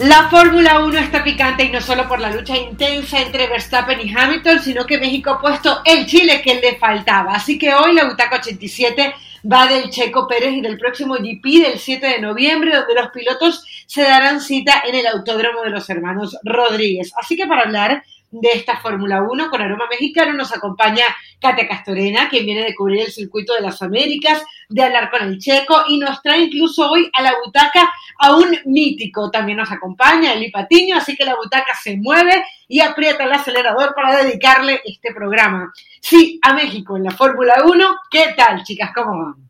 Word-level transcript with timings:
La 0.00 0.28
Fórmula 0.30 0.84
1 0.84 0.96
está 0.96 1.24
picante 1.24 1.64
y 1.64 1.70
no 1.70 1.80
solo 1.80 2.06
por 2.06 2.20
la 2.20 2.30
lucha 2.30 2.56
intensa 2.56 3.20
entre 3.20 3.48
Verstappen 3.48 4.00
y 4.00 4.14
Hamilton, 4.14 4.60
sino 4.60 4.86
que 4.86 4.96
México 4.96 5.30
ha 5.30 5.40
puesto 5.40 5.82
el 5.84 6.06
Chile 6.06 6.40
que 6.40 6.54
le 6.54 6.76
faltaba. 6.76 7.32
Así 7.34 7.58
que 7.58 7.74
hoy 7.74 7.94
la 7.94 8.04
Butaca 8.04 8.36
87 8.36 9.12
va 9.52 9.66
del 9.66 9.90
Checo 9.90 10.28
Pérez 10.28 10.52
y 10.52 10.60
del 10.60 10.78
próximo 10.78 11.14
GP 11.14 11.64
del 11.66 11.80
7 11.80 12.06
de 12.06 12.20
noviembre, 12.20 12.76
donde 12.76 12.94
los 12.94 13.10
pilotos 13.10 13.66
se 13.86 14.02
darán 14.02 14.40
cita 14.40 14.84
en 14.86 14.94
el 14.94 15.06
Autódromo 15.08 15.62
de 15.62 15.70
los 15.70 15.90
Hermanos 15.90 16.38
Rodríguez. 16.44 17.12
Así 17.20 17.34
que 17.34 17.48
para 17.48 17.62
hablar 17.62 18.04
de 18.30 18.50
esta 18.52 18.76
Fórmula 18.78 19.22
1 19.22 19.50
con 19.50 19.62
aroma 19.62 19.86
mexicano 19.90 20.32
nos 20.32 20.54
acompaña 20.54 21.04
Katia 21.40 21.66
Castorena, 21.66 22.28
quien 22.28 22.44
viene 22.44 22.64
de 22.64 22.74
cubrir 22.74 23.00
el 23.00 23.12
circuito 23.12 23.54
de 23.54 23.62
las 23.62 23.80
Américas, 23.80 24.42
de 24.68 24.82
hablar 24.82 25.10
con 25.10 25.22
el 25.22 25.38
checo 25.38 25.84
y 25.88 25.98
nos 25.98 26.20
trae 26.22 26.42
incluso 26.42 26.90
hoy 26.90 27.10
a 27.12 27.22
la 27.22 27.34
butaca 27.44 27.90
a 28.18 28.36
un 28.36 28.58
mítico. 28.66 29.30
También 29.30 29.58
nos 29.58 29.72
acompaña 29.72 30.34
Eli 30.34 30.50
Patiño, 30.50 30.96
así 30.96 31.16
que 31.16 31.24
la 31.24 31.36
butaca 31.36 31.74
se 31.82 31.96
mueve 31.96 32.44
y 32.66 32.80
aprieta 32.80 33.24
el 33.24 33.32
acelerador 33.32 33.94
para 33.94 34.22
dedicarle 34.22 34.80
este 34.84 35.14
programa. 35.14 35.72
Sí, 36.00 36.38
a 36.42 36.52
México 36.54 36.96
en 36.96 37.04
la 37.04 37.10
Fórmula 37.10 37.54
1. 37.64 37.96
¿Qué 38.10 38.34
tal, 38.36 38.62
chicas? 38.62 38.90
¿Cómo 38.94 39.24
van? 39.24 39.47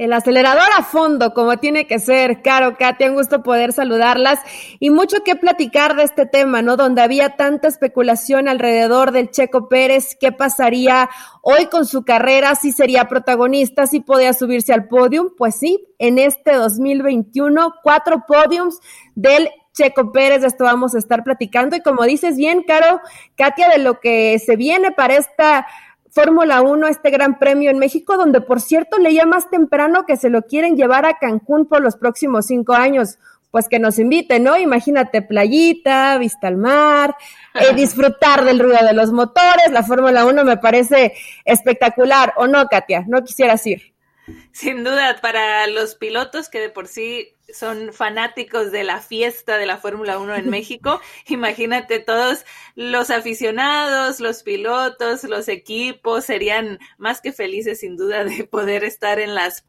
El 0.00 0.14
acelerador 0.14 0.70
a 0.78 0.82
fondo, 0.82 1.34
como 1.34 1.58
tiene 1.58 1.86
que 1.86 1.98
ser. 1.98 2.40
Caro, 2.40 2.78
Katia, 2.78 3.10
un 3.10 3.16
gusto 3.16 3.42
poder 3.42 3.74
saludarlas 3.74 4.40
y 4.78 4.88
mucho 4.88 5.18
que 5.22 5.36
platicar 5.36 5.94
de 5.94 6.04
este 6.04 6.24
tema, 6.24 6.62
¿no? 6.62 6.78
Donde 6.78 7.02
había 7.02 7.36
tanta 7.36 7.68
especulación 7.68 8.48
alrededor 8.48 9.12
del 9.12 9.30
Checo 9.30 9.68
Pérez, 9.68 10.16
qué 10.18 10.32
pasaría 10.32 11.10
hoy 11.42 11.66
con 11.66 11.84
su 11.84 12.02
carrera, 12.02 12.54
si 12.54 12.72
sería 12.72 13.08
protagonista, 13.08 13.86
si 13.86 14.00
podía 14.00 14.32
subirse 14.32 14.72
al 14.72 14.88
podium. 14.88 15.34
Pues 15.36 15.56
sí, 15.56 15.86
en 15.98 16.18
este 16.18 16.54
2021, 16.54 17.74
cuatro 17.82 18.24
podiums 18.26 18.80
del 19.14 19.50
Checo 19.74 20.12
Pérez, 20.12 20.40
de 20.40 20.46
esto 20.46 20.64
vamos 20.64 20.94
a 20.94 20.98
estar 20.98 21.24
platicando. 21.24 21.76
Y 21.76 21.82
como 21.82 22.04
dices 22.04 22.38
bien, 22.38 22.62
Caro, 22.62 23.02
Katia, 23.36 23.68
de 23.68 23.76
lo 23.76 24.00
que 24.00 24.38
se 24.38 24.56
viene 24.56 24.92
para 24.92 25.18
esta 25.18 25.66
Fórmula 26.10 26.60
1, 26.60 26.88
este 26.88 27.10
gran 27.10 27.38
premio 27.38 27.70
en 27.70 27.78
México, 27.78 28.16
donde 28.16 28.40
por 28.40 28.60
cierto 28.60 28.98
leía 28.98 29.26
más 29.26 29.48
temprano 29.48 30.04
que 30.06 30.16
se 30.16 30.28
lo 30.28 30.42
quieren 30.42 30.76
llevar 30.76 31.06
a 31.06 31.18
Cancún 31.18 31.66
por 31.66 31.82
los 31.82 31.96
próximos 31.96 32.46
cinco 32.46 32.74
años. 32.74 33.18
Pues 33.50 33.68
que 33.68 33.80
nos 33.80 33.98
inviten, 33.98 34.44
¿no? 34.44 34.56
Imagínate 34.56 35.22
playita, 35.22 36.18
vista 36.18 36.46
al 36.46 36.56
mar, 36.56 37.16
eh, 37.54 37.74
disfrutar 37.76 38.44
del 38.44 38.60
ruido 38.60 38.78
de 38.86 38.92
los 38.92 39.12
motores. 39.12 39.72
La 39.72 39.82
Fórmula 39.82 40.24
1 40.24 40.44
me 40.44 40.56
parece 40.56 41.14
espectacular, 41.44 42.32
¿o 42.36 42.46
no, 42.46 42.66
Katia? 42.66 43.04
No 43.08 43.24
quisieras 43.24 43.66
ir. 43.66 43.92
Sin 44.52 44.84
duda, 44.84 45.18
para 45.20 45.66
los 45.66 45.94
pilotos 45.94 46.48
que 46.48 46.60
de 46.60 46.70
por 46.70 46.88
sí 46.88 47.36
son 47.52 47.92
fanáticos 47.92 48.70
de 48.70 48.84
la 48.84 49.00
fiesta 49.00 49.58
de 49.58 49.66
la 49.66 49.78
Fórmula 49.78 50.18
1 50.18 50.36
en 50.36 50.50
México, 50.50 51.00
imagínate 51.26 51.98
todos 51.98 52.44
los 52.74 53.10
aficionados, 53.10 54.20
los 54.20 54.42
pilotos, 54.42 55.24
los 55.24 55.48
equipos 55.48 56.24
serían 56.24 56.78
más 56.98 57.20
que 57.20 57.32
felices 57.32 57.80
sin 57.80 57.96
duda 57.96 58.24
de 58.24 58.44
poder 58.44 58.84
estar 58.84 59.18
en 59.18 59.34
las 59.34 59.64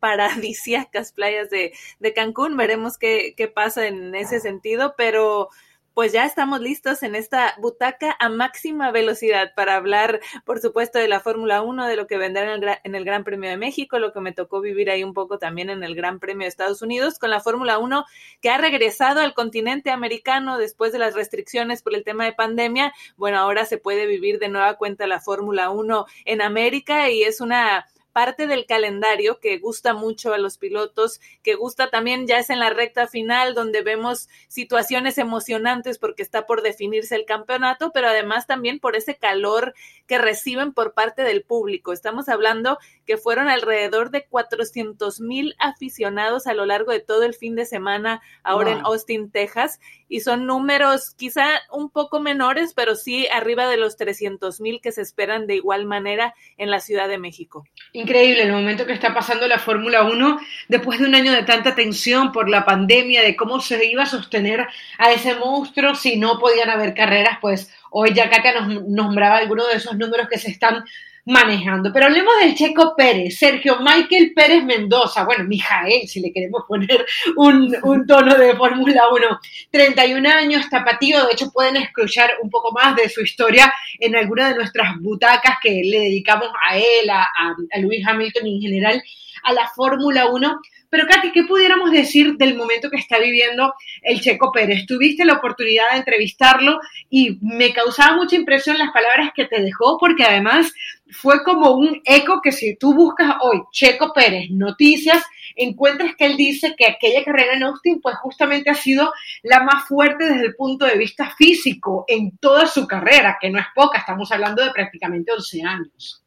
paradisíacas 0.00 1.12
playas 1.12 1.50
de, 1.50 1.72
de 1.98 2.14
Cancún. 2.14 2.56
Veremos 2.56 2.98
qué, 2.98 3.34
qué 3.36 3.48
pasa 3.48 3.86
en 3.86 4.14
ese 4.14 4.40
sentido, 4.40 4.94
pero 4.96 5.50
pues 5.98 6.12
ya 6.12 6.24
estamos 6.24 6.60
listos 6.60 7.02
en 7.02 7.16
esta 7.16 7.56
butaca 7.58 8.14
a 8.20 8.28
máxima 8.28 8.92
velocidad 8.92 9.52
para 9.56 9.74
hablar, 9.74 10.20
por 10.44 10.60
supuesto, 10.60 11.00
de 11.00 11.08
la 11.08 11.18
Fórmula 11.18 11.60
1, 11.60 11.88
de 11.88 11.96
lo 11.96 12.06
que 12.06 12.18
vendrá 12.18 12.80
en 12.84 12.94
el, 12.94 13.04
Gran 13.04 13.24
Premio 13.24 13.50
de 13.50 13.56
México, 13.56 13.98
lo 13.98 14.12
que 14.12 14.20
me 14.20 14.30
tocó 14.30 14.60
vivir 14.60 14.90
ahí 14.90 15.02
un 15.02 15.12
poco 15.12 15.40
también 15.40 15.70
en 15.70 15.82
el 15.82 15.96
Gran 15.96 16.20
Premio 16.20 16.44
de 16.44 16.50
Estados 16.50 16.82
Unidos, 16.82 17.18
con 17.18 17.30
la 17.30 17.40
Fórmula 17.40 17.78
1 17.78 18.04
que 18.40 18.48
ha 18.48 18.58
regresado 18.58 19.18
al 19.18 19.34
continente 19.34 19.90
americano 19.90 20.56
después 20.56 20.92
de 20.92 21.00
las 21.00 21.14
restricciones 21.14 21.82
por 21.82 21.96
el 21.96 22.04
tema 22.04 22.26
de 22.26 22.32
pandemia. 22.32 22.92
Bueno, 23.16 23.38
ahora 23.40 23.64
se 23.64 23.78
puede 23.78 24.06
vivir 24.06 24.38
de 24.38 24.50
nueva 24.50 24.74
cuenta 24.74 25.08
la 25.08 25.18
Fórmula 25.18 25.70
1 25.70 26.06
en 26.26 26.42
América 26.42 27.10
y 27.10 27.24
es 27.24 27.40
una 27.40 27.88
parte 28.18 28.48
del 28.48 28.66
calendario 28.66 29.38
que 29.38 29.58
gusta 29.58 29.94
mucho 29.94 30.34
a 30.34 30.38
los 30.38 30.58
pilotos, 30.58 31.20
que 31.44 31.54
gusta 31.54 31.88
también 31.88 32.26
ya 32.26 32.38
es 32.38 32.50
en 32.50 32.58
la 32.58 32.70
recta 32.70 33.06
final 33.06 33.54
donde 33.54 33.82
vemos 33.82 34.28
situaciones 34.48 35.18
emocionantes 35.18 35.98
porque 35.98 36.24
está 36.24 36.44
por 36.44 36.62
definirse 36.62 37.14
el 37.14 37.26
campeonato, 37.26 37.92
pero 37.94 38.08
además 38.08 38.48
también 38.48 38.80
por 38.80 38.96
ese 38.96 39.14
calor 39.14 39.72
que 40.08 40.18
reciben 40.18 40.72
por 40.72 40.94
parte 40.94 41.22
del 41.22 41.44
público. 41.44 41.92
Estamos 41.92 42.28
hablando 42.28 42.78
que 43.06 43.18
fueron 43.18 43.48
alrededor 43.48 44.10
de 44.10 44.24
400 44.24 45.20
mil 45.20 45.54
aficionados 45.60 46.48
a 46.48 46.54
lo 46.54 46.66
largo 46.66 46.90
de 46.90 46.98
todo 46.98 47.22
el 47.22 47.34
fin 47.34 47.54
de 47.54 47.66
semana 47.66 48.20
ahora 48.42 48.72
en 48.72 48.80
Austin, 48.80 49.30
Texas, 49.30 49.78
y 50.08 50.20
son 50.20 50.44
números 50.44 51.14
quizá 51.14 51.60
un 51.70 51.88
poco 51.88 52.18
menores, 52.18 52.74
pero 52.74 52.96
sí 52.96 53.28
arriba 53.28 53.68
de 53.68 53.76
los 53.76 53.96
300 53.96 54.60
mil 54.60 54.80
que 54.80 54.90
se 54.90 55.02
esperan 55.02 55.46
de 55.46 55.54
igual 55.54 55.84
manera 55.84 56.34
en 56.56 56.72
la 56.72 56.80
Ciudad 56.80 57.08
de 57.08 57.18
México 57.18 57.64
increíble 57.92 58.07
el 58.16 58.52
momento 58.52 58.86
que 58.86 58.92
está 58.92 59.12
pasando 59.12 59.46
la 59.46 59.58
Fórmula 59.58 60.04
1 60.04 60.40
después 60.68 60.98
de 60.98 61.06
un 61.06 61.14
año 61.14 61.32
de 61.32 61.42
tanta 61.42 61.74
tensión 61.74 62.32
por 62.32 62.48
la 62.48 62.64
pandemia, 62.64 63.22
de 63.22 63.36
cómo 63.36 63.60
se 63.60 63.84
iba 63.84 64.04
a 64.04 64.06
sostener 64.06 64.66
a 64.98 65.12
ese 65.12 65.34
monstruo. 65.34 65.94
Si 65.94 66.16
no 66.16 66.38
podían 66.38 66.70
haber 66.70 66.94
carreras, 66.94 67.38
pues 67.40 67.72
hoy 67.90 68.14
ya 68.14 68.30
Katia 68.30 68.60
nos 68.60 68.88
nombraba 68.88 69.36
algunos 69.36 69.68
de 69.68 69.76
esos 69.76 69.96
números 69.96 70.28
que 70.28 70.38
se 70.38 70.50
están 70.50 70.84
manejando. 71.28 71.92
Pero 71.92 72.06
hablemos 72.06 72.32
del 72.40 72.54
Checo 72.54 72.94
Pérez, 72.96 73.38
Sergio 73.38 73.78
Michael 73.80 74.32
Pérez 74.34 74.64
Mendoza, 74.64 75.24
bueno, 75.24 75.44
Mijael, 75.44 76.08
si 76.08 76.20
le 76.20 76.32
queremos 76.32 76.62
poner 76.66 77.04
un, 77.36 78.06
tono 78.06 78.34
de 78.34 78.56
Fórmula 78.56 79.02
1, 79.12 79.40
31 79.70 80.28
años, 80.28 80.68
tapatío, 80.70 81.26
de 81.26 81.32
hecho 81.32 81.50
pueden 81.52 81.76
escuchar 81.76 82.30
un 82.42 82.48
poco 82.48 82.72
más 82.72 82.96
de 82.96 83.10
su 83.10 83.20
historia 83.20 83.72
en 84.00 84.16
alguna 84.16 84.48
de 84.48 84.54
nuestras 84.54 84.98
butacas 85.00 85.58
que 85.62 85.82
le 85.84 86.00
dedicamos 86.00 86.48
a 86.66 86.78
él, 86.78 87.10
a 87.10 87.78
Luis 87.80 88.06
Hamilton 88.06 88.46
y 88.46 88.54
en 88.56 88.60
general 88.62 89.02
a 89.42 89.52
la 89.52 89.68
Fórmula 89.68 90.26
1. 90.26 90.60
Pero 90.90 91.06
Katy, 91.06 91.32
¿qué 91.32 91.44
pudiéramos 91.44 91.90
decir 91.90 92.36
del 92.36 92.56
momento 92.56 92.88
que 92.88 92.96
está 92.96 93.18
viviendo 93.18 93.74
el 94.02 94.20
Checo 94.20 94.50
Pérez? 94.52 94.86
Tuviste 94.86 95.24
la 95.24 95.34
oportunidad 95.34 95.90
de 95.92 95.98
entrevistarlo 95.98 96.78
y 97.10 97.38
me 97.42 97.72
causaba 97.72 98.16
mucha 98.16 98.36
impresión 98.36 98.78
las 98.78 98.92
palabras 98.92 99.30
que 99.34 99.44
te 99.44 99.60
dejó, 99.60 99.98
porque 99.98 100.24
además 100.24 100.72
fue 101.10 101.42
como 101.44 101.72
un 101.72 102.00
eco 102.04 102.40
que 102.42 102.52
si 102.52 102.76
tú 102.76 102.94
buscas 102.94 103.36
hoy 103.40 103.62
Checo 103.70 104.12
Pérez 104.14 104.50
noticias, 104.50 105.22
encuentras 105.56 106.14
que 106.16 106.24
él 106.24 106.36
dice 106.36 106.74
que 106.76 106.86
aquella 106.86 107.24
carrera 107.24 107.54
en 107.54 107.64
Austin 107.64 108.00
pues 108.00 108.16
justamente 108.16 108.70
ha 108.70 108.74
sido 108.74 109.12
la 109.42 109.60
más 109.60 109.86
fuerte 109.86 110.24
desde 110.24 110.46
el 110.46 110.54
punto 110.54 110.86
de 110.86 110.96
vista 110.96 111.34
físico 111.36 112.04
en 112.08 112.38
toda 112.38 112.66
su 112.66 112.86
carrera, 112.86 113.38
que 113.40 113.50
no 113.50 113.58
es 113.58 113.66
poca, 113.74 113.98
estamos 113.98 114.30
hablando 114.32 114.64
de 114.64 114.70
prácticamente 114.70 115.32
11 115.32 115.62
años. 115.62 116.24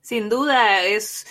Sin 0.00 0.28
duda, 0.28 0.84
es 0.84 1.26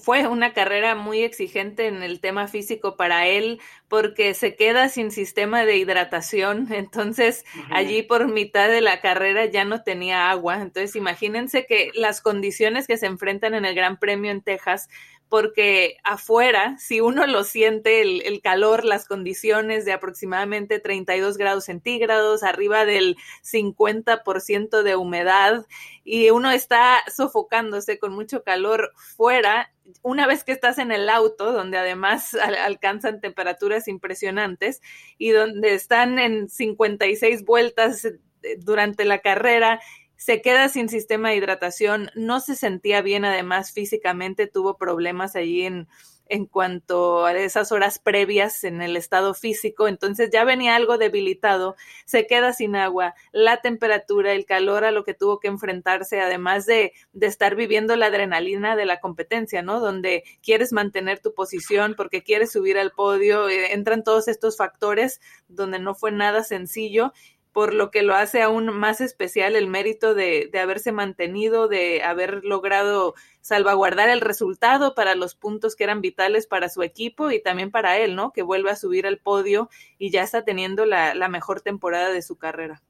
fue 0.00 0.26
una 0.26 0.52
carrera 0.52 0.94
muy 0.94 1.22
exigente 1.22 1.86
en 1.86 2.02
el 2.02 2.20
tema 2.20 2.48
físico 2.48 2.96
para 2.96 3.28
él 3.28 3.60
porque 3.88 4.34
se 4.34 4.56
queda 4.56 4.88
sin 4.88 5.10
sistema 5.10 5.64
de 5.64 5.76
hidratación, 5.76 6.68
entonces 6.72 7.44
allí 7.70 8.02
por 8.02 8.28
mitad 8.28 8.68
de 8.68 8.80
la 8.80 9.00
carrera 9.00 9.44
ya 9.46 9.64
no 9.64 9.82
tenía 9.82 10.30
agua, 10.30 10.60
entonces 10.60 10.96
imagínense 10.96 11.66
que 11.66 11.90
las 11.94 12.20
condiciones 12.20 12.86
que 12.86 12.96
se 12.96 13.06
enfrentan 13.06 13.54
en 13.54 13.64
el 13.64 13.74
Gran 13.74 13.98
Premio 13.98 14.30
en 14.30 14.42
Texas 14.42 14.88
porque 15.32 15.96
afuera, 16.04 16.76
si 16.78 17.00
uno 17.00 17.26
lo 17.26 17.42
siente, 17.42 18.02
el, 18.02 18.42
calor, 18.42 18.84
las 18.84 19.06
condiciones 19.06 19.86
de 19.86 19.92
aproximadamente 19.92 20.78
32 20.78 21.38
grados 21.38 21.64
centígrados, 21.64 22.42
arriba 22.42 22.84
del 22.84 23.16
50% 23.42 24.82
de 24.82 24.94
humedad, 24.94 25.64
y 26.04 26.28
uno 26.28 26.50
está 26.50 27.02
sofocándose 27.10 27.98
con 27.98 28.12
mucho 28.12 28.42
calor 28.42 28.92
fuera, 28.94 29.72
una 30.02 30.26
vez 30.26 30.44
que 30.44 30.52
estás 30.52 30.76
en 30.76 30.92
el 30.92 31.08
auto, 31.08 31.50
donde 31.54 31.78
además 31.78 32.34
alcanzan 32.34 33.22
temperaturas 33.22 33.88
impresionantes 33.88 34.82
y 35.16 35.30
donde 35.30 35.72
están 35.72 36.18
en 36.18 36.50
56 36.50 37.46
vueltas 37.46 38.04
eh, 38.04 38.18
durante 38.58 39.06
la 39.06 39.20
carrera 39.20 39.80
se 40.22 40.40
queda 40.40 40.68
sin 40.68 40.88
sistema 40.88 41.30
de 41.30 41.36
hidratación, 41.36 42.08
no 42.14 42.38
se 42.38 42.54
sentía 42.54 43.02
bien, 43.02 43.24
además 43.24 43.72
físicamente 43.72 44.46
tuvo 44.46 44.76
problemas 44.76 45.34
allí 45.34 45.62
en, 45.62 45.88
en 46.28 46.46
cuanto 46.46 47.26
a 47.26 47.36
esas 47.36 47.72
horas 47.72 47.98
previas 47.98 48.62
en 48.62 48.82
el 48.82 48.96
estado 48.96 49.34
físico, 49.34 49.88
entonces 49.88 50.30
ya 50.32 50.44
venía 50.44 50.76
algo 50.76 50.96
debilitado, 50.96 51.74
se 52.04 52.28
queda 52.28 52.52
sin 52.52 52.76
agua, 52.76 53.16
la 53.32 53.62
temperatura, 53.62 54.32
el 54.32 54.46
calor 54.46 54.84
a 54.84 54.92
lo 54.92 55.02
que 55.02 55.12
tuvo 55.12 55.40
que 55.40 55.48
enfrentarse, 55.48 56.20
además 56.20 56.66
de, 56.66 56.92
de 57.12 57.26
estar 57.26 57.56
viviendo 57.56 57.96
la 57.96 58.06
adrenalina 58.06 58.76
de 58.76 58.86
la 58.86 59.00
competencia, 59.00 59.60
¿no? 59.62 59.80
Donde 59.80 60.22
quieres 60.40 60.72
mantener 60.72 61.18
tu 61.18 61.34
posición 61.34 61.94
porque 61.96 62.22
quieres 62.22 62.52
subir 62.52 62.78
al 62.78 62.92
podio, 62.92 63.48
eh, 63.48 63.72
entran 63.72 64.04
todos 64.04 64.28
estos 64.28 64.56
factores 64.56 65.20
donde 65.48 65.80
no 65.80 65.96
fue 65.96 66.12
nada 66.12 66.44
sencillo 66.44 67.12
por 67.52 67.74
lo 67.74 67.90
que 67.90 68.02
lo 68.02 68.14
hace 68.14 68.42
aún 68.42 68.66
más 68.66 69.00
especial 69.00 69.56
el 69.56 69.66
mérito 69.66 70.14
de, 70.14 70.48
de, 70.50 70.58
haberse 70.58 70.90
mantenido, 70.92 71.68
de 71.68 72.02
haber 72.02 72.44
logrado 72.44 73.14
salvaguardar 73.40 74.08
el 74.08 74.20
resultado 74.20 74.94
para 74.94 75.14
los 75.14 75.34
puntos 75.34 75.76
que 75.76 75.84
eran 75.84 76.00
vitales 76.00 76.46
para 76.46 76.68
su 76.68 76.82
equipo 76.82 77.30
y 77.30 77.42
también 77.42 77.70
para 77.70 77.98
él, 77.98 78.16
¿no? 78.16 78.32
Que 78.32 78.42
vuelve 78.42 78.70
a 78.70 78.76
subir 78.76 79.06
al 79.06 79.18
podio 79.18 79.68
y 79.98 80.10
ya 80.10 80.22
está 80.22 80.44
teniendo 80.44 80.86
la, 80.86 81.14
la 81.14 81.28
mejor 81.28 81.60
temporada 81.60 82.10
de 82.10 82.22
su 82.22 82.36
carrera. 82.36 82.82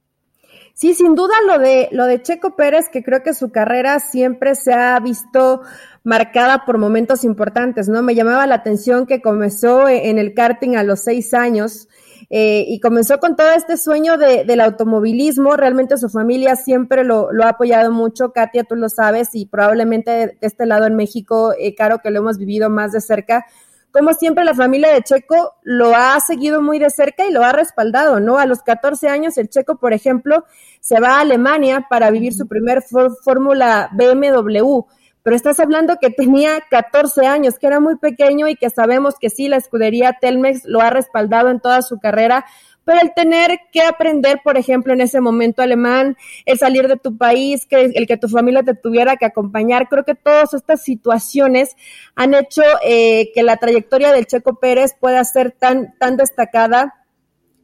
Sí, 0.75 0.95
sin 0.95 1.13
duda 1.13 1.35
lo 1.45 1.59
de, 1.59 1.87
lo 1.91 2.05
de 2.05 2.21
Checo 2.21 2.55
Pérez, 2.55 2.89
que 2.91 3.03
creo 3.03 3.21
que 3.21 3.35
su 3.35 3.51
carrera 3.51 3.99
siempre 3.99 4.55
se 4.55 4.73
ha 4.73 4.99
visto 4.99 5.61
marcada 6.03 6.65
por 6.65 6.79
momentos 6.79 7.23
importantes, 7.23 7.89
¿no? 7.89 8.01
Me 8.01 8.15
llamaba 8.15 8.47
la 8.47 8.55
atención 8.55 9.05
que 9.05 9.21
comenzó 9.21 9.87
en 9.87 10.17
el 10.17 10.33
karting 10.33 10.75
a 10.75 10.83
los 10.83 11.01
seis 11.01 11.35
años, 11.35 11.87
eh, 12.29 12.65
y 12.67 12.79
comenzó 12.79 13.19
con 13.19 13.35
todo 13.35 13.51
este 13.51 13.77
sueño 13.77 14.17
de, 14.17 14.45
del 14.45 14.61
automovilismo. 14.61 15.55
Realmente 15.55 15.97
su 15.97 16.09
familia 16.09 16.55
siempre 16.55 17.03
lo, 17.03 17.31
lo, 17.31 17.43
ha 17.43 17.49
apoyado 17.49 17.91
mucho. 17.91 18.31
Katia, 18.31 18.63
tú 18.63 18.75
lo 18.75 18.89
sabes, 18.89 19.29
y 19.33 19.45
probablemente 19.45 20.11
de 20.11 20.37
este 20.41 20.65
lado 20.65 20.85
en 20.85 20.95
México, 20.95 21.53
eh, 21.57 21.75
Caro, 21.75 21.99
que 21.99 22.11
lo 22.11 22.19
hemos 22.19 22.37
vivido 22.37 22.69
más 22.69 22.91
de 22.91 23.01
cerca. 23.01 23.45
Como 23.91 24.11
siempre, 24.13 24.43
la 24.43 24.55
familia 24.55 24.91
de 24.91 25.03
Checo 25.03 25.53
lo 25.61 25.95
ha 25.95 26.19
seguido 26.19 26.63
muy 26.63 26.79
de 26.79 26.89
cerca 26.89 27.27
y 27.27 27.31
lo 27.31 27.43
ha 27.43 27.51
respaldado, 27.51 28.19
¿no? 28.19 28.39
A 28.39 28.47
los 28.47 28.63
14 28.63 29.07
años, 29.07 29.37
el 29.37 29.49
Checo, 29.49 29.77
por 29.77 29.93
ejemplo, 29.93 30.45
se 30.79 30.99
va 30.99 31.17
a 31.17 31.19
Alemania 31.19 31.85
para 31.89 32.09
vivir 32.09 32.33
su 32.33 32.47
primer 32.47 32.81
Fórmula 32.81 33.89
BMW 33.93 34.83
pero 35.23 35.35
estás 35.35 35.59
hablando 35.59 35.97
que 35.99 36.09
tenía 36.09 36.59
14 36.69 37.25
años, 37.25 37.57
que 37.57 37.67
era 37.67 37.79
muy 37.79 37.95
pequeño 37.95 38.49
y 38.49 38.55
que 38.55 38.69
sabemos 38.69 39.15
que 39.19 39.29
sí, 39.29 39.47
la 39.47 39.57
escudería 39.57 40.17
Telmex 40.19 40.65
lo 40.65 40.81
ha 40.81 40.89
respaldado 40.89 41.49
en 41.49 41.61
toda 41.61 41.81
su 41.81 41.97
carrera, 41.99 42.45
pero 42.85 42.99
el 43.01 43.13
tener 43.13 43.59
que 43.71 43.81
aprender, 43.81 44.41
por 44.43 44.57
ejemplo, 44.57 44.93
en 44.93 44.99
ese 44.99 45.21
momento 45.21 45.61
alemán, 45.61 46.17
el 46.45 46.57
salir 46.57 46.89
de 46.89 46.97
tu 46.97 47.17
país, 47.17 47.65
que 47.65 47.91
el 47.95 48.05
que 48.05 48.17
tu 48.17 48.27
familia 48.27 48.63
te 48.63 48.75
tuviera 48.75 49.15
que 49.15 49.25
acompañar, 49.25 49.87
creo 49.87 50.03
que 50.03 50.15
todas 50.15 50.53
estas 50.53 50.83
situaciones 50.83 51.75
han 52.15 52.33
hecho 52.33 52.61
eh, 52.85 53.31
que 53.33 53.43
la 53.43 53.55
trayectoria 53.55 54.11
del 54.11 54.25
Checo 54.25 54.59
Pérez 54.59 54.95
pueda 54.99 55.23
ser 55.23 55.51
tan, 55.51 55.97
tan 55.97 56.17
destacada 56.17 57.05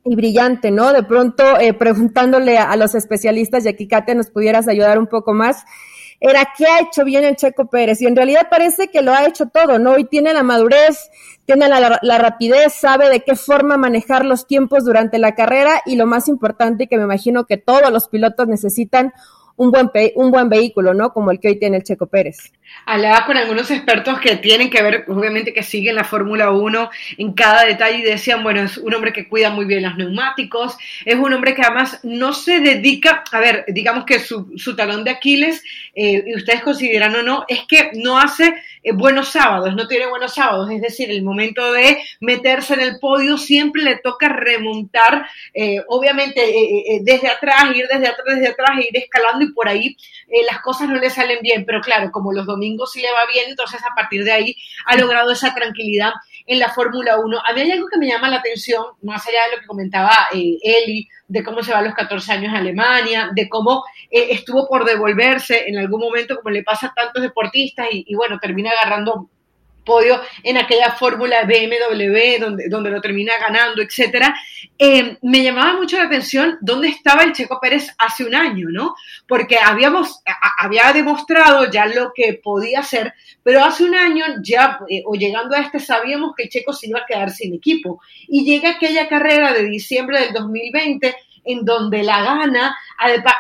y 0.06 0.16
brillante, 0.16 0.72
¿no? 0.72 0.94
De 0.94 1.04
pronto, 1.04 1.44
eh, 1.60 1.74
preguntándole 1.74 2.58
a, 2.58 2.72
a, 2.72 2.78
los 2.78 2.96
especialistas, 2.96 3.66
y 3.66 3.70
aquí, 3.70 3.88
Katia, 3.88 4.16
nos 4.16 4.30
pudieras 4.30 4.70
ayudar 4.70 4.98
un 4.98 5.08
poco 5.08 5.34
más, 5.34 5.66
era 6.20 6.50
qué 6.58 6.66
ha 6.66 6.82
hecho 6.82 7.06
bien 7.06 7.24
el 7.24 7.36
Checo 7.36 7.68
Pérez 7.68 8.02
y 8.02 8.06
en 8.06 8.16
realidad 8.16 8.48
parece 8.50 8.90
que 8.90 9.02
lo 9.02 9.14
ha 9.14 9.26
hecho 9.26 9.48
todo, 9.48 9.80
¿no? 9.80 9.98
Y 9.98 10.04
tiene 10.04 10.34
la 10.34 10.44
madurez, 10.44 11.10
tiene 11.46 11.68
la, 11.70 12.18
rapidez, 12.18 12.74
sabe 12.74 13.10
de 13.10 13.22
qué 13.22 13.36
forma 13.36 13.78
manejar 13.78 14.26
los 14.26 14.46
tiempos 14.46 14.84
durante 14.84 15.18
la 15.18 15.34
carrera 15.34 15.82
y 15.86 15.96
lo 15.96 16.06
más 16.06 16.28
importante 16.28 16.88
que 16.88 16.98
me 16.98 17.04
imagino 17.04 17.46
que 17.46 17.58
todos 17.58 17.90
los 17.92 18.10
pilotos 18.10 18.48
necesitan 18.48 19.14
un 19.56 19.72
buen, 19.72 19.90
un 20.16 20.32
buen 20.32 20.50
vehículo, 20.50 20.94
¿no? 20.94 21.14
Como 21.14 21.32
el 21.32 21.40
que 21.40 21.50
hoy 21.50 21.60
tiene 21.60 21.78
el 21.78 21.84
Checo 21.84 22.08
Pérez. 22.08 22.52
Hablaba 22.86 23.26
con 23.26 23.38
algunos 23.38 23.70
expertos 23.72 24.20
que 24.20 24.38
tienen 24.38 24.70
que 24.70 24.82
ver, 24.82 25.06
obviamente 25.08 25.54
que 25.54 25.64
siguen 25.64 25.96
la 25.96 26.04
Fórmula 26.04 26.52
1 26.52 26.90
en 27.18 27.34
cada 27.34 27.64
detalle 27.66 28.00
y 28.00 28.04
decían, 28.04 28.44
bueno, 28.44 28.62
es 28.64 28.78
un 28.78 28.94
hombre 28.94 29.14
que 29.14 29.28
cuida 29.28 29.50
muy 29.50 29.66
bien 29.66 29.84
los 29.84 29.96
neumáticos, 29.96 30.78
es 31.06 31.16
un 31.16 31.34
hombre 31.34 31.54
que 31.54 31.62
además 31.62 32.00
no 32.04 32.34
se 32.34 32.60
dedica, 32.60 33.24
a 33.32 33.40
ver, 33.40 33.66
digamos 33.68 34.06
que 34.06 34.20
su, 34.20 34.76
talón 34.76 35.04
de 35.04 35.12
Aquiles, 35.12 35.64
eh, 35.94 36.24
y 36.26 36.36
ustedes 36.36 36.62
consideran 36.62 37.16
o 37.16 37.22
no, 37.22 37.46
es 37.48 37.66
que 37.68 37.92
no 37.94 38.18
hace 38.18 38.56
eh, 38.82 38.94
buenos 38.94 39.30
sábados, 39.30 39.76
no 39.76 39.88
tiene 39.88 40.08
buenos 40.08 40.34
sábados, 40.34 40.70
es 40.72 40.82
decir, 40.82 41.12
el 41.12 41.22
momento 41.22 41.72
de 41.74 42.02
meterse 42.22 42.76
en 42.76 42.80
el 42.82 43.00
podio 43.00 43.38
siempre 43.38 43.84
le 43.84 43.98
toca 43.98 44.30
remontar, 44.30 45.26
eh, 45.54 45.84
obviamente 45.88 46.42
eh, 46.42 47.00
desde 47.02 47.28
atrás, 47.28 47.76
ir 47.76 47.88
desde 47.92 48.08
atrás, 48.08 48.36
desde 48.36 48.48
atrás, 48.48 48.70
ir 48.80 48.96
escalando 48.96 49.44
y 49.44 49.52
por 49.52 49.68
ahí 49.68 49.98
las 50.50 50.62
cosas 50.62 50.88
no 50.88 50.96
le 50.96 51.10
salen 51.10 51.40
bien, 51.42 51.66
pero 51.66 51.82
claro, 51.82 52.12
como 52.12 52.32
los 52.32 52.46
domingos 52.46 52.59
sí 52.86 53.02
le 53.02 53.12
va 53.12 53.26
bien, 53.32 53.50
entonces 53.50 53.82
a 53.84 53.96
partir 53.96 54.24
de 54.24 54.32
ahí 54.32 54.56
ha 54.86 54.98
logrado 54.98 55.32
esa 55.32 55.54
tranquilidad 55.54 56.12
en 56.46 56.60
la 56.60 56.70
Fórmula 56.70 57.20
1. 57.20 57.42
A 57.46 57.54
mí 57.54 57.62
hay 57.62 57.72
algo 57.72 57.88
que 57.88 58.00
me 58.00 58.08
llama 58.08 58.30
la 58.30 58.38
atención, 58.38 58.84
más 59.04 59.26
allá 59.28 59.46
de 59.46 59.56
lo 59.56 59.62
que 59.62 59.68
comentaba 59.68 60.12
Eli, 60.34 61.08
de 61.28 61.44
cómo 61.44 61.62
se 61.62 61.72
va 61.72 61.80
a 61.80 61.84
los 61.84 61.94
14 61.94 62.32
años 62.32 62.54
a 62.54 62.58
Alemania, 62.58 63.30
de 63.34 63.48
cómo 63.48 63.84
eh, 64.10 64.28
estuvo 64.32 64.68
por 64.68 64.84
devolverse 64.84 65.68
en 65.68 65.78
algún 65.78 66.02
momento, 66.02 66.36
como 66.38 66.50
le 66.50 66.64
pasa 66.64 66.88
a 66.88 66.94
tantos 66.94 67.22
deportistas, 67.22 67.88
y, 67.92 68.04
y 68.08 68.16
bueno, 68.16 68.40
termina 68.40 68.72
agarrando 68.72 69.30
podio 69.90 70.22
en 70.44 70.56
aquella 70.58 70.92
fórmula 70.92 71.46
BMW 71.46 72.40
donde, 72.40 72.70
donde 72.70 72.92
lo 72.92 73.02
termina 73.02 73.34
ganando, 73.40 73.82
etcétera. 73.82 74.36
Eh, 74.78 75.18
me 75.24 75.42
llamaba 75.42 75.74
mucho 75.74 75.98
la 75.98 76.04
atención 76.04 76.60
dónde 76.62 76.90
estaba 76.90 77.24
el 77.24 77.34
Checo 77.34 77.60
Pérez 77.60 77.90
hace 77.98 78.24
un 78.24 78.36
año, 78.36 78.68
¿no? 78.70 78.94
Porque 79.28 79.58
habíamos, 79.58 80.22
había 80.60 80.94
demostrado 80.94 81.72
ya 81.72 81.88
lo 81.88 82.12
que 82.14 82.40
podía 82.42 82.82
hacer, 82.82 83.14
pero 83.42 83.64
hace 83.64 83.84
un 83.84 83.96
año 83.96 84.26
ya, 84.44 84.80
eh, 84.88 85.02
o 85.08 85.16
llegando 85.16 85.56
a 85.56 85.62
este, 85.62 85.80
sabíamos 85.80 86.34
que 86.38 86.44
el 86.44 86.50
Checo 86.50 86.72
se 86.72 86.88
iba 86.88 87.00
a 87.00 87.06
quedar 87.08 87.32
sin 87.32 87.56
equipo. 87.56 88.00
Y 88.28 88.46
llega 88.46 88.70
aquella 88.70 89.08
carrera 89.08 89.54
de 89.54 89.64
diciembre 89.64 90.20
del 90.20 90.34
2020 90.34 91.16
en 91.52 91.66
donde 91.66 92.04
la 92.04 92.24
gana, 92.24 92.78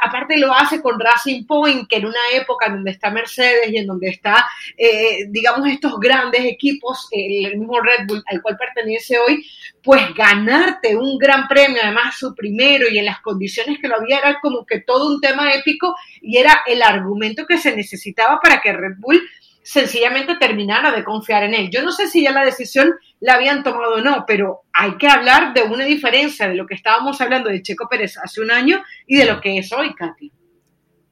aparte 0.02 0.38
lo 0.38 0.52
hace 0.54 0.82
con 0.82 1.00
Racing 1.00 1.46
Point, 1.46 1.88
que 1.88 1.98
en 1.98 2.08
una 2.08 2.20
época 2.34 2.66
en 2.66 2.74
donde 2.74 2.92
está 2.92 3.12
Mercedes 3.12 3.70
y 3.72 3.78
en 3.78 3.86
donde 3.86 4.10
está, 4.10 4.48
eh, 4.76 5.26
digamos, 5.30 5.68
estos 5.70 6.00
grandes 6.00 6.44
equipos, 6.46 7.08
el 7.12 7.58
mismo 7.60 7.80
Red 7.80 8.08
Bull 8.08 8.24
al 8.26 8.42
cual 8.42 8.58
pertenece 8.58 9.18
hoy, 9.20 9.46
pues 9.84 10.02
ganarte 10.16 10.96
un 10.96 11.20
gran 11.20 11.48
premio, 11.48 11.82
además 11.84 12.18
su 12.18 12.34
primero 12.34 12.90
y 12.90 12.98
en 12.98 13.06
las 13.06 13.22
condiciones 13.22 13.78
que 13.80 13.88
lo 13.88 13.98
había, 13.98 14.18
era 14.20 14.40
como 14.42 14.66
que 14.66 14.80
todo 14.82 15.14
un 15.14 15.22
tema 15.22 15.54
épico 15.54 15.96
y 16.22 16.38
era 16.38 16.64
el 16.66 16.82
argumento 16.82 17.46
que 17.46 17.58
se 17.58 17.76
necesitaba 17.76 18.40
para 18.42 18.60
que 18.60 18.74
Red 18.74 18.96
Bull 18.98 19.22
sencillamente 19.62 20.36
terminara 20.36 20.92
de 20.92 21.04
confiar 21.04 21.44
en 21.44 21.54
él. 21.54 21.70
Yo 21.70 21.84
no 21.84 21.92
sé 21.92 22.08
si 22.08 22.24
ya 22.24 22.32
la 22.32 22.44
decisión 22.44 22.96
la 23.20 23.34
habían 23.34 23.64
tomado 23.64 23.96
o 23.96 24.02
no, 24.02 24.24
pero 24.26 24.62
hay 24.74 24.98
que 24.98 25.08
hablar 25.08 25.54
de 25.54 25.64
una 25.64 25.86
diferencia 25.86 26.48
de 26.48 26.56
lo 26.56 26.66
que 26.66 26.76
estábamos 26.76 27.20
hablando 27.22 27.50
de 27.50 27.62
Checo 27.62 27.88
Pérez 27.90 28.18
hace 28.18 28.42
un 28.42 28.52
año 28.52 28.84
y 29.06 29.18
de 29.18 29.26
lo 29.26 29.42
que 29.42 29.58
es 29.58 29.72
hoy, 29.74 29.94
Katy. 29.94 30.32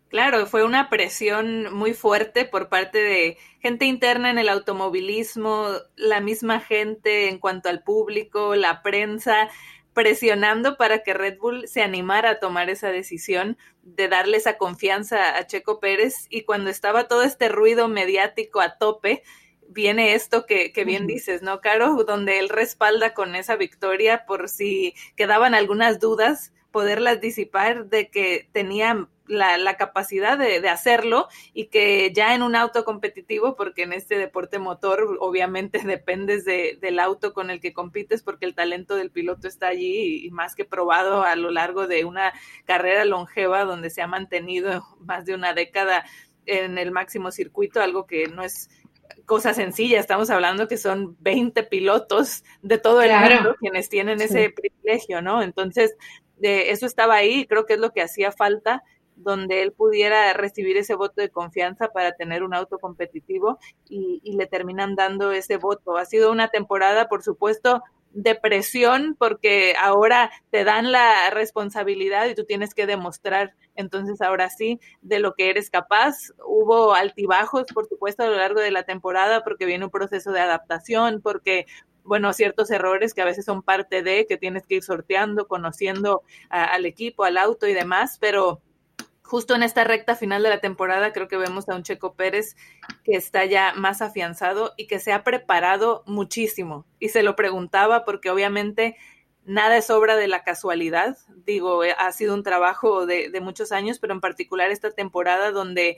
Claro, 0.10 0.46
fue 0.46 0.64
una 0.64 0.90
presión 0.90 1.74
muy 1.74 1.94
fuerte 1.94 2.46
por 2.46 2.70
parte 2.70 3.00
de 3.00 3.38
gente 3.60 3.86
interna 3.86 4.30
en 4.30 4.38
el 4.38 4.48
automovilismo, 4.48 5.68
la 5.98 6.22
misma 6.22 6.62
gente 6.62 7.28
en 7.28 7.40
cuanto 7.40 7.68
al 7.68 7.84
público, 7.84 8.56
la 8.56 8.82
prensa, 8.82 9.50
presionando 9.94 10.78
para 10.78 11.04
que 11.04 11.14
Red 11.14 11.40
Bull 11.40 11.68
se 11.68 11.82
animara 11.82 12.30
a 12.30 12.40
tomar 12.40 12.70
esa 12.70 12.90
decisión 12.90 13.58
de 13.82 14.08
darle 14.08 14.38
esa 14.38 14.58
confianza 14.58 15.36
a 15.36 15.46
Checo 15.46 15.82
Pérez 15.82 16.28
y 16.30 16.44
cuando 16.44 16.70
estaba 16.70 17.10
todo 17.10 17.24
este 17.24 17.50
ruido 17.50 17.90
mediático 17.90 18.62
a 18.62 18.78
tope, 18.78 19.24
viene 19.70 20.14
esto 20.14 20.46
que, 20.46 20.72
que 20.72 20.86
bien 20.86 21.08
dices, 21.08 21.42
¿no, 21.42 21.62
Caro? 21.62 22.04
Donde 22.04 22.40
él 22.40 22.50
respalda 22.50 23.14
con 23.14 23.36
esa 23.36 23.56
victoria 23.56 24.26
por 24.26 24.50
si 24.50 24.94
quedaban 25.16 25.54
algunas 25.54 26.00
dudas, 26.00 26.54
poderlas 26.72 27.22
disipar 27.22 27.88
de 27.88 28.10
que 28.10 28.50
tenía 28.52 29.08
la, 29.28 29.58
la 29.58 29.76
capacidad 29.78 30.38
de, 30.38 30.62
de, 30.62 30.70
hacerlo 30.70 31.28
y 31.54 31.66
que 31.68 32.12
ya 32.14 32.34
en 32.34 32.44
un 32.44 32.56
auto 32.56 32.86
competitivo, 32.86 33.56
porque 33.56 33.84
en 33.84 33.94
este 33.94 34.18
deporte 34.18 34.60
motor 34.60 35.18
obviamente 35.20 35.80
dependes 35.86 36.46
de, 36.46 36.78
del 36.82 37.00
auto 37.00 37.34
con 37.34 37.50
el 37.50 37.60
que 37.60 37.74
compites 37.74 38.24
porque 38.24 38.46
el 38.46 38.56
talento 38.56 38.96
del 38.96 39.12
piloto 39.12 39.48
está 39.48 39.68
allí 39.68 40.22
y, 40.22 40.28
y 40.28 40.32
más 40.32 40.56
que 40.56 40.66
probado 40.66 41.24
a 41.24 41.36
lo 41.36 41.52
largo 41.52 41.88
de 41.88 42.06
una 42.06 42.34
carrera 42.66 43.06
longeva 43.06 43.66
donde 43.66 43.90
se 43.90 44.02
ha 44.02 44.08
mantenido 44.08 44.86
más 45.00 45.26
de 45.26 45.36
una 45.36 45.54
década 45.54 46.06
en 46.46 46.78
el 46.78 46.92
máximo 46.92 47.32
circuito, 47.32 47.82
algo 47.82 48.08
que 48.08 48.28
no 48.28 48.42
es 48.42 48.70
cosa 49.26 49.54
sencilla, 49.54 50.00
estamos 50.00 50.30
hablando 50.30 50.68
que 50.68 50.78
son 50.78 51.16
20 51.20 51.64
pilotos 51.64 52.44
de 52.62 52.78
todo 52.78 53.02
el 53.02 53.12
mundo 53.12 53.56
quienes 53.60 53.90
tienen 53.90 54.20
sí. 54.20 54.26
ese 54.26 54.50
privilegio, 54.50 55.22
¿no? 55.22 55.42
Entonces, 55.42 55.96
de 56.38 56.72
eso 56.72 56.86
estaba 56.86 57.16
ahí, 57.16 57.46
creo 57.46 57.66
que 57.66 57.74
es 57.74 57.80
lo 57.80 57.92
que 57.92 58.02
hacía 58.02 58.32
falta 58.32 58.84
donde 59.16 59.64
él 59.64 59.74
pudiera 59.74 60.32
recibir 60.34 60.78
ese 60.78 60.94
voto 60.96 61.22
de 61.22 61.30
confianza 61.30 61.90
para 61.90 62.14
tener 62.14 62.44
un 62.44 62.54
auto 62.54 62.78
competitivo 62.78 63.58
y, 63.90 64.22
y, 64.24 64.38
le 64.38 64.46
terminan 64.46 64.96
dando 64.96 65.32
ese 65.32 65.58
voto. 65.58 65.98
Ha 65.98 66.06
sido 66.06 66.32
una 66.32 66.50
temporada, 66.50 67.08
por 67.10 67.24
supuesto, 67.24 67.82
de 68.12 68.36
presión 68.36 69.16
porque 69.18 69.76
ahora 69.80 70.32
te 70.50 70.64
dan 70.64 70.92
la 70.92 71.30
responsabilidad 71.30 72.28
y 72.28 72.36
tú 72.36 72.46
tienes 72.46 72.74
que 72.74 72.88
demostrar 72.88 73.56
entonces 73.76 74.22
ahora 74.22 74.50
sí 74.50 74.80
de 75.02 75.20
lo 75.20 75.36
que 75.36 75.50
eres 75.50 75.70
capaz. 75.70 76.32
Hubo 76.46 76.94
altibajos, 76.94 77.66
por 77.74 77.88
supuesto, 77.88 78.24
a 78.24 78.28
lo 78.28 78.36
largo 78.36 78.60
de 78.60 78.72
la 78.72 78.84
temporada 78.84 79.44
porque 79.44 79.66
viene 79.66 79.86
un 79.86 79.92
proceso 79.92 80.32
de 80.32 80.42
adaptación, 80.42 81.22
porque 81.22 81.68
bueno, 82.04 82.32
ciertos 82.32 82.72
errores 82.72 83.14
que 83.14 83.22
a 83.22 83.26
veces 83.26 83.46
son 83.46 83.62
parte 83.62 84.02
de, 84.02 84.26
que 84.28 84.38
tienes 84.38 84.66
que 84.66 84.76
ir 84.76 84.84
sorteando, 84.84 85.48
conociendo 85.48 86.24
a, 86.50 86.64
al 86.64 86.86
equipo, 86.86 87.26
al 87.26 87.38
auto 87.38 87.68
y 87.68 87.74
demás, 87.74 88.18
pero 88.20 88.62
justo 89.28 89.56
en 89.56 89.64
esta 89.64 89.84
recta 89.84 90.16
final 90.16 90.42
de 90.42 90.50
la 90.50 90.62
temporada 90.62 91.12
creo 91.12 91.28
que 91.28 91.38
vemos 91.38 91.68
a 91.68 91.76
un 91.76 91.84
Checo 91.84 92.16
Pérez 92.16 92.56
que 93.04 93.16
está 93.16 93.46
ya 93.46 93.74
más 93.76 94.02
afianzado 94.02 94.74
y 94.78 94.88
que 94.88 95.00
se 95.00 95.12
ha 95.12 95.24
preparado 95.24 96.04
muchísimo. 96.08 96.86
Y 97.00 97.10
se 97.10 97.24
lo 97.24 97.36
preguntaba 97.36 98.06
porque 98.06 98.30
obviamente 98.30 98.96
nada 99.46 99.78
es 99.78 99.90
obra 99.90 100.16
de 100.16 100.28
la 100.28 100.44
casualidad. 100.44 101.18
Digo, 101.46 101.84
eh, 101.84 101.94
ha 101.98 102.12
sido 102.14 102.34
un 102.34 102.44
trabajo 102.44 103.06
de, 103.06 103.30
de 103.30 103.42
muchos 103.42 103.72
años, 103.72 104.00
pero 104.00 104.14
en 104.14 104.22
particular 104.22 104.72
esta 104.72 104.92
temporada 104.92 105.52
donde 105.52 105.98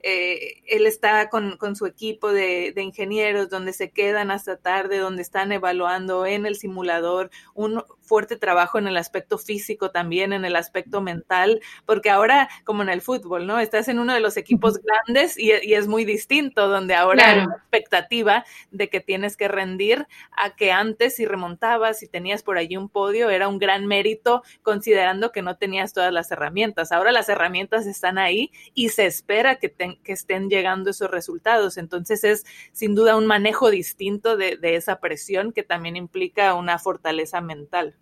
eh, 0.00 0.62
él 0.66 0.86
está 0.86 1.28
con, 1.30 1.56
con 1.56 1.74
su 1.74 1.86
equipo 1.86 2.30
de, 2.30 2.72
de, 2.72 2.82
ingenieros, 2.82 3.48
donde 3.48 3.72
se 3.72 3.90
quedan 3.90 4.30
hasta 4.30 4.56
tarde, 4.56 4.98
donde 4.98 5.22
están 5.22 5.50
evaluando 5.50 6.26
en 6.26 6.46
el 6.46 6.56
simulador 6.56 7.30
un 7.54 7.82
fuerte 8.06 8.36
trabajo 8.36 8.78
en 8.78 8.86
el 8.86 8.96
aspecto 8.96 9.38
físico 9.38 9.90
también, 9.90 10.32
en 10.32 10.44
el 10.44 10.56
aspecto 10.56 11.00
mental, 11.00 11.60
porque 11.84 12.10
ahora, 12.10 12.48
como 12.64 12.82
en 12.82 12.88
el 12.88 13.02
fútbol, 13.02 13.46
¿no? 13.46 13.58
Estás 13.58 13.88
en 13.88 13.98
uno 13.98 14.14
de 14.14 14.20
los 14.20 14.36
equipos 14.36 14.78
grandes 14.78 15.36
y, 15.38 15.50
y 15.62 15.74
es 15.74 15.88
muy 15.88 16.04
distinto, 16.04 16.68
donde 16.68 16.94
ahora 16.94 17.24
claro. 17.24 17.40
hay 17.40 17.46
una 17.46 17.56
expectativa 17.56 18.44
de 18.70 18.88
que 18.88 19.00
tienes 19.00 19.36
que 19.36 19.48
rendir 19.48 20.06
a 20.36 20.54
que 20.54 20.72
antes 20.72 21.16
si 21.16 21.26
remontabas, 21.26 21.98
si 21.98 22.08
tenías 22.08 22.42
por 22.42 22.58
allí 22.58 22.76
un 22.76 22.88
podio, 22.88 23.30
era 23.30 23.48
un 23.48 23.58
gran 23.58 23.86
mérito 23.86 24.42
considerando 24.62 25.32
que 25.32 25.42
no 25.42 25.56
tenías 25.56 25.92
todas 25.92 26.12
las 26.12 26.30
herramientas. 26.30 26.92
Ahora 26.92 27.12
las 27.12 27.28
herramientas 27.28 27.86
están 27.86 28.18
ahí 28.18 28.50
y 28.74 28.90
se 28.90 29.06
espera 29.06 29.56
que 29.56 29.68
te, 29.68 29.98
que 30.02 30.12
estén 30.12 30.48
llegando 30.48 30.90
esos 30.90 31.10
resultados. 31.10 31.76
Entonces 31.76 32.24
es 32.24 32.44
sin 32.72 32.94
duda 32.94 33.16
un 33.16 33.26
manejo 33.26 33.70
distinto 33.70 34.36
de, 34.36 34.56
de 34.56 34.76
esa 34.76 35.00
presión 35.00 35.52
que 35.52 35.62
también 35.62 35.96
implica 35.96 36.54
una 36.54 36.78
fortaleza 36.78 37.40
mental. 37.40 37.95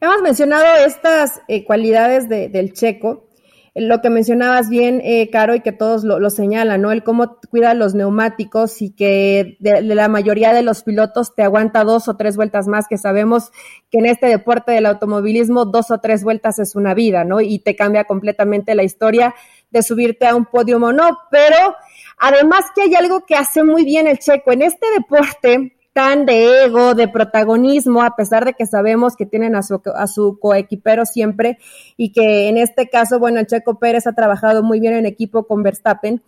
Hemos 0.00 0.22
mencionado 0.22 0.64
estas 0.86 1.40
eh, 1.48 1.64
cualidades 1.64 2.28
de, 2.28 2.48
del 2.48 2.72
checo, 2.72 3.28
lo 3.74 4.00
que 4.00 4.10
mencionabas 4.10 4.68
bien, 4.68 5.00
eh, 5.04 5.30
Caro, 5.30 5.54
y 5.54 5.60
que 5.60 5.72
todos 5.72 6.02
lo, 6.02 6.30
señalan, 6.30 6.82
¿no? 6.82 6.90
El 6.90 7.04
cómo 7.04 7.38
cuida 7.50 7.74
los 7.74 7.94
neumáticos 7.94 8.82
y 8.82 8.90
que 8.90 9.56
la 9.60 10.08
mayoría 10.08 10.52
de 10.52 10.62
los 10.62 10.82
pilotos 10.82 11.34
te 11.34 11.42
aguanta 11.42 11.84
dos 11.84 12.08
o 12.08 12.16
tres 12.16 12.36
vueltas 12.36 12.66
más, 12.66 12.86
que 12.88 12.98
sabemos 12.98 13.52
que 13.90 13.98
en 13.98 14.06
este 14.06 14.26
deporte 14.26 14.72
del 14.72 14.86
automovilismo 14.86 15.64
dos 15.64 15.90
o 15.90 15.98
tres 15.98 16.24
vueltas 16.24 16.58
es 16.58 16.74
una 16.74 16.94
vida, 16.94 17.24
¿no? 17.24 17.40
Y 17.40 17.60
te 17.60 17.76
cambia 17.76 18.04
completamente 18.04 18.74
la 18.74 18.82
historia 18.82 19.34
de 19.70 19.82
subirte 19.82 20.26
a 20.26 20.34
un 20.34 20.46
podio 20.46 20.78
o 20.78 20.92
no, 20.92 21.18
pero 21.30 21.76
además 22.18 22.64
que 22.74 22.82
hay 22.82 22.94
algo 22.94 23.26
que 23.26 23.36
hace 23.36 23.62
muy 23.62 23.84
bien 23.84 24.08
el 24.08 24.18
checo. 24.18 24.50
En 24.50 24.62
este 24.62 24.86
deporte, 24.96 25.77
de 25.98 26.64
ego, 26.64 26.94
de 26.94 27.08
protagonismo, 27.08 28.02
a 28.02 28.14
pesar 28.14 28.44
de 28.44 28.52
que 28.52 28.66
sabemos 28.66 29.16
que 29.16 29.26
tienen 29.26 29.56
a 29.56 29.64
su, 29.64 29.82
a 29.96 30.06
su 30.06 30.38
coequipero 30.38 31.04
siempre 31.04 31.58
y 31.96 32.12
que 32.12 32.48
en 32.48 32.56
este 32.56 32.88
caso, 32.88 33.18
bueno, 33.18 33.42
Checo 33.42 33.80
Pérez 33.80 34.06
ha 34.06 34.12
trabajado 34.12 34.62
muy 34.62 34.78
bien 34.78 34.94
en 34.94 35.06
equipo 35.06 35.48
con 35.48 35.64
Verstappen. 35.64 36.22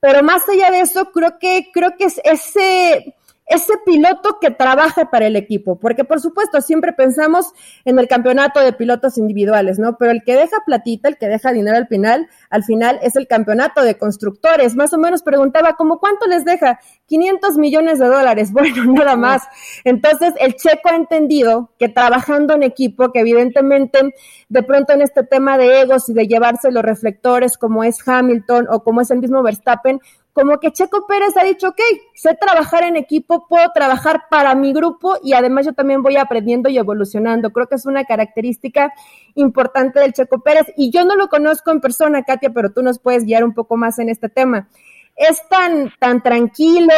Pero 0.00 0.24
más 0.24 0.42
allá 0.48 0.72
de 0.72 0.80
eso, 0.80 1.12
creo 1.12 1.38
que, 1.38 1.70
creo 1.72 1.96
que 1.96 2.06
es 2.06 2.20
ese, 2.24 3.14
ese 3.52 3.74
piloto 3.84 4.38
que 4.40 4.50
trabaja 4.50 5.10
para 5.10 5.26
el 5.26 5.36
equipo, 5.36 5.78
porque 5.78 6.04
por 6.04 6.20
supuesto 6.20 6.60
siempre 6.60 6.92
pensamos 6.92 7.52
en 7.84 7.98
el 7.98 8.08
campeonato 8.08 8.60
de 8.60 8.72
pilotos 8.72 9.18
individuales, 9.18 9.78
¿no? 9.78 9.96
Pero 9.98 10.12
el 10.12 10.22
que 10.24 10.34
deja 10.34 10.56
platita, 10.64 11.08
el 11.08 11.18
que 11.18 11.28
deja 11.28 11.52
dinero 11.52 11.76
al 11.76 11.86
final, 11.86 12.28
al 12.50 12.64
final 12.64 12.98
es 13.02 13.16
el 13.16 13.26
campeonato 13.26 13.82
de 13.82 13.96
constructores. 13.96 14.74
Más 14.74 14.92
o 14.92 14.98
menos 14.98 15.22
preguntaba, 15.22 15.74
¿cómo 15.74 15.98
cuánto 15.98 16.26
les 16.26 16.44
deja? 16.44 16.80
500 17.06 17.58
millones 17.58 17.98
de 17.98 18.06
dólares. 18.06 18.50
Bueno, 18.62 18.92
nada 18.92 19.16
más. 19.16 19.42
Entonces, 19.82 20.34
el 20.38 20.54
checo 20.54 20.88
ha 20.90 20.94
entendido 20.94 21.72
que 21.78 21.88
trabajando 21.88 22.54
en 22.54 22.62
equipo, 22.62 23.10
que 23.10 23.20
evidentemente 23.20 24.14
de 24.48 24.62
pronto 24.62 24.92
en 24.92 25.02
este 25.02 25.24
tema 25.24 25.58
de 25.58 25.80
egos 25.80 26.08
y 26.08 26.14
de 26.14 26.28
llevarse 26.28 26.70
los 26.70 26.84
reflectores 26.84 27.56
como 27.56 27.82
es 27.82 27.96
Hamilton 28.06 28.66
o 28.70 28.84
como 28.84 29.00
es 29.00 29.10
el 29.10 29.18
mismo 29.18 29.42
Verstappen, 29.42 30.00
como 30.32 30.58
que 30.58 30.72
Checo 30.72 31.06
Pérez 31.06 31.36
ha 31.36 31.44
dicho, 31.44 31.68
ok, 31.68 31.80
sé 32.14 32.34
trabajar 32.34 32.84
en 32.84 32.96
equipo, 32.96 33.46
puedo 33.48 33.70
trabajar 33.72 34.24
para 34.30 34.54
mi 34.54 34.72
grupo 34.72 35.18
y 35.22 35.34
además 35.34 35.66
yo 35.66 35.74
también 35.74 36.02
voy 36.02 36.16
aprendiendo 36.16 36.70
y 36.70 36.78
evolucionando. 36.78 37.50
Creo 37.50 37.66
que 37.66 37.74
es 37.74 37.84
una 37.84 38.04
característica 38.04 38.92
importante 39.34 40.00
del 40.00 40.12
Checo 40.12 40.40
Pérez 40.40 40.72
y 40.76 40.90
yo 40.90 41.04
no 41.04 41.16
lo 41.16 41.28
conozco 41.28 41.70
en 41.70 41.80
persona, 41.80 42.22
Katia, 42.22 42.50
pero 42.50 42.72
tú 42.72 42.82
nos 42.82 42.98
puedes 42.98 43.24
guiar 43.24 43.44
un 43.44 43.52
poco 43.52 43.76
más 43.76 43.98
en 43.98 44.08
este 44.08 44.30
tema. 44.30 44.68
Es 45.14 45.46
tan, 45.50 45.92
tan 45.98 46.22
tranquilo 46.22 46.94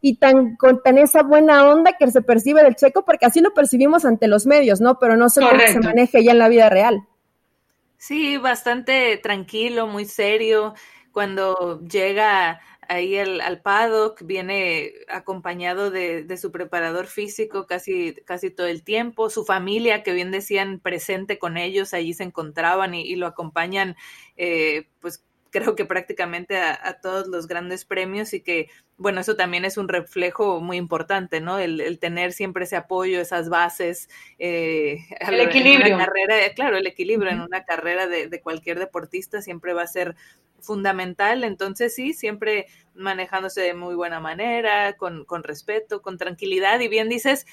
y 0.00 0.16
tan 0.16 0.56
con 0.56 0.82
tan 0.82 0.98
esa 0.98 1.22
buena 1.22 1.68
onda 1.68 1.92
que 1.96 2.10
se 2.10 2.20
percibe 2.20 2.64
del 2.64 2.74
Checo, 2.74 3.04
porque 3.04 3.26
así 3.26 3.40
lo 3.40 3.54
percibimos 3.54 4.04
ante 4.04 4.26
los 4.26 4.46
medios, 4.46 4.80
¿no? 4.80 4.98
Pero 4.98 5.16
no 5.16 5.28
sé 5.28 5.40
cómo 5.40 5.60
se 5.68 5.78
maneje 5.78 6.24
ya 6.24 6.32
en 6.32 6.38
la 6.38 6.48
vida 6.48 6.68
real. 6.68 7.06
Sí, 7.96 8.36
bastante 8.36 9.16
tranquilo, 9.18 9.86
muy 9.86 10.06
serio. 10.06 10.74
Cuando 11.12 11.80
llega 11.86 12.58
ahí 12.88 13.16
al, 13.16 13.40
al, 13.40 13.62
paddock, 13.62 14.22
viene 14.24 14.92
acompañado 15.08 15.90
de, 15.90 16.24
de, 16.24 16.36
su 16.36 16.52
preparador 16.52 17.06
físico 17.06 17.66
casi, 17.66 18.14
casi 18.24 18.50
todo 18.50 18.66
el 18.66 18.82
tiempo, 18.82 19.30
su 19.30 19.44
familia, 19.44 20.02
que 20.02 20.12
bien 20.12 20.30
decían, 20.30 20.80
presente 20.80 21.38
con 21.38 21.56
ellos, 21.56 21.94
allí 21.94 22.14
se 22.14 22.24
encontraban 22.24 22.94
y, 22.94 23.02
y 23.02 23.16
lo 23.16 23.26
acompañan, 23.26 23.96
eh, 24.36 24.88
pues 25.00 25.24
creo 25.52 25.76
que 25.76 25.84
prácticamente 25.84 26.56
a, 26.56 26.78
a, 26.82 27.00
todos 27.00 27.28
los 27.28 27.46
grandes 27.46 27.84
premios 27.84 28.32
y 28.32 28.40
que, 28.40 28.70
bueno, 28.96 29.20
eso 29.20 29.36
también 29.36 29.64
es 29.66 29.76
un 29.76 29.86
reflejo 29.86 30.60
muy 30.60 30.78
importante, 30.78 31.40
¿no? 31.40 31.58
El, 31.58 31.80
el 31.80 31.98
tener 31.98 32.32
siempre 32.32 32.64
ese 32.64 32.76
apoyo, 32.76 33.20
esas 33.20 33.50
bases. 33.50 34.08
Eh, 34.38 34.98
el 35.20 35.40
equilibrio. 35.40 35.98
Carrera, 35.98 36.36
claro, 36.56 36.78
el 36.78 36.86
equilibrio 36.86 37.30
uh 37.30 37.34
-huh. 37.34 37.36
en 37.36 37.42
una 37.42 37.64
carrera 37.64 38.08
de, 38.08 38.28
de, 38.28 38.40
cualquier 38.40 38.78
deportista 38.78 39.42
siempre 39.42 39.74
va 39.74 39.82
a 39.82 39.86
ser 39.86 40.16
fundamental. 40.58 41.44
Entonces, 41.44 41.94
sí, 41.94 42.14
siempre 42.14 42.66
manejándose 42.94 43.60
de 43.60 43.74
muy 43.74 43.94
buena 43.94 44.20
manera, 44.20 44.94
con, 44.96 45.24
con 45.26 45.44
respeto, 45.44 46.00
con 46.00 46.16
tranquilidad. 46.16 46.80
Y 46.80 46.88
bien 46.88 47.10
dices, 47.10 47.46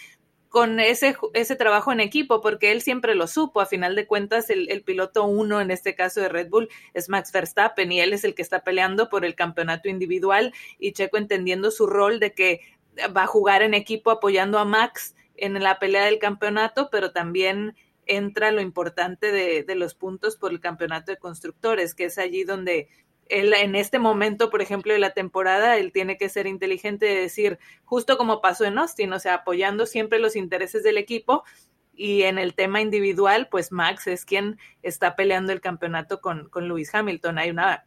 con 0.50 0.80
ese, 0.80 1.16
ese 1.34 1.56
trabajo 1.56 1.92
en 1.92 2.00
equipo, 2.00 2.42
porque 2.42 2.72
él 2.72 2.82
siempre 2.82 3.14
lo 3.16 3.28
supo. 3.28 3.62
A 3.62 3.68
final 3.68 3.96
de 3.96 4.08
cuentas, 4.08 4.50
el, 4.50 4.70
el, 4.72 4.82
piloto 4.82 5.26
uno, 5.26 5.62
en 5.62 5.70
este 5.70 5.96
caso 5.96 6.22
de 6.22 6.30
Red 6.30 6.50
Bull, 6.50 6.70
es 6.94 7.08
Max 7.08 7.32
Verstappen 7.32 7.92
y 7.92 8.02
él 8.02 8.14
es 8.14 8.24
el 8.24 8.34
que 8.34 8.42
está 8.42 8.64
peleando 8.64 9.10
por 9.10 9.26
el 9.26 9.36
campeonato 9.36 9.90
individual 9.90 10.54
y 10.80 10.94
Checo 10.94 11.18
entendiendo 11.18 11.70
su 11.70 11.86
rol 11.86 12.20
de 12.20 12.34
que 12.34 12.62
va 13.16 13.24
a 13.24 13.28
jugar 13.28 13.62
en 13.62 13.76
equipo 13.76 14.10
apoyando 14.10 14.58
a 14.58 14.66
Max 14.66 15.16
en 15.38 15.62
la 15.62 15.80
pelea 15.80 16.06
del 16.06 16.20
campeonato, 16.20 16.90
pero 16.92 17.12
también 17.12 17.76
entra 18.08 18.52
lo 18.52 18.60
importante 18.60 19.32
de, 19.32 19.64
de 19.64 19.76
los 19.76 19.94
puntos 19.94 20.36
por 20.36 20.52
el 20.52 20.60
campeonato 20.60 21.12
de 21.12 21.18
constructores, 21.18 21.94
que 21.94 22.06
es 22.06 22.18
allí 22.18 22.44
donde 22.44 22.90
él 23.30 23.54
en 23.54 23.76
este 23.76 24.00
momento, 24.00 24.50
por 24.50 24.62
ejemplo, 24.62 24.92
de 24.92 25.00
la 25.00 25.12
temporada, 25.12 25.78
él 25.78 25.92
tiene 25.92 26.18
que 26.18 26.30
ser 26.30 26.48
inteligente 26.48 27.06
de 27.06 27.22
decir, 27.22 27.60
justo 27.86 28.18
como 28.18 28.42
pasó 28.42 28.66
en 28.66 28.78
Austin, 28.78 29.14
o 29.14 29.20
sea, 29.20 29.36
apoyando 29.36 29.86
siempre 29.86 30.20
los 30.20 30.36
intereses 30.36 30.84
del 30.84 30.98
equipo. 30.98 31.44
Y 31.94 32.24
en 32.24 32.40
el 32.40 32.56
tema 32.56 32.82
individual, 32.82 33.48
pues 33.50 33.72
Max 33.72 34.08
es 34.08 34.26
quien 34.26 34.58
está 34.82 35.16
peleando 35.16 35.54
el 35.54 35.62
campeonato 35.62 36.22
con, 36.22 36.50
con 36.50 36.68
Lewis 36.68 36.94
Hamilton. 36.94 37.38
Hay 37.38 37.50
una 37.52 37.86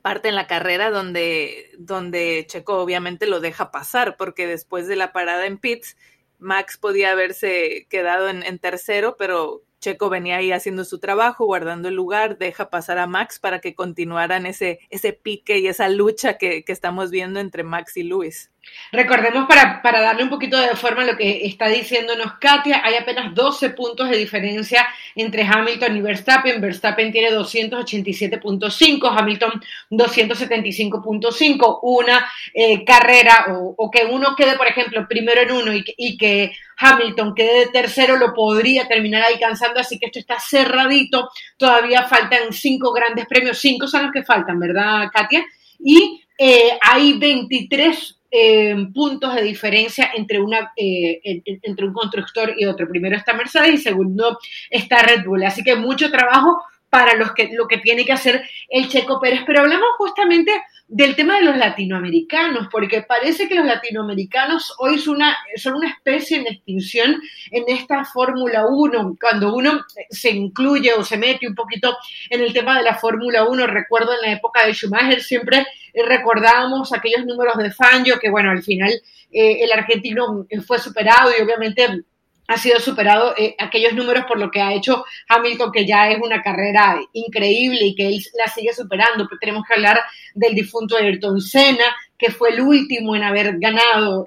parte 0.00 0.28
en 0.28 0.36
la 0.36 0.46
carrera 0.46 0.90
donde, 0.90 1.70
donde 1.78 2.46
Checo 2.48 2.78
obviamente 2.80 3.26
lo 3.26 3.40
deja 3.40 3.70
pasar, 3.70 4.16
porque 4.16 4.46
después 4.46 4.88
de 4.88 4.96
la 4.96 5.12
parada 5.12 5.46
en 5.46 5.58
pits, 5.58 5.96
Max 6.38 6.78
podía 6.78 7.12
haberse 7.12 7.86
quedado 7.90 8.28
en, 8.28 8.42
en 8.42 8.58
tercero, 8.58 9.16
pero 9.18 9.62
Checo 9.82 10.08
venía 10.08 10.36
ahí 10.36 10.52
haciendo 10.52 10.84
su 10.86 10.98
trabajo, 10.98 11.44
guardando 11.44 11.88
el 11.88 11.94
lugar, 11.94 12.38
deja 12.38 12.70
pasar 12.70 12.98
a 12.98 13.06
Max 13.06 13.38
para 13.40 13.60
que 13.60 13.74
continuaran 13.74 14.46
ese, 14.46 14.78
ese 14.88 15.12
pique 15.12 15.58
y 15.58 15.66
esa 15.66 15.88
lucha 15.90 16.38
que, 16.38 16.64
que 16.64 16.72
estamos 16.72 17.10
viendo 17.10 17.40
entre 17.40 17.64
Max 17.64 17.96
y 17.98 18.04
Luis. 18.04 18.52
Recordemos 18.92 19.46
para, 19.48 19.80
para, 19.80 20.00
darle 20.02 20.22
un 20.22 20.28
poquito 20.28 20.58
de 20.58 20.76
forma 20.76 21.02
a 21.02 21.06
lo 21.06 21.16
que 21.16 21.46
está 21.46 21.68
diciéndonos 21.68 22.34
Katia, 22.38 22.82
hay 22.84 22.94
apenas 22.94 23.34
12 23.34 23.70
puntos 23.70 24.10
de 24.10 24.18
diferencia 24.18 24.86
entre 25.16 25.42
Hamilton 25.44 25.96
y 25.96 26.02
Verstappen. 26.02 26.60
Verstappen 26.60 27.10
tiene 27.10 27.30
287.5, 27.30 29.18
Hamilton 29.18 29.62
275.5. 29.90 31.78
Una 31.82 32.30
eh, 32.52 32.84
carrera 32.84 33.46
o, 33.50 33.90
que 33.90 34.04
uno 34.04 34.36
quede, 34.36 34.56
por 34.56 34.66
ejemplo, 34.66 35.06
primero 35.08 35.40
en 35.40 35.52
uno 35.52 35.72
y, 35.72 35.82
y, 35.96 36.18
que 36.18 36.52
Hamilton 36.76 37.34
quede 37.34 37.60
de 37.60 37.66
tercero 37.68 38.16
lo 38.16 38.34
podría 38.34 38.86
terminar 38.86 39.22
alcanzando, 39.22 39.80
así 39.80 39.98
que 39.98 40.06
esto 40.06 40.18
está 40.18 40.38
cerradito. 40.38 41.30
Todavía 41.56 42.04
faltan 42.04 42.52
cinco 42.52 42.92
grandes 42.92 43.26
premios, 43.26 43.58
cinco 43.58 43.88
son 43.88 44.02
los 44.02 44.12
que 44.12 44.22
faltan, 44.22 44.60
¿verdad, 44.60 45.08
Katia? 45.12 45.44
Y 45.78 46.22
eh, 46.38 46.78
hay 46.80 47.14
23 47.14 48.18
eh, 48.34 48.74
puntos 48.94 49.34
de 49.34 49.42
diferencia 49.42 50.10
entre, 50.16 50.40
una, 50.40 50.72
eh, 50.74 51.20
entre 51.44 51.86
un 51.86 51.92
constructor 51.92 52.54
y 52.56 52.64
otro. 52.64 52.88
Primero 52.88 53.14
está 53.14 53.34
Mercedes 53.34 53.74
y 53.74 53.76
segundo 53.78 54.38
está 54.70 55.02
Red 55.02 55.26
Bull. 55.26 55.44
Así 55.44 55.62
que 55.62 55.76
mucho 55.76 56.10
trabajo 56.10 56.62
para 56.88 57.14
los 57.14 57.32
que, 57.32 57.50
lo 57.52 57.68
que 57.68 57.76
tiene 57.76 58.06
que 58.06 58.12
hacer 58.12 58.42
el 58.70 58.88
Checo 58.88 59.20
Pérez. 59.20 59.42
Pero 59.46 59.60
hablamos 59.60 59.86
justamente 59.98 60.50
del 60.94 61.16
tema 61.16 61.36
de 61.36 61.44
los 61.44 61.56
latinoamericanos, 61.56 62.68
porque 62.70 63.00
parece 63.00 63.48
que 63.48 63.54
los 63.54 63.64
latinoamericanos 63.64 64.74
hoy 64.78 64.98
son 64.98 65.16
una, 65.16 65.34
son 65.56 65.76
una 65.76 65.88
especie 65.88 66.36
en 66.36 66.46
extinción 66.46 67.18
en 67.50 67.64
esta 67.66 68.04
Fórmula 68.04 68.66
1. 68.66 69.16
Cuando 69.18 69.54
uno 69.54 69.80
se 70.10 70.30
incluye 70.30 70.92
o 70.92 71.02
se 71.02 71.16
mete 71.16 71.48
un 71.48 71.54
poquito 71.54 71.96
en 72.28 72.42
el 72.42 72.52
tema 72.52 72.76
de 72.76 72.84
la 72.84 72.94
Fórmula 72.94 73.44
1, 73.44 73.66
recuerdo 73.68 74.12
en 74.12 74.20
la 74.20 74.36
época 74.36 74.66
de 74.66 74.74
Schumacher 74.74 75.22
siempre 75.22 75.66
recordábamos 75.94 76.92
aquellos 76.92 77.24
números 77.24 77.56
de 77.56 77.70
Fangio, 77.70 78.18
que 78.18 78.30
bueno, 78.30 78.50
al 78.50 78.62
final 78.62 78.92
eh, 79.30 79.64
el 79.64 79.72
argentino 79.72 80.46
fue 80.66 80.78
superado 80.78 81.30
y 81.30 81.42
obviamente 81.42 82.04
ha 82.52 82.58
sido 82.58 82.78
superado 82.80 83.34
eh, 83.36 83.54
aquellos 83.58 83.94
números 83.94 84.24
por 84.26 84.38
lo 84.38 84.50
que 84.50 84.60
ha 84.60 84.72
hecho 84.72 85.04
Hamilton, 85.28 85.72
que 85.72 85.86
ya 85.86 86.10
es 86.10 86.18
una 86.20 86.42
carrera 86.42 87.00
increíble 87.12 87.86
y 87.86 87.94
que 87.94 88.06
él 88.06 88.18
la 88.38 88.50
sigue 88.52 88.72
superando. 88.72 89.26
Pero 89.28 89.38
tenemos 89.40 89.64
que 89.66 89.74
hablar 89.74 90.00
del 90.34 90.54
difunto 90.54 90.96
Ayrton 90.96 91.40
Senna, 91.40 91.84
que 92.22 92.30
fue 92.30 92.50
el 92.50 92.60
último 92.60 93.16
en 93.16 93.24
haber 93.24 93.58
ganado, 93.58 94.26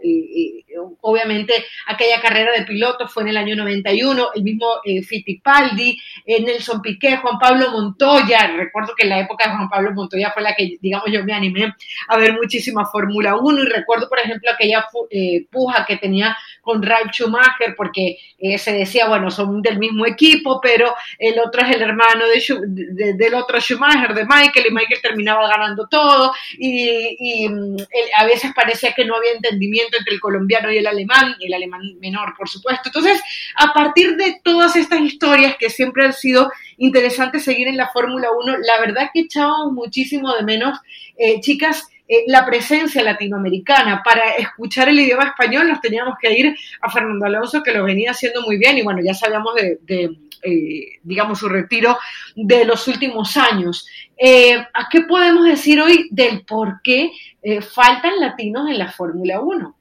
obviamente, 1.01 1.53
aquella 1.87 2.19
carrera 2.21 2.51
de 2.51 2.65
piloto. 2.65 3.07
Fue 3.07 3.23
en 3.23 3.29
el 3.29 3.37
año 3.37 3.55
91, 3.55 4.31
el 4.35 4.43
mismo 4.43 4.67
eh, 4.83 5.01
Fittipaldi, 5.01 5.97
eh, 6.25 6.41
Nelson 6.41 6.81
Piquet, 6.81 7.21
Juan 7.21 7.39
Pablo 7.39 7.71
Montoya, 7.71 8.47
recuerdo 8.57 8.93
que 8.95 9.03
en 9.03 9.09
la 9.09 9.19
época 9.19 9.47
de 9.47 9.55
Juan 9.55 9.69
Pablo 9.69 9.93
Montoya 9.93 10.31
fue 10.31 10.43
la 10.43 10.53
que, 10.53 10.75
digamos, 10.81 11.09
yo 11.09 11.23
me 11.23 11.33
animé 11.33 11.73
a 12.09 12.17
ver 12.17 12.33
muchísima 12.33 12.85
Fórmula 12.85 13.37
1 13.37 13.63
y 13.63 13.65
recuerdo, 13.67 14.09
por 14.09 14.19
ejemplo, 14.19 14.51
aquella 14.51 14.85
eh, 15.09 15.45
puja 15.49 15.85
que 15.85 15.95
tenía 15.95 16.35
con 16.65 16.81
Ralf 16.81 17.11
Schumacher, 17.11 17.75
porque 17.77 18.17
se 18.57 18.73
decía, 18.73 19.07
bueno, 19.07 19.29
son 19.29 19.61
del 19.61 19.77
mismo 19.77 20.05
equipo, 20.05 20.59
pero 20.59 20.95
el 21.19 21.39
otro 21.39 21.61
es 21.61 21.75
el 21.75 21.81
hermano 21.83 22.25
de, 22.27 23.13
del 23.13 23.33
otro 23.35 23.59
Schumacher, 23.61 24.13
de 24.15 24.25
Michael, 24.25 24.65
y 24.67 24.73
Michael 24.73 25.01
terminaba 25.01 25.47
ganando 25.47 25.87
todo, 25.87 26.33
y 26.57 27.47
mm, 27.47 27.77
a 28.17 28.25
veces 28.25 28.51
parecía 28.55 28.93
que 28.93 29.05
no 29.05 29.15
había 29.15 29.33
entendimiento 29.33 29.97
entre 29.97 30.15
el 30.15 30.19
colombiano 30.19 30.71
y 30.71 30.77
el 30.77 30.87
alemán, 30.87 31.35
el 31.39 31.53
alemán 31.53 31.81
menor, 31.99 32.33
por 32.35 32.49
supuesto. 32.49 32.89
Entonces, 32.89 33.21
a 33.55 33.71
partir 33.71 34.15
de 34.17 34.39
todas 34.43 34.75
estas 34.75 35.01
historias 35.01 35.55
que 35.59 35.69
siempre 35.69 36.05
han 36.05 36.13
sido 36.13 36.51
interesantes 36.77 37.43
seguir 37.43 37.67
en 37.67 37.77
la 37.77 37.89
Fórmula 37.89 38.29
1, 38.31 38.57
la 38.57 38.79
verdad 38.79 39.11
que 39.13 39.21
echábamos 39.21 39.71
muchísimo 39.71 40.33
de 40.33 40.43
menos, 40.43 40.79
eh, 41.17 41.39
chicas, 41.41 41.87
eh, 42.07 42.23
la 42.27 42.45
presencia 42.45 43.03
latinoamericana. 43.03 44.01
Para 44.03 44.31
escuchar 44.35 44.89
el 44.89 44.99
idioma 44.99 45.25
español 45.25 45.67
nos 45.67 45.81
teníamos 45.81 46.15
que 46.21 46.31
ir 46.37 46.55
a 46.81 46.91
Fernando 46.91 47.25
Alonso, 47.25 47.63
que 47.63 47.73
lo 47.73 47.83
venía 47.83 48.11
haciendo 48.11 48.41
muy 48.43 48.57
bien, 48.57 48.77
y 48.77 48.83
bueno, 48.83 49.01
ya 49.03 49.13
sabíamos 49.13 49.55
de, 49.55 49.79
eh, 50.43 50.99
digamos, 51.03 51.39
su 51.39 51.49
retiro 51.49 51.97
de 52.35 52.65
los 52.65 52.87
últimos 52.87 53.35
años. 53.37 53.87
Eh, 54.17 54.55
¿A 54.55 54.87
qué 54.89 55.01
podemos 55.01 55.45
decir 55.45 55.81
hoy 55.81 56.07
del 56.11 56.45
por 56.45 56.81
qué 56.83 57.11
faltan 57.61 58.19
latinos 58.19 58.69
en 58.69 58.79
la 58.79 58.91
Fórmula 58.91 59.41
1? 59.41 59.75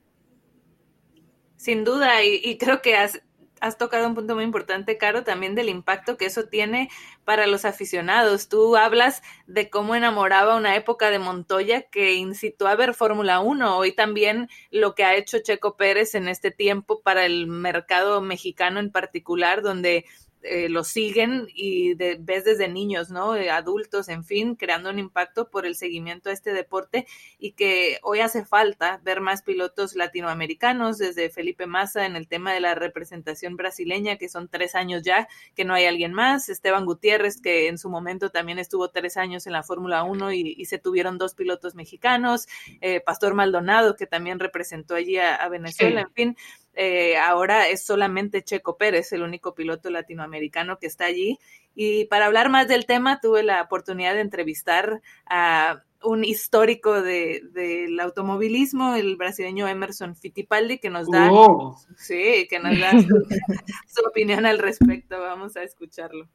Sin 1.57 1.85
duda, 1.85 2.23
y 2.23 2.59
creo 2.59 2.83
que 2.83 2.97
has, 2.97 3.23
has 3.64 3.78
tocado 3.78 4.06
un 4.06 4.14
punto 4.14 4.35
muy 4.35 4.44
importante, 4.44 4.99
Caro, 4.99 5.25
también 5.25 5.54
del 5.54 5.71
impacto 5.71 6.18
que 6.18 6.26
eso 6.26 6.44
tiene 6.44 6.90
para 7.25 7.47
los 7.47 7.64
aficionados. 7.64 8.50
Tú 8.50 8.76
hablas 8.76 9.23
de 9.47 9.71
cómo 9.71 9.94
enamoraba 9.94 10.56
una 10.56 10.76
época 10.76 11.09
de 11.09 11.18
Montoya 11.18 11.80
que 11.80 12.12
incitó 12.12 12.66
a 12.66 12.76
ver 12.76 12.92
Fórmula 12.92 13.40
1. 13.40 13.78
Hoy 13.78 13.92
también 13.92 14.50
lo 14.71 14.94
que 14.94 15.04
ha 15.04 15.14
hecho 15.14 15.38
Checo 15.38 15.78
Pérez 15.78 16.14
en 16.14 16.28
este 16.28 16.50
tiempo 16.50 17.00
para 17.00 17.25
el 17.25 17.47
mercado 17.47 18.21
mexicano 18.21 18.80
en 18.80 18.92
particular, 18.92 19.62
donde 19.62 20.04
eh, 20.44 20.68
lo 20.68 20.84
siguen 20.84 21.48
y 21.54 21.94
de, 21.94 22.18
ves 22.20 22.44
desde 22.44 22.68
niños, 22.68 23.10
¿no? 23.10 23.32
adultos, 23.32 24.08
en 24.08 24.24
fin, 24.24 24.56
creando 24.56 24.90
un 24.90 24.98
impacto 24.98 25.48
por 25.48 25.64
el 25.64 25.74
seguimiento 25.74 26.28
a 26.28 26.32
este 26.32 26.52
deporte 26.52 27.06
y 27.38 27.52
que 27.52 27.98
hoy 28.02 28.20
hace 28.20 28.44
falta 28.44 29.00
ver 29.02 29.20
más 29.20 29.42
pilotos 29.42 29.96
latinoamericanos, 29.96 30.98
desde 30.98 31.30
Felipe 31.30 31.66
Massa 31.66 32.04
en 32.06 32.16
el 32.16 32.28
tema 32.28 32.52
de 32.52 32.60
la 32.60 32.74
representación 32.74 33.56
brasileña, 33.56 34.16
que 34.16 34.28
son 34.28 34.48
tres 34.48 34.74
años 34.74 35.02
ya, 35.02 35.28
que 35.54 35.64
no 35.64 35.74
hay 35.74 35.86
alguien 35.86 36.12
más, 36.12 36.48
Esteban 36.48 36.84
Gutiérrez, 36.84 37.40
que 37.40 37.68
en 37.68 37.78
su 37.78 37.88
momento 37.88 38.30
también 38.30 38.58
estuvo 38.58 38.90
tres 38.90 39.16
años 39.16 39.46
en 39.46 39.52
la 39.52 39.62
Fórmula 39.62 40.04
1 40.04 40.32
y, 40.32 40.64
se 40.64 40.78
tuvieron 40.78 41.18
dos 41.18 41.34
pilotos 41.34 41.74
mexicanos, 41.74 42.48
eh, 42.80 43.00
Pastor 43.00 43.34
Maldonado, 43.34 43.96
que 43.96 44.06
también 44.06 44.38
representó 44.38 44.94
allí 44.94 45.18
a, 45.18 45.46
Venezuela, 45.48 46.00
en 46.00 46.12
fin 46.12 46.36
eh, 46.76 47.16
ahora 47.16 47.69
es 47.69 47.85
solamente 47.85 48.43
Checo 48.43 48.76
Pérez, 48.76 49.12
el 49.12 49.23
único 49.23 49.54
piloto 49.54 49.90
latinoamericano 49.90 50.78
que 50.78 50.87
está 50.87 51.07
allí. 51.07 51.38
Y 51.75 52.04
para 52.07 52.26
hablar 52.26 52.50
más 52.50 52.69
del 52.69 52.87
tema, 52.87 53.21
tuve 53.21 53.43
la 53.43 53.62
oportunidad 53.62 54.14
de 54.14 54.21
entrevistar 54.21 55.02
a 55.26 55.83
un 56.04 56.25
histórico 56.25 57.02
del 57.02 57.99
automovilismo, 57.99 58.94
el 58.94 59.16
brasileño 59.16 59.66
Emerson 59.66 60.14
Fittipaldi, 60.14 60.79
que 60.79 60.90
nos 60.90 61.11
da, 61.11 61.33
oh. 61.33 61.77
sí, 61.96 62.46
que 62.48 62.59
nos 62.61 62.79
da 62.79 62.92
su, 63.88 64.07
opinión 64.07 64.46
al 64.46 64.59
respecto. 64.59 65.18
Vamos 65.18 65.57
a 65.57 65.62
escucharlo. 65.62 66.29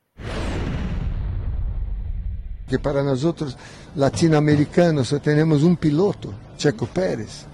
Que 2.68 2.80
para 2.80 3.04
nosotros 3.04 3.58
latinoamericanos 3.96 5.16
tenemos 5.24 5.64
un 5.64 5.78
piloto, 5.78 6.34
Checo 6.58 6.86
Pérez. 6.88 7.48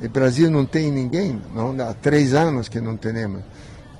O 0.00 0.08
Brasil 0.08 0.50
não 0.50 0.64
tem 0.64 0.92
ninguém, 0.92 1.40
não, 1.54 1.74
há 1.80 1.92
três 1.92 2.32
anos 2.32 2.68
que 2.68 2.80
não 2.80 2.96
temos. 2.96 3.42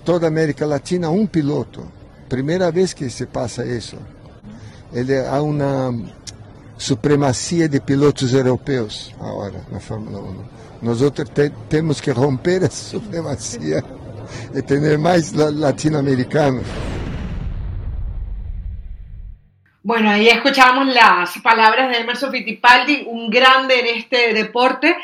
Toda 0.04 0.26
a 0.26 0.28
América 0.28 0.64
Latina, 0.64 1.10
um 1.10 1.26
piloto. 1.26 1.86
Primeira 2.28 2.70
vez 2.70 2.92
que 2.92 3.10
se 3.10 3.26
passa 3.26 3.66
isso. 3.66 3.96
Ele 4.92 5.18
há 5.18 5.42
uma 5.42 5.92
supremacia 6.78 7.68
de 7.68 7.80
pilotos 7.80 8.32
europeus 8.32 9.12
agora 9.20 9.60
na 9.70 9.80
Fórmula 9.80 10.20
1. 10.20 10.44
Nós 10.82 11.02
outros 11.02 11.28
te, 11.30 11.50
temos 11.68 12.00
que 12.00 12.12
romper 12.12 12.62
essa 12.62 12.84
supremacia 12.90 13.82
e 14.54 14.62
ter 14.62 14.98
mais 14.98 15.32
latino-americanos. 15.32 16.66
Bueno, 19.82 20.10
ahí 20.10 20.28
escuchamos 20.28 20.86
las 20.94 21.38
palabras 21.38 21.88
de 21.88 21.98
Emerson 22.00 22.30
Fittipaldi, 22.30 23.06
un 23.08 23.30
grande 23.30 23.80
en 23.80 23.86
este 23.98 24.34
deporte. 24.34 24.94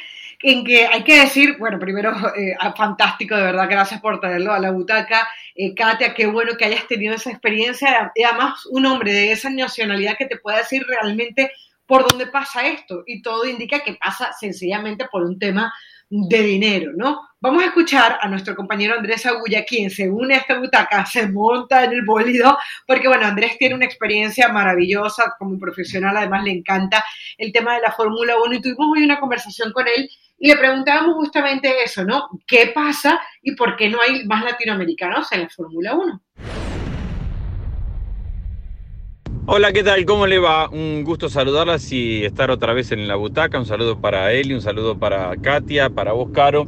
En 0.46 0.62
que 0.62 0.86
hay 0.86 1.02
que 1.04 1.20
decir, 1.20 1.56
bueno, 1.58 1.78
primero, 1.78 2.12
eh, 2.36 2.54
ah, 2.60 2.74
fantástico, 2.76 3.34
de 3.34 3.44
verdad, 3.44 3.66
gracias 3.68 4.00
por 4.00 4.20
traerlo 4.20 4.52
a 4.52 4.58
la 4.58 4.70
butaca. 4.70 5.26
Eh, 5.54 5.74
Katia, 5.74 6.12
qué 6.12 6.26
bueno 6.26 6.52
que 6.58 6.66
hayas 6.66 6.86
tenido 6.86 7.14
esa 7.14 7.30
experiencia. 7.30 8.12
Y 8.14 8.24
además, 8.24 8.66
un 8.66 8.84
hombre 8.84 9.12
de 9.12 9.32
esa 9.32 9.48
nacionalidad 9.48 10.18
que 10.18 10.26
te 10.26 10.36
pueda 10.36 10.58
decir 10.58 10.84
realmente 10.86 11.50
por 11.86 12.06
dónde 12.06 12.26
pasa 12.26 12.66
esto. 12.66 13.04
Y 13.06 13.22
todo 13.22 13.46
indica 13.46 13.80
que 13.80 13.94
pasa 13.94 14.32
sencillamente 14.38 15.06
por 15.10 15.22
un 15.22 15.38
tema 15.38 15.72
de 16.10 16.42
dinero, 16.42 16.92
¿no? 16.94 17.22
Vamos 17.40 17.62
a 17.62 17.66
escuchar 17.66 18.18
a 18.20 18.28
nuestro 18.28 18.54
compañero 18.54 18.94
Andrés 18.94 19.24
Agulla, 19.24 19.64
quien 19.64 19.90
se 19.90 20.08
une 20.08 20.34
a 20.34 20.38
esta 20.38 20.58
butaca, 20.58 21.04
se 21.06 21.26
monta 21.26 21.84
en 21.84 21.92
el 21.92 22.04
bólido, 22.04 22.56
porque 22.86 23.08
bueno, 23.08 23.26
Andrés 23.26 23.56
tiene 23.58 23.74
una 23.74 23.86
experiencia 23.86 24.48
maravillosa 24.48 25.34
como 25.38 25.58
profesional, 25.58 26.16
además 26.16 26.44
le 26.44 26.52
encanta 26.52 27.04
el 27.38 27.52
tema 27.52 27.74
de 27.74 27.80
la 27.80 27.92
Fórmula 27.92 28.34
1 28.44 28.54
y 28.54 28.60
tuvimos 28.60 28.96
hoy 28.96 29.04
una 29.04 29.18
conversación 29.18 29.72
con 29.72 29.86
él 29.88 30.08
y 30.38 30.48
le 30.48 30.56
preguntábamos 30.56 31.14
justamente 31.14 31.82
eso, 31.84 32.04
¿no? 32.04 32.28
¿Qué 32.46 32.72
pasa 32.74 33.20
y 33.42 33.54
por 33.54 33.76
qué 33.76 33.88
no 33.88 33.98
hay 34.00 34.24
más 34.26 34.44
latinoamericanos 34.44 35.30
en 35.32 35.42
la 35.42 35.48
Fórmula 35.48 35.94
1? 35.94 36.22
Hola, 39.46 39.72
¿qué 39.72 39.82
tal? 39.82 40.04
¿Cómo 40.06 40.26
le 40.26 40.38
va? 40.38 40.70
Un 40.70 41.04
gusto 41.04 41.28
saludarlas 41.28 41.92
y 41.92 42.24
estar 42.24 42.50
otra 42.50 42.72
vez 42.72 42.92
en 42.92 43.06
la 43.06 43.14
butaca. 43.14 43.58
Un 43.58 43.66
saludo 43.66 44.00
para 44.00 44.32
Eli, 44.32 44.54
un 44.54 44.62
saludo 44.62 44.98
para 44.98 45.36
Katia, 45.36 45.90
para 45.90 46.12
vos, 46.12 46.30
Caro. 46.32 46.66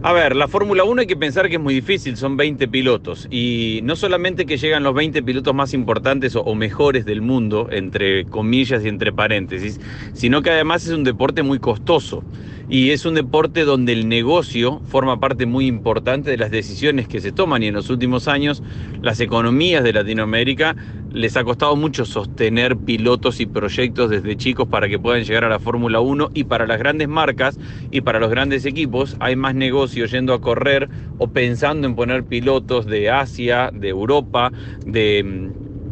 A 0.00 0.12
ver, 0.12 0.36
la 0.36 0.46
Fórmula 0.46 0.84
1 0.84 1.00
hay 1.00 1.06
que 1.08 1.16
pensar 1.16 1.48
que 1.48 1.56
es 1.56 1.60
muy 1.60 1.74
difícil, 1.74 2.16
son 2.16 2.36
20 2.36 2.68
pilotos 2.68 3.26
y 3.32 3.80
no 3.82 3.96
solamente 3.96 4.46
que 4.46 4.56
llegan 4.56 4.84
los 4.84 4.94
20 4.94 5.24
pilotos 5.24 5.52
más 5.54 5.74
importantes 5.74 6.36
o, 6.36 6.54
mejores 6.54 7.04
del 7.04 7.20
mundo, 7.20 7.68
entre 7.72 8.24
comillas 8.26 8.84
y 8.84 8.88
entre 8.88 9.12
paréntesis, 9.12 9.80
sino 10.12 10.40
que 10.40 10.50
además 10.50 10.86
es 10.86 10.92
un 10.92 11.02
deporte 11.02 11.42
muy 11.42 11.58
costoso 11.58 12.22
y 12.70 12.90
es 12.90 13.06
un 13.06 13.14
deporte 13.14 13.64
donde 13.64 13.92
el 13.92 14.08
negocio 14.08 14.80
forma 14.86 15.18
parte 15.18 15.46
muy 15.46 15.66
importante 15.66 16.30
de 16.30 16.36
las 16.36 16.50
decisiones 16.50 17.08
que 17.08 17.20
se 17.20 17.32
toman. 17.32 17.62
Y 17.62 17.68
en 17.68 17.74
los 17.74 17.88
últimos 17.88 18.28
años 18.28 18.62
las 19.00 19.20
economías 19.20 19.82
de 19.82 19.94
Latinoamérica 19.94 20.76
les 21.10 21.36
ha 21.38 21.44
costado 21.44 21.74
mucho 21.76 22.04
sostener 22.04 22.76
pilotos 22.76 23.40
y 23.40 23.46
proyectos 23.46 24.10
desde 24.10 24.36
chicos 24.36 24.68
para 24.68 24.88
que 24.88 24.98
puedan 24.98 25.24
llegar 25.24 25.44
a 25.44 25.48
la 25.48 25.58
Fórmula 25.58 26.00
1 26.00 26.30
y 26.34 26.44
para 26.44 26.66
las 26.66 26.78
grandes 26.78 27.08
marcas 27.08 27.58
y 27.90 28.02
para 28.02 28.20
los 28.20 28.30
grandes 28.30 28.66
equipos 28.66 29.16
hay 29.18 29.34
más 29.34 29.54
negocio 29.54 30.04
yendo 30.04 30.34
a 30.34 30.40
correr 30.40 30.90
o 31.16 31.28
pensando 31.28 31.86
en 31.86 31.96
poner 31.96 32.24
pilotos 32.24 32.84
de 32.84 33.10
Asia, 33.10 33.70
de 33.72 33.88
Europa, 33.88 34.52
de 34.84 35.50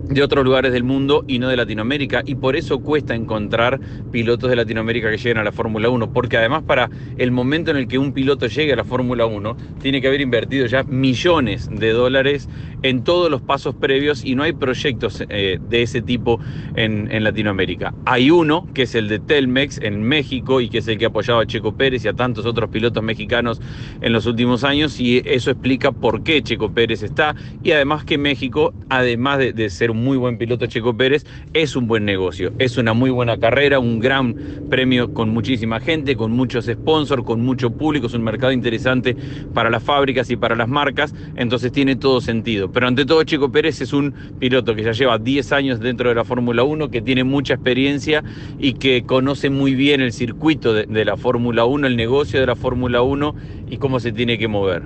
de 0.09 0.23
otros 0.23 0.45
lugares 0.45 0.73
del 0.73 0.85
mundo 0.85 1.25
y 1.27 1.39
no 1.39 1.49
de 1.49 1.57
Latinoamérica 1.57 2.23
y 2.25 2.37
por 2.37 2.57
eso 2.57 2.81
cuesta 2.81 3.15
encontrar 3.15 3.81
pilotos 4.13 4.51
de 4.51 4.57
Latinoamérica 4.57 5.11
que 5.11 5.17
lleguen 5.17 5.39
a 5.39 5.45
la 5.45 5.53
Fórmula 5.53 5.89
1 5.89 6.13
porque 6.13 6.37
además 6.37 6.63
para 6.63 6.89
el 7.19 7.33
momento 7.33 7.73
en 7.73 7.77
el 7.77 7.89
que 7.89 7.99
un 7.99 8.13
piloto 8.13 8.47
llegue 8.47 8.73
a 8.73 8.77
la 8.77 8.85
Fórmula 8.85 9.27
1 9.27 9.57
tiene 9.81 10.01
que 10.01 10.07
haber 10.07 10.21
invertido 10.21 10.67
ya 10.67 10.85
millones 10.85 11.69
de 11.71 11.91
dólares 11.91 12.49
en 12.83 13.03
todos 13.03 13.31
los 13.31 13.41
pasos 13.41 13.75
previos 13.75 14.25
y 14.25 14.37
no 14.37 14.45
hay 14.45 14.53
proyectos 14.53 15.25
eh, 15.29 15.59
de 15.69 15.83
ese 15.83 16.03
tipo 16.03 16.39
en, 16.77 17.11
en, 17.11 17.25
Latinoamérica. 17.25 17.95
Hay 18.05 18.31
uno 18.31 18.69
que 18.75 18.83
es 18.83 18.95
el 18.95 19.09
de 19.09 19.19
Telmex 19.19 19.79
en 19.83 20.03
México 20.03 20.61
y 20.61 20.69
que 20.69 20.79
es 20.79 20.89
el 20.89 20.99
que 20.99 21.07
ha 21.07 21.09
apoyado 21.09 21.41
a 21.41 21.47
Checo 21.47 21.77
Pérez 21.77 22.05
y 22.05 22.09
a 22.09 22.13
tantos 22.13 22.47
otros 22.47 22.71
pilotos 22.71 23.03
mexicanos 23.03 23.61
en 24.01 24.13
los 24.13 24.27
últimos 24.27 24.63
años 24.63 25.01
y 25.01 25.23
eso 25.25 25.51
explica 25.51 25.91
por 25.91 26.23
qué 26.23 26.43
Checo 26.43 26.71
Pérez 26.73 27.03
está 27.03 27.35
y 27.65 27.73
además 27.73 28.05
que 28.05 28.19
México 28.19 28.73
además 28.89 29.39
de, 29.39 29.53
de 29.53 29.69
ser 29.71 29.91
un 29.91 29.96
muy 29.97 30.17
buen 30.17 30.39
piloto 30.39 30.67
Checo 30.67 30.97
Pérez, 30.97 31.25
es 31.53 31.77
un 31.77 31.87
buen 31.87 32.05
negocio, 32.05 32.53
es 32.59 32.77
una 32.77 32.93
muy 32.93 33.11
buena 33.11 33.37
carrera, 33.39 33.79
un 33.79 34.01
gran 34.01 34.35
premio 34.71 35.13
con 35.13 35.31
muchísima 35.31 35.81
gente, 35.81 36.17
con 36.17 36.33
muchos 36.33 36.67
sponsors, 36.67 37.23
con 37.25 37.41
mucho 37.41 37.71
público, 37.71 38.07
es 38.07 38.15
un 38.15 38.23
mercado 38.23 38.53
interesante 38.53 39.17
para 39.55 39.71
las 39.71 39.83
fábricas 39.83 40.31
y 40.31 40.37
para 40.37 40.57
las 40.57 40.69
marcas, 40.69 41.15
entonces 41.37 41.73
tiene 41.73 41.97
todo 41.97 42.21
sentido. 42.21 42.71
Pero 42.71 42.87
ante 42.87 43.05
todo 43.05 43.23
Checo 43.25 43.51
Pérez 43.51 43.81
es 43.81 43.93
un 43.93 44.15
piloto 44.39 44.75
que 44.75 44.83
ya 44.83 44.93
lleva 44.93 45.19
10 45.19 45.53
años 45.53 45.81
dentro 45.81 46.09
de 46.09 46.15
la 46.15 46.25
Fórmula 46.25 46.63
1, 46.63 46.91
que 46.91 47.03
tiene 47.03 47.25
mucha 47.25 47.55
experiencia 47.55 48.23
y 48.59 48.75
que 48.75 49.05
conoce 49.05 49.51
muy 49.51 49.75
bien 49.75 50.01
el 50.01 50.13
circuito 50.13 50.73
de, 50.73 50.87
de 50.87 51.05
la 51.05 51.17
Fórmula 51.17 51.65
1, 51.65 51.87
el 51.87 51.97
negocio 51.97 52.41
de 52.41 52.47
la 52.47 52.57
Fórmula 52.57 53.03
1 53.03 53.35
y 53.71 53.77
cómo 53.79 54.01
se 54.01 54.13
tiene 54.13 54.39
que 54.39 54.49
mover. 54.49 54.83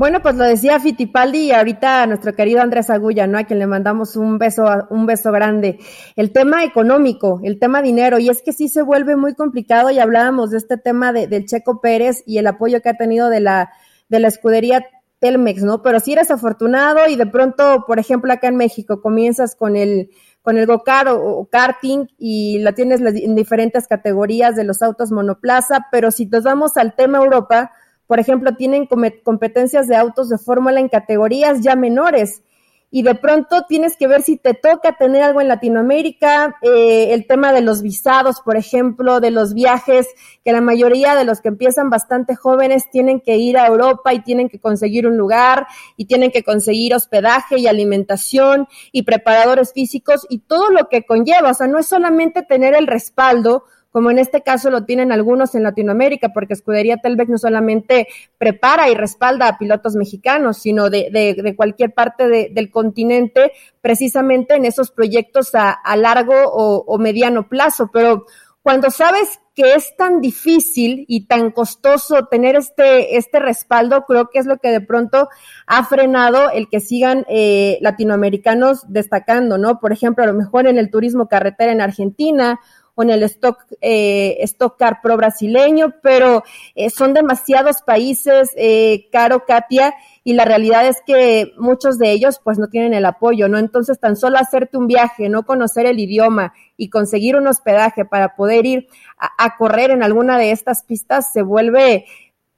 Bueno, 0.00 0.22
pues 0.22 0.34
lo 0.36 0.44
decía 0.44 0.80
Fitipaldi 0.80 1.40
y 1.40 1.52
ahorita 1.52 2.06
nuestro 2.06 2.32
querido 2.32 2.62
Andrés 2.62 2.88
Agulla, 2.88 3.26
¿no? 3.26 3.36
A 3.36 3.44
quien 3.44 3.58
le 3.58 3.66
mandamos 3.66 4.16
un 4.16 4.38
beso, 4.38 4.64
un 4.88 5.04
beso 5.04 5.30
grande. 5.30 5.78
El 6.16 6.32
tema 6.32 6.64
económico, 6.64 7.38
el 7.44 7.58
tema 7.58 7.82
dinero, 7.82 8.18
y 8.18 8.30
es 8.30 8.40
que 8.40 8.54
sí 8.54 8.70
se 8.70 8.80
vuelve 8.80 9.16
muy 9.16 9.34
complicado 9.34 9.90
y 9.90 9.98
hablábamos 9.98 10.52
de 10.52 10.56
este 10.56 10.78
tema 10.78 11.12
de, 11.12 11.26
del 11.26 11.44
Checo 11.44 11.82
Pérez 11.82 12.22
y 12.24 12.38
el 12.38 12.46
apoyo 12.46 12.80
que 12.80 12.88
ha 12.88 12.96
tenido 12.96 13.28
de 13.28 13.40
la, 13.40 13.72
de 14.08 14.20
la 14.20 14.28
escudería 14.28 14.86
Telmex, 15.18 15.62
¿no? 15.64 15.82
Pero 15.82 16.00
si 16.00 16.14
eres 16.14 16.30
afortunado 16.30 17.06
y 17.06 17.16
de 17.16 17.26
pronto, 17.26 17.84
por 17.86 17.98
ejemplo, 17.98 18.32
acá 18.32 18.48
en 18.48 18.56
México 18.56 19.02
comienzas 19.02 19.54
con 19.54 19.76
el, 19.76 20.08
con 20.40 20.56
el 20.56 20.64
go-kart 20.64 21.10
o, 21.12 21.46
karting 21.52 22.06
y 22.16 22.58
la 22.60 22.72
tienes 22.72 23.02
en 23.02 23.34
diferentes 23.34 23.86
categorías 23.86 24.56
de 24.56 24.64
los 24.64 24.80
autos 24.80 25.12
monoplaza, 25.12 25.88
pero 25.92 26.10
si 26.10 26.24
nos 26.24 26.44
vamos 26.44 26.78
al 26.78 26.96
tema 26.96 27.18
Europa, 27.18 27.72
por 28.10 28.18
ejemplo, 28.18 28.56
tienen 28.56 28.88
competencias 29.22 29.86
de 29.86 29.94
autos 29.94 30.28
de 30.28 30.36
fórmula 30.36 30.80
en 30.80 30.88
categorías 30.88 31.60
ya 31.60 31.76
menores. 31.76 32.42
Y 32.90 33.04
de 33.04 33.14
pronto 33.14 33.66
tienes 33.68 33.96
que 33.96 34.08
ver 34.08 34.22
si 34.22 34.36
te 34.36 34.52
toca 34.52 34.96
tener 34.96 35.22
algo 35.22 35.40
en 35.40 35.46
Latinoamérica, 35.46 36.56
eh, 36.60 37.12
el 37.12 37.28
tema 37.28 37.52
de 37.52 37.60
los 37.60 37.82
visados, 37.82 38.40
por 38.40 38.56
ejemplo, 38.56 39.20
de 39.20 39.30
los 39.30 39.54
viajes, 39.54 40.08
que 40.44 40.50
la 40.50 40.60
mayoría 40.60 41.14
de 41.14 41.24
los 41.24 41.40
que 41.40 41.50
empiezan 41.50 41.88
bastante 41.88 42.34
jóvenes 42.34 42.90
tienen 42.90 43.20
que 43.20 43.36
ir 43.36 43.56
a 43.56 43.68
Europa 43.68 44.12
y 44.12 44.24
tienen 44.24 44.48
que 44.48 44.58
conseguir 44.58 45.06
un 45.06 45.16
lugar 45.16 45.68
y 45.96 46.06
tienen 46.06 46.32
que 46.32 46.42
conseguir 46.42 46.96
hospedaje 46.96 47.60
y 47.60 47.68
alimentación 47.68 48.66
y 48.90 49.04
preparadores 49.04 49.72
físicos 49.72 50.26
y 50.28 50.40
todo 50.40 50.70
lo 50.70 50.88
que 50.88 51.06
conlleva, 51.06 51.52
o 51.52 51.54
sea, 51.54 51.68
no 51.68 51.78
es 51.78 51.86
solamente 51.86 52.42
tener 52.42 52.74
el 52.74 52.88
respaldo, 52.88 53.66
como 53.90 54.10
en 54.10 54.18
este 54.18 54.42
caso 54.42 54.70
lo 54.70 54.84
tienen 54.84 55.12
algunos 55.12 55.54
en 55.54 55.64
Latinoamérica, 55.64 56.32
porque 56.32 56.54
Escudería 56.54 56.98
Telbeck 56.98 57.28
no 57.28 57.38
solamente 57.38 58.06
prepara 58.38 58.88
y 58.88 58.94
respalda 58.94 59.48
a 59.48 59.58
pilotos 59.58 59.96
mexicanos, 59.96 60.58
sino 60.58 60.90
de, 60.90 61.10
de, 61.10 61.56
cualquier 61.56 61.92
parte 61.92 62.50
del 62.50 62.70
continente, 62.70 63.52
precisamente 63.80 64.54
en 64.54 64.64
esos 64.64 64.90
proyectos 64.90 65.50
a, 65.54 65.78
largo 65.96 66.34
o, 66.34 66.84
o 66.86 66.98
mediano 66.98 67.48
plazo. 67.48 67.90
Pero 67.92 68.26
cuando 68.62 68.90
sabes 68.90 69.40
que 69.54 69.74
es 69.74 69.96
tan 69.96 70.20
difícil 70.20 71.04
y 71.08 71.26
tan 71.26 71.50
costoso 71.50 72.26
tener 72.30 72.56
este, 72.56 73.16
este 73.16 73.40
respaldo, 73.40 74.04
creo 74.06 74.28
que 74.30 74.38
es 74.38 74.46
lo 74.46 74.58
que 74.58 74.70
de 74.70 74.80
pronto 74.80 75.28
ha 75.66 75.84
frenado 75.84 76.50
el 76.50 76.68
que 76.68 76.80
sigan 76.80 77.24
eh, 77.28 77.78
latinoamericanos 77.80 78.84
destacando, 78.88 79.58
¿no? 79.58 79.80
Por 79.80 79.92
ejemplo, 79.92 80.24
a 80.24 80.26
lo 80.26 80.34
mejor 80.34 80.66
en 80.66 80.78
el 80.78 80.90
turismo 80.90 81.28
carretera 81.28 81.72
en 81.72 81.80
Argentina 81.80 82.60
con 83.00 83.08
el 83.08 83.22
Stock, 83.22 83.64
eh, 83.80 84.36
Stock 84.40 84.78
Car 84.78 85.00
Pro 85.02 85.16
brasileño, 85.16 85.94
pero 86.02 86.42
eh, 86.74 86.90
son 86.90 87.14
demasiados 87.14 87.80
países, 87.80 88.50
eh, 88.56 89.08
caro 89.10 89.46
Katia, 89.46 89.94
y 90.22 90.34
la 90.34 90.44
realidad 90.44 90.86
es 90.86 90.98
que 91.06 91.54
muchos 91.56 91.96
de 91.96 92.10
ellos 92.12 92.42
pues 92.44 92.58
no 92.58 92.68
tienen 92.68 92.92
el 92.92 93.06
apoyo, 93.06 93.48
¿no? 93.48 93.56
Entonces 93.56 93.98
tan 93.98 94.16
solo 94.16 94.36
hacerte 94.36 94.76
un 94.76 94.86
viaje, 94.86 95.30
no 95.30 95.46
conocer 95.46 95.86
el 95.86 95.98
idioma 95.98 96.52
y 96.76 96.90
conseguir 96.90 97.36
un 97.36 97.46
hospedaje 97.46 98.04
para 98.04 98.36
poder 98.36 98.66
ir 98.66 98.88
a 99.16 99.56
correr 99.56 99.92
en 99.92 100.02
alguna 100.02 100.36
de 100.36 100.50
estas 100.50 100.82
pistas 100.82 101.32
se 101.32 101.40
vuelve 101.40 102.04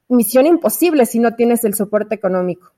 misión 0.09 0.47
imposible 0.47 1.07
si 1.07 1.21
no 1.21 1.37
tienes 1.37 1.63
el 1.63 1.75
soporte 1.75 2.17
económico. 2.17 2.72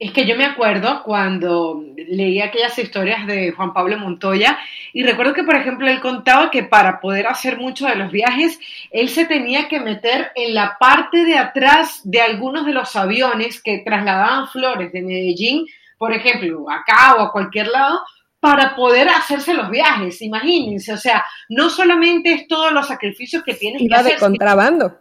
Es 0.00 0.12
que 0.12 0.24
yo 0.24 0.34
me 0.34 0.46
acuerdo 0.46 1.02
cuando 1.02 1.84
leía 1.94 2.46
aquellas 2.46 2.78
historias 2.78 3.26
de 3.26 3.52
Juan 3.52 3.74
Pablo 3.74 3.98
Montoya 3.98 4.58
y 4.94 5.02
recuerdo 5.02 5.34
que, 5.34 5.44
por 5.44 5.56
ejemplo, 5.56 5.86
él 5.90 6.00
contaba 6.00 6.50
que 6.50 6.62
para 6.62 7.00
poder 7.00 7.26
hacer 7.26 7.58
muchos 7.58 7.86
de 7.86 7.96
los 7.96 8.10
viajes, 8.10 8.58
él 8.90 9.10
se 9.10 9.26
tenía 9.26 9.68
que 9.68 9.78
meter 9.78 10.32
en 10.36 10.54
la 10.54 10.78
parte 10.80 11.26
de 11.26 11.36
atrás 11.36 12.00
de 12.02 12.22
algunos 12.22 12.64
de 12.64 12.72
los 12.72 12.96
aviones 12.96 13.62
que 13.62 13.82
trasladaban 13.84 14.48
flores 14.48 14.90
de 14.90 15.02
Medellín, 15.02 15.66
por 15.98 16.14
ejemplo, 16.14 16.70
acá 16.70 17.16
o 17.16 17.20
a 17.20 17.30
cualquier 17.30 17.68
lado, 17.68 18.00
para 18.40 18.74
poder 18.74 19.06
hacerse 19.10 19.52
los 19.52 19.68
viajes, 19.68 20.22
imagínense, 20.22 20.94
o 20.94 20.96
sea, 20.96 21.22
no 21.50 21.68
solamente 21.68 22.32
es 22.32 22.48
todos 22.48 22.72
los 22.72 22.88
sacrificios 22.88 23.44
que 23.44 23.52
tienes 23.52 23.82
que 23.86 23.94
hacer. 23.94 24.14
de 24.14 24.18
contrabando. 24.18 24.98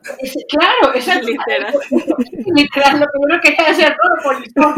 claro, 0.50 0.94
es 0.94 1.08
literal. 1.24 1.74
literal, 2.54 3.00
lo 3.00 3.06
que 3.06 3.18
uno 3.18 3.40
quería 3.42 3.70
hacer 3.70 3.96
todo 3.96 4.34
¿no? 4.56 4.76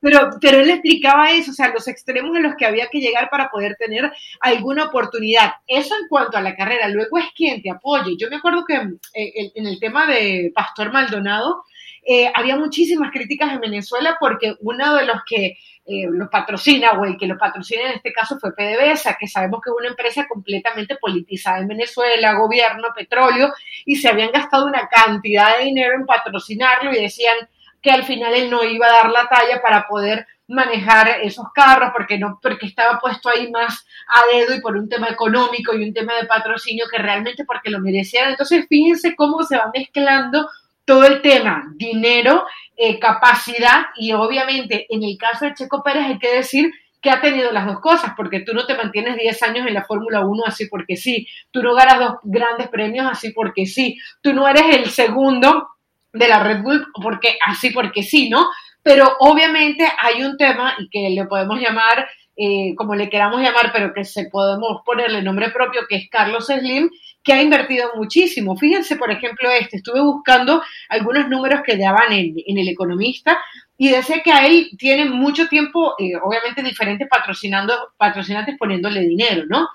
Pero, 0.00 0.30
pero 0.42 0.58
él 0.58 0.68
explicaba 0.68 1.30
eso, 1.30 1.52
o 1.52 1.54
sea, 1.54 1.72
los 1.72 1.88
extremos 1.88 2.36
en 2.36 2.42
los 2.42 2.54
que 2.54 2.66
había 2.66 2.88
que 2.88 3.00
llegar 3.00 3.30
para 3.30 3.48
poder 3.48 3.76
tener 3.78 4.12
alguna 4.40 4.84
oportunidad. 4.84 5.52
Eso 5.66 5.94
en 5.94 6.06
cuanto 6.08 6.36
a 6.36 6.42
la 6.42 6.54
carrera, 6.54 6.88
luego 6.88 7.16
es 7.16 7.26
quien 7.34 7.62
te 7.62 7.70
apoye. 7.70 8.16
Yo 8.18 8.28
me 8.28 8.36
acuerdo 8.36 8.64
que 8.66 8.74
eh, 8.74 9.52
en 9.54 9.66
el 9.66 9.80
tema 9.80 10.06
de 10.06 10.52
Pastor 10.54 10.92
Maldonado, 10.92 11.64
eh, 12.10 12.32
había 12.34 12.56
muchísimas 12.56 13.10
críticas 13.12 13.52
en 13.52 13.60
Venezuela 13.60 14.16
porque 14.18 14.54
uno 14.60 14.94
de 14.94 15.04
los 15.04 15.18
que 15.26 15.58
eh, 15.90 16.06
los 16.10 16.28
patrocina, 16.28 16.92
o 16.92 17.04
el 17.06 17.16
que 17.16 17.26
lo 17.26 17.38
patrocina 17.38 17.84
en 17.84 17.96
este 17.96 18.12
caso 18.12 18.38
fue 18.38 18.54
PDVSA, 18.54 19.16
que 19.18 19.26
sabemos 19.26 19.62
que 19.62 19.70
es 19.70 19.76
una 19.78 19.88
empresa 19.88 20.26
completamente 20.28 20.96
politizada 20.96 21.60
en 21.60 21.68
Venezuela, 21.68 22.34
gobierno, 22.34 22.88
petróleo, 22.94 23.54
y 23.86 23.96
se 23.96 24.08
habían 24.08 24.30
gastado 24.30 24.66
una 24.66 24.86
cantidad 24.86 25.56
de 25.56 25.64
dinero 25.64 25.94
en 25.94 26.04
patrocinarlo 26.04 26.92
y 26.92 27.00
decían 27.00 27.36
que 27.80 27.90
al 27.90 28.04
final 28.04 28.34
él 28.34 28.50
no 28.50 28.62
iba 28.64 28.86
a 28.86 28.92
dar 28.92 29.10
la 29.10 29.28
talla 29.28 29.62
para 29.62 29.88
poder 29.88 30.26
manejar 30.46 31.20
esos 31.22 31.46
carros 31.54 31.90
porque 31.94 32.18
no 32.18 32.38
porque 32.42 32.66
estaba 32.66 32.98
puesto 32.98 33.30
ahí 33.30 33.50
más 33.50 33.86
a 34.08 34.36
dedo 34.36 34.54
y 34.54 34.60
por 34.60 34.76
un 34.76 34.90
tema 34.90 35.08
económico 35.08 35.74
y 35.74 35.84
un 35.84 35.94
tema 35.94 36.16
de 36.16 36.26
patrocinio 36.26 36.84
que 36.90 36.98
realmente 36.98 37.46
porque 37.46 37.70
lo 37.70 37.80
merecían. 37.80 38.28
Entonces, 38.28 38.66
fíjense 38.68 39.16
cómo 39.16 39.42
se 39.42 39.56
va 39.56 39.70
mezclando 39.72 40.48
todo 40.88 41.04
el 41.04 41.20
tema, 41.20 41.70
dinero, 41.76 42.46
eh, 42.74 42.98
capacidad 42.98 43.88
y 43.94 44.12
obviamente 44.12 44.86
en 44.88 45.02
el 45.02 45.18
caso 45.18 45.44
de 45.44 45.52
Checo 45.52 45.82
Pérez 45.82 46.06
hay 46.06 46.18
que 46.18 46.34
decir 46.34 46.72
que 47.02 47.10
ha 47.10 47.20
tenido 47.20 47.52
las 47.52 47.66
dos 47.66 47.80
cosas, 47.80 48.14
porque 48.16 48.40
tú 48.40 48.54
no 48.54 48.64
te 48.64 48.74
mantienes 48.74 49.18
10 49.18 49.42
años 49.42 49.66
en 49.66 49.74
la 49.74 49.84
Fórmula 49.84 50.24
1 50.24 50.44
así 50.46 50.66
porque 50.66 50.96
sí, 50.96 51.28
tú 51.50 51.62
no 51.62 51.74
ganas 51.74 51.98
dos 51.98 52.14
grandes 52.22 52.68
premios 52.68 53.06
así 53.06 53.32
porque 53.32 53.66
sí, 53.66 53.98
tú 54.22 54.32
no 54.32 54.48
eres 54.48 54.76
el 54.76 54.86
segundo 54.88 55.68
de 56.14 56.26
la 56.26 56.42
Red 56.42 56.62
Bull 56.62 56.86
porque 57.02 57.38
así 57.44 57.68
porque 57.68 58.02
sí, 58.02 58.30
¿no? 58.30 58.46
Pero 58.82 59.14
obviamente 59.20 59.86
hay 60.00 60.22
un 60.22 60.38
tema 60.38 60.74
y 60.78 60.88
que 60.88 61.10
le 61.10 61.26
podemos 61.26 61.60
llamar 61.60 62.08
eh, 62.38 62.74
como 62.76 62.94
le 62.94 63.10
queramos 63.10 63.40
llamar, 63.42 63.72
pero 63.72 63.92
que 63.92 64.04
se 64.04 64.26
podemos 64.26 64.82
ponerle 64.84 65.22
nombre 65.22 65.50
propio, 65.50 65.82
que 65.88 65.96
es 65.96 66.08
Carlos 66.08 66.46
Slim, 66.46 66.88
que 67.24 67.32
ha 67.32 67.42
invertido 67.42 67.90
muchísimo. 67.96 68.56
Fíjense, 68.56 68.94
por 68.94 69.10
ejemplo, 69.10 69.50
este, 69.50 69.78
estuve 69.78 70.00
buscando 70.00 70.62
algunos 70.88 71.28
números 71.28 71.62
que 71.66 71.76
daban 71.76 72.12
en, 72.12 72.34
en 72.46 72.58
El 72.58 72.68
Economista 72.68 73.38
y 73.76 73.88
decía 73.90 74.22
que 74.22 74.32
a 74.32 74.46
él 74.46 74.70
tiene 74.78 75.06
mucho 75.06 75.48
tiempo, 75.48 75.94
eh, 75.98 76.12
obviamente 76.22 76.62
diferentes 76.62 77.08
patrocinando, 77.08 77.74
patrocinantes 77.96 78.56
poniéndole 78.56 79.00
dinero, 79.00 79.44
¿no? 79.48 79.68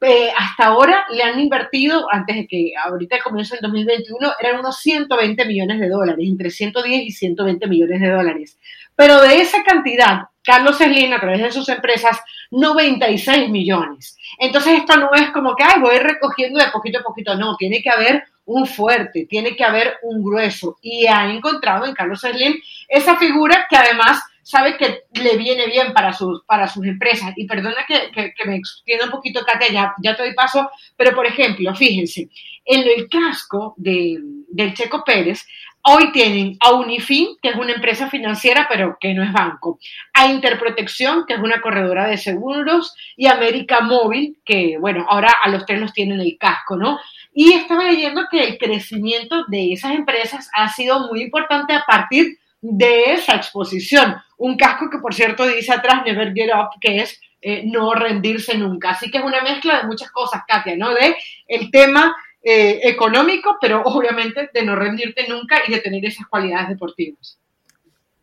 Eh, 0.00 0.30
hasta 0.36 0.66
ahora 0.66 1.06
le 1.10 1.22
han 1.24 1.40
invertido, 1.40 2.06
antes 2.12 2.36
de 2.36 2.46
que 2.46 2.72
ahorita 2.84 3.18
comience 3.22 3.56
el 3.56 3.60
2021, 3.62 4.32
eran 4.40 4.60
unos 4.60 4.78
120 4.78 5.44
millones 5.44 5.80
de 5.80 5.88
dólares, 5.88 6.24
entre 6.28 6.50
110 6.50 7.02
y 7.02 7.10
120 7.10 7.66
millones 7.66 8.00
de 8.00 8.10
dólares. 8.10 8.58
Pero 8.94 9.20
de 9.20 9.40
esa 9.40 9.64
cantidad, 9.64 10.28
Carlos 10.48 10.78
Slim, 10.78 11.12
a 11.12 11.20
través 11.20 11.42
de 11.42 11.52
sus 11.52 11.68
empresas, 11.68 12.18
96 12.52 13.50
millones. 13.50 14.16
Entonces 14.38 14.78
esto 14.78 14.96
no 14.96 15.10
es 15.12 15.30
como 15.30 15.54
que, 15.54 15.62
ay, 15.62 15.78
voy 15.78 15.98
recogiendo 15.98 16.58
de 16.58 16.70
poquito 16.70 17.00
a 17.00 17.02
poquito, 17.02 17.34
no, 17.34 17.54
tiene 17.56 17.82
que 17.82 17.90
haber 17.90 18.24
un 18.46 18.66
fuerte, 18.66 19.26
tiene 19.28 19.54
que 19.54 19.62
haber 19.62 19.98
un 20.02 20.24
grueso. 20.24 20.78
Y 20.80 21.06
ha 21.06 21.30
encontrado 21.30 21.84
en 21.84 21.92
Carlos 21.92 22.22
Slim 22.22 22.54
esa 22.88 23.18
figura 23.18 23.66
que 23.68 23.76
además 23.76 24.22
sabe 24.42 24.78
que 24.78 25.02
le 25.20 25.36
viene 25.36 25.66
bien 25.66 25.92
para 25.92 26.14
sus, 26.14 26.42
para 26.46 26.66
sus 26.66 26.86
empresas. 26.86 27.34
Y 27.36 27.46
perdona 27.46 27.84
que, 27.86 28.10
me 28.46 28.56
extienda 28.56 29.04
un 29.04 29.10
poquito, 29.10 29.44
Katia, 29.44 29.70
ya, 29.70 29.94
ya 30.02 30.16
te 30.16 30.22
doy 30.22 30.32
paso, 30.32 30.70
pero 30.96 31.14
por 31.14 31.26
ejemplo, 31.26 31.74
fíjense, 31.74 32.30
en 32.64 32.88
el 32.88 33.06
casco 33.10 33.74
de, 33.76 34.16
del 34.48 34.72
Checo 34.72 35.04
Pérez, 35.04 35.46
hoy 35.90 36.12
tienen 36.12 36.56
a 36.60 36.72
Unifin, 36.72 37.36
que 37.40 37.48
es 37.48 37.56
una 37.56 37.72
empresa 37.72 38.10
financiera, 38.10 38.66
pero 38.68 38.98
que 39.00 39.14
no 39.14 39.22
es 39.22 39.32
banco, 39.32 39.78
a 40.12 40.26
Interprotección, 40.26 41.24
que 41.26 41.34
es 41.34 41.40
una 41.40 41.62
corredora 41.62 42.06
de 42.06 42.18
seguros, 42.18 42.94
y 43.16 43.26
América 43.26 43.80
Móvil, 43.80 44.38
que, 44.44 44.76
bueno, 44.78 45.06
ahora 45.08 45.32
a 45.42 45.48
los 45.48 45.64
tres 45.64 45.80
los 45.80 45.92
tienen 45.92 46.20
el 46.20 46.36
casco, 46.38 46.76
¿no? 46.76 46.98
Y 47.32 47.54
estaba 47.54 47.84
leyendo 47.84 48.26
que 48.30 48.42
el 48.42 48.58
crecimiento 48.58 49.44
de 49.48 49.72
esas 49.72 49.92
empresas 49.92 50.50
ha 50.52 50.68
sido 50.68 51.08
muy 51.08 51.22
importante 51.22 51.72
a 51.72 51.84
partir 51.86 52.38
de 52.60 53.12
esa 53.14 53.36
exposición. 53.36 54.16
Un 54.36 54.56
casco 54.56 54.90
que, 54.90 54.98
por 54.98 55.14
cierto, 55.14 55.46
dice 55.46 55.72
atrás 55.72 56.02
Never 56.04 56.34
Get 56.34 56.50
Up, 56.54 56.78
que 56.80 56.98
es 56.98 57.20
eh, 57.40 57.62
no 57.64 57.94
rendirse 57.94 58.58
nunca. 58.58 58.90
Así 58.90 59.10
que 59.10 59.18
es 59.18 59.24
una 59.24 59.42
mezcla 59.42 59.78
de 59.78 59.86
muchas 59.86 60.10
cosas, 60.10 60.42
Katia, 60.46 60.76
¿no? 60.76 60.92
De 60.92 61.16
el 61.46 61.70
tema 61.70 62.14
eh, 62.50 62.80
económico, 62.88 63.58
pero 63.60 63.82
obviamente 63.84 64.48
de 64.54 64.62
no 64.62 64.74
rendirte 64.74 65.28
nunca 65.28 65.60
y 65.66 65.70
de 65.70 65.80
tener 65.80 66.02
esas 66.06 66.26
cualidades 66.28 66.70
deportivas. 66.70 67.38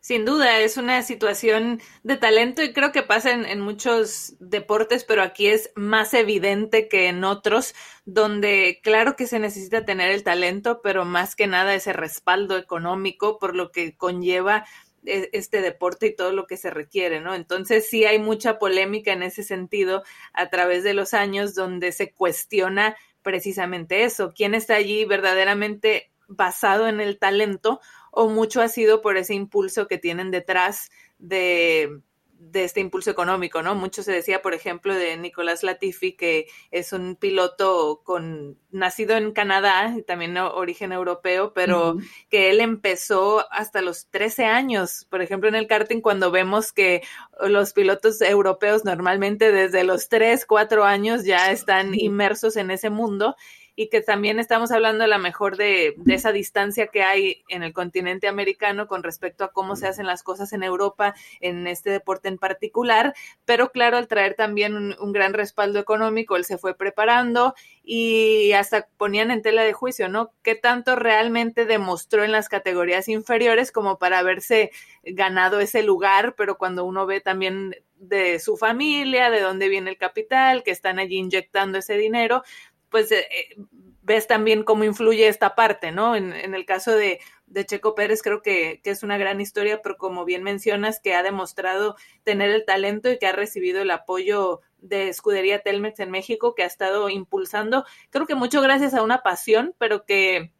Sin 0.00 0.24
duda, 0.24 0.58
es 0.58 0.76
una 0.76 1.00
situación 1.04 1.80
de 2.02 2.16
talento 2.16 2.60
y 2.60 2.72
creo 2.72 2.90
que 2.90 3.04
pasa 3.04 3.30
en, 3.30 3.60
muchos 3.60 4.34
deportes, 4.40 5.04
pero 5.04 5.22
aquí 5.22 5.46
es 5.46 5.70
más 5.76 6.12
evidente 6.12 6.88
que 6.88 7.06
en 7.06 7.22
otros, 7.22 7.72
donde 8.04 8.80
claro 8.82 9.14
que 9.14 9.28
se 9.28 9.38
necesita 9.38 9.84
tener 9.84 10.10
el 10.10 10.24
talento, 10.24 10.80
pero 10.82 11.04
más 11.04 11.36
que 11.36 11.46
nada 11.46 11.72
ese 11.72 11.92
respaldo 11.92 12.56
económico 12.56 13.38
por 13.38 13.54
lo 13.54 13.70
que 13.70 13.96
conlleva 13.96 14.64
e, 15.04 15.30
este 15.34 15.60
deporte 15.60 16.08
y 16.08 16.16
todo 16.16 16.32
lo 16.32 16.48
que 16.48 16.56
se 16.56 16.70
requiere, 16.70 17.20
¿no? 17.20 17.32
Entonces 17.32 17.88
sí 17.88 18.04
hay 18.04 18.18
mucha 18.18 18.58
polémica 18.58 19.12
en 19.12 19.22
ese 19.22 19.44
sentido 19.44 20.02
a 20.32 20.50
través 20.50 20.82
de 20.82 20.94
los 20.94 21.14
años 21.14 21.54
donde 21.54 21.92
se 21.92 22.12
cuestiona 22.12 22.96
precisamente 23.26 24.04
eso, 24.04 24.32
quién 24.36 24.54
está 24.54 24.76
allí 24.76 25.04
verdaderamente 25.04 26.12
basado 26.28 26.86
en 26.86 27.00
el 27.00 27.18
talento 27.18 27.80
o 28.12 28.28
mucho 28.28 28.62
ha 28.62 28.68
sido 28.68 29.02
por 29.02 29.16
ese 29.16 29.34
impulso 29.34 29.88
que 29.88 29.98
tienen 29.98 30.30
detrás 30.30 30.90
de, 31.18 32.02
de 32.38 32.64
este 32.64 32.80
impulso 32.80 33.10
económico, 33.10 33.62
¿no? 33.62 33.74
Mucho 33.74 34.02
se 34.02 34.12
decía, 34.12 34.42
por 34.42 34.54
ejemplo, 34.54 34.94
de 34.94 35.16
Nicolás 35.16 35.62
Latifi, 35.62 36.16
que 36.16 36.46
es 36.70 36.92
un 36.92 37.16
piloto 37.16 38.02
con 38.04 38.58
nacido 38.70 39.16
en 39.16 39.32
Canadá 39.32 39.94
y 39.96 40.02
también 40.02 40.36
origen 40.36 40.92
europeo, 40.92 41.52
pero 41.52 41.96
que 42.28 42.50
él 42.50 42.60
empezó 42.60 43.44
hasta 43.50 43.80
los 43.82 44.08
13 44.10 44.44
años, 44.44 45.06
por 45.10 45.22
ejemplo, 45.22 45.48
en 45.48 45.54
el 45.54 45.66
karting, 45.66 46.00
cuando 46.00 46.30
vemos 46.30 46.72
que 46.72 47.02
los 47.40 47.72
pilotos 47.72 48.20
europeos 48.20 48.84
normalmente 48.84 49.52
desde 49.52 49.84
los 49.84 50.08
3, 50.08 50.46
4 50.46 50.84
años 50.84 51.24
ya 51.24 51.50
están 51.50 51.94
inmersos 51.94 52.56
en 52.56 52.70
ese 52.70 52.90
mundo 52.90 53.36
y 53.76 53.88
que 53.88 54.00
también 54.00 54.38
estamos 54.38 54.72
hablando 54.72 55.04
a 55.04 55.06
lo 55.06 55.18
mejor 55.18 55.58
de, 55.58 55.94
esa 56.06 56.32
distancia 56.32 56.86
que 56.86 57.02
hay 57.02 57.44
en 57.48 57.62
el 57.62 57.74
continente 57.74 58.26
americano 58.26 58.88
con 58.88 59.02
respecto 59.02 59.44
a 59.44 59.52
cómo 59.52 59.76
se 59.76 59.86
hacen 59.86 60.06
las 60.06 60.22
cosas 60.22 60.54
en 60.54 60.62
Europa 60.62 61.14
en 61.40 61.66
este 61.66 61.90
deporte 61.90 62.28
en 62.28 62.38
particular, 62.38 63.14
pero 63.44 63.70
claro, 63.70 63.98
al 63.98 64.08
traer 64.08 64.34
también 64.34 64.96
un, 64.98 65.12
gran 65.12 65.34
respaldo 65.34 65.78
económico, 65.78 66.36
él 66.36 66.46
se 66.46 66.58
fue 66.58 66.76
preparando 66.76 67.54
y 67.82 68.52
hasta 68.52 68.88
ponían 68.96 69.30
en 69.30 69.42
tela 69.42 69.62
de 69.62 69.72
juicio, 69.74 70.08
¿no? 70.08 70.32
¿Qué 70.42 70.54
tanto 70.54 70.96
realmente 70.96 71.66
demostró 71.66 72.24
en 72.24 72.32
las 72.32 72.48
categorías 72.48 73.08
inferiores 73.08 73.72
como 73.72 73.98
para 73.98 74.18
haberse 74.18 74.70
ganado 75.04 75.60
ese 75.60 75.82
lugar? 75.82 76.34
Pero 76.36 76.58
cuando 76.58 76.84
uno 76.84 77.06
ve 77.06 77.20
también 77.20 77.74
de 77.94 78.38
su 78.40 78.56
familia, 78.56 79.30
de 79.30 79.40
dónde 79.40 79.68
viene 79.68 79.90
el 79.90 79.98
capital, 79.98 80.62
que 80.62 80.70
están 80.70 80.98
allí 80.98 81.16
inyectando 81.16 81.78
ese 81.78 81.96
dinero, 81.96 82.42
pues 82.90 83.10
eh, 83.12 83.26
eh, 83.30 83.56
ves 84.02 84.26
también 84.26 84.62
cómo 84.62 84.84
influye 84.84 85.28
esta 85.28 85.54
parte, 85.54 85.92
¿no? 85.92 86.14
En, 86.14 86.32
el 86.32 86.64
caso 86.64 86.92
de, 86.92 87.20
Checo 87.66 87.94
Pérez 87.94 88.22
creo 88.22 88.42
que, 88.42 88.80
es 88.84 89.02
una 89.02 89.18
gran 89.18 89.40
historia, 89.40 89.82
pero 89.82 89.96
como 89.96 90.24
bien 90.24 90.42
mencionas, 90.42 91.00
que 91.00 91.14
ha 91.14 91.22
demostrado 91.22 91.96
tener 92.22 92.50
el 92.50 92.64
talento 92.64 93.10
y 93.10 93.18
que 93.18 93.26
ha 93.26 93.32
recibido 93.32 93.82
el 93.82 93.90
apoyo 93.90 94.60
de 94.78 95.08
Escudería 95.08 95.62
Telmex 95.62 95.98
en 96.00 96.10
México, 96.10 96.54
que 96.54 96.62
ha 96.62 96.66
estado 96.66 97.08
impulsando, 97.08 97.84
creo 98.10 98.26
que 98.26 98.34
mucho 98.34 98.60
gracias 98.60 98.94
a 98.94 99.02
una 99.02 99.22
pasión, 99.22 99.74
pero 99.78 100.04
que 100.04 100.52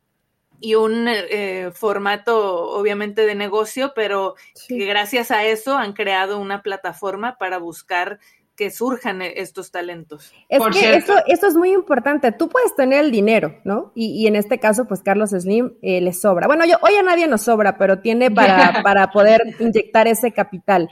y 0.61 0.75
un 0.75 1.07
eh, 1.09 1.71
formato 1.75 2.71
obviamente 2.71 3.27
de 3.27 3.35
negocio, 3.35 3.93
pero 3.95 4.37
que 4.69 4.87
gracias 4.87 5.31
a 5.31 5.45
eso 5.45 5.77
han 5.77 5.93
creado 5.93 6.39
una 6.39 6.62
plataforma 6.62 7.37
para 7.39 7.59
buscar 7.59 8.19
que 8.57 8.71
surjan 8.71 9.23
e-, 9.23 9.40
estos 9.40 9.71
talentos. 9.71 10.33
Es 10.49 10.61
que 10.73 10.97
eso, 10.97 11.14
eso, 11.27 11.47
es 11.47 11.55
muy 11.55 11.73
importante. 11.73 12.33
Tú 12.33 12.49
puedes 12.49 12.75
tener 12.75 13.05
el 13.05 13.11
dinero, 13.11 13.61
¿no? 13.64 13.92
Y, 13.95 14.27
en 14.27 14.37
este 14.37 14.59
caso, 14.59 14.87
pues 14.87 15.03
Carlos 15.03 15.31
Slim 15.31 15.75
eh, 15.83 16.01
le 16.01 16.12
sobra. 16.12 16.47
Bueno, 16.47 16.64
yo, 16.64 16.77
hoy 16.83 16.97
a 16.97 17.03
nadie 17.03 17.29
nos 17.29 17.42
sobra, 17.42 17.79
pero 17.79 18.01
tiene 18.01 18.31
para, 18.31 18.81
para 18.83 19.11
poder 19.11 19.42
inyectar 19.61 20.09
ese 20.09 20.33
capital 20.33 20.90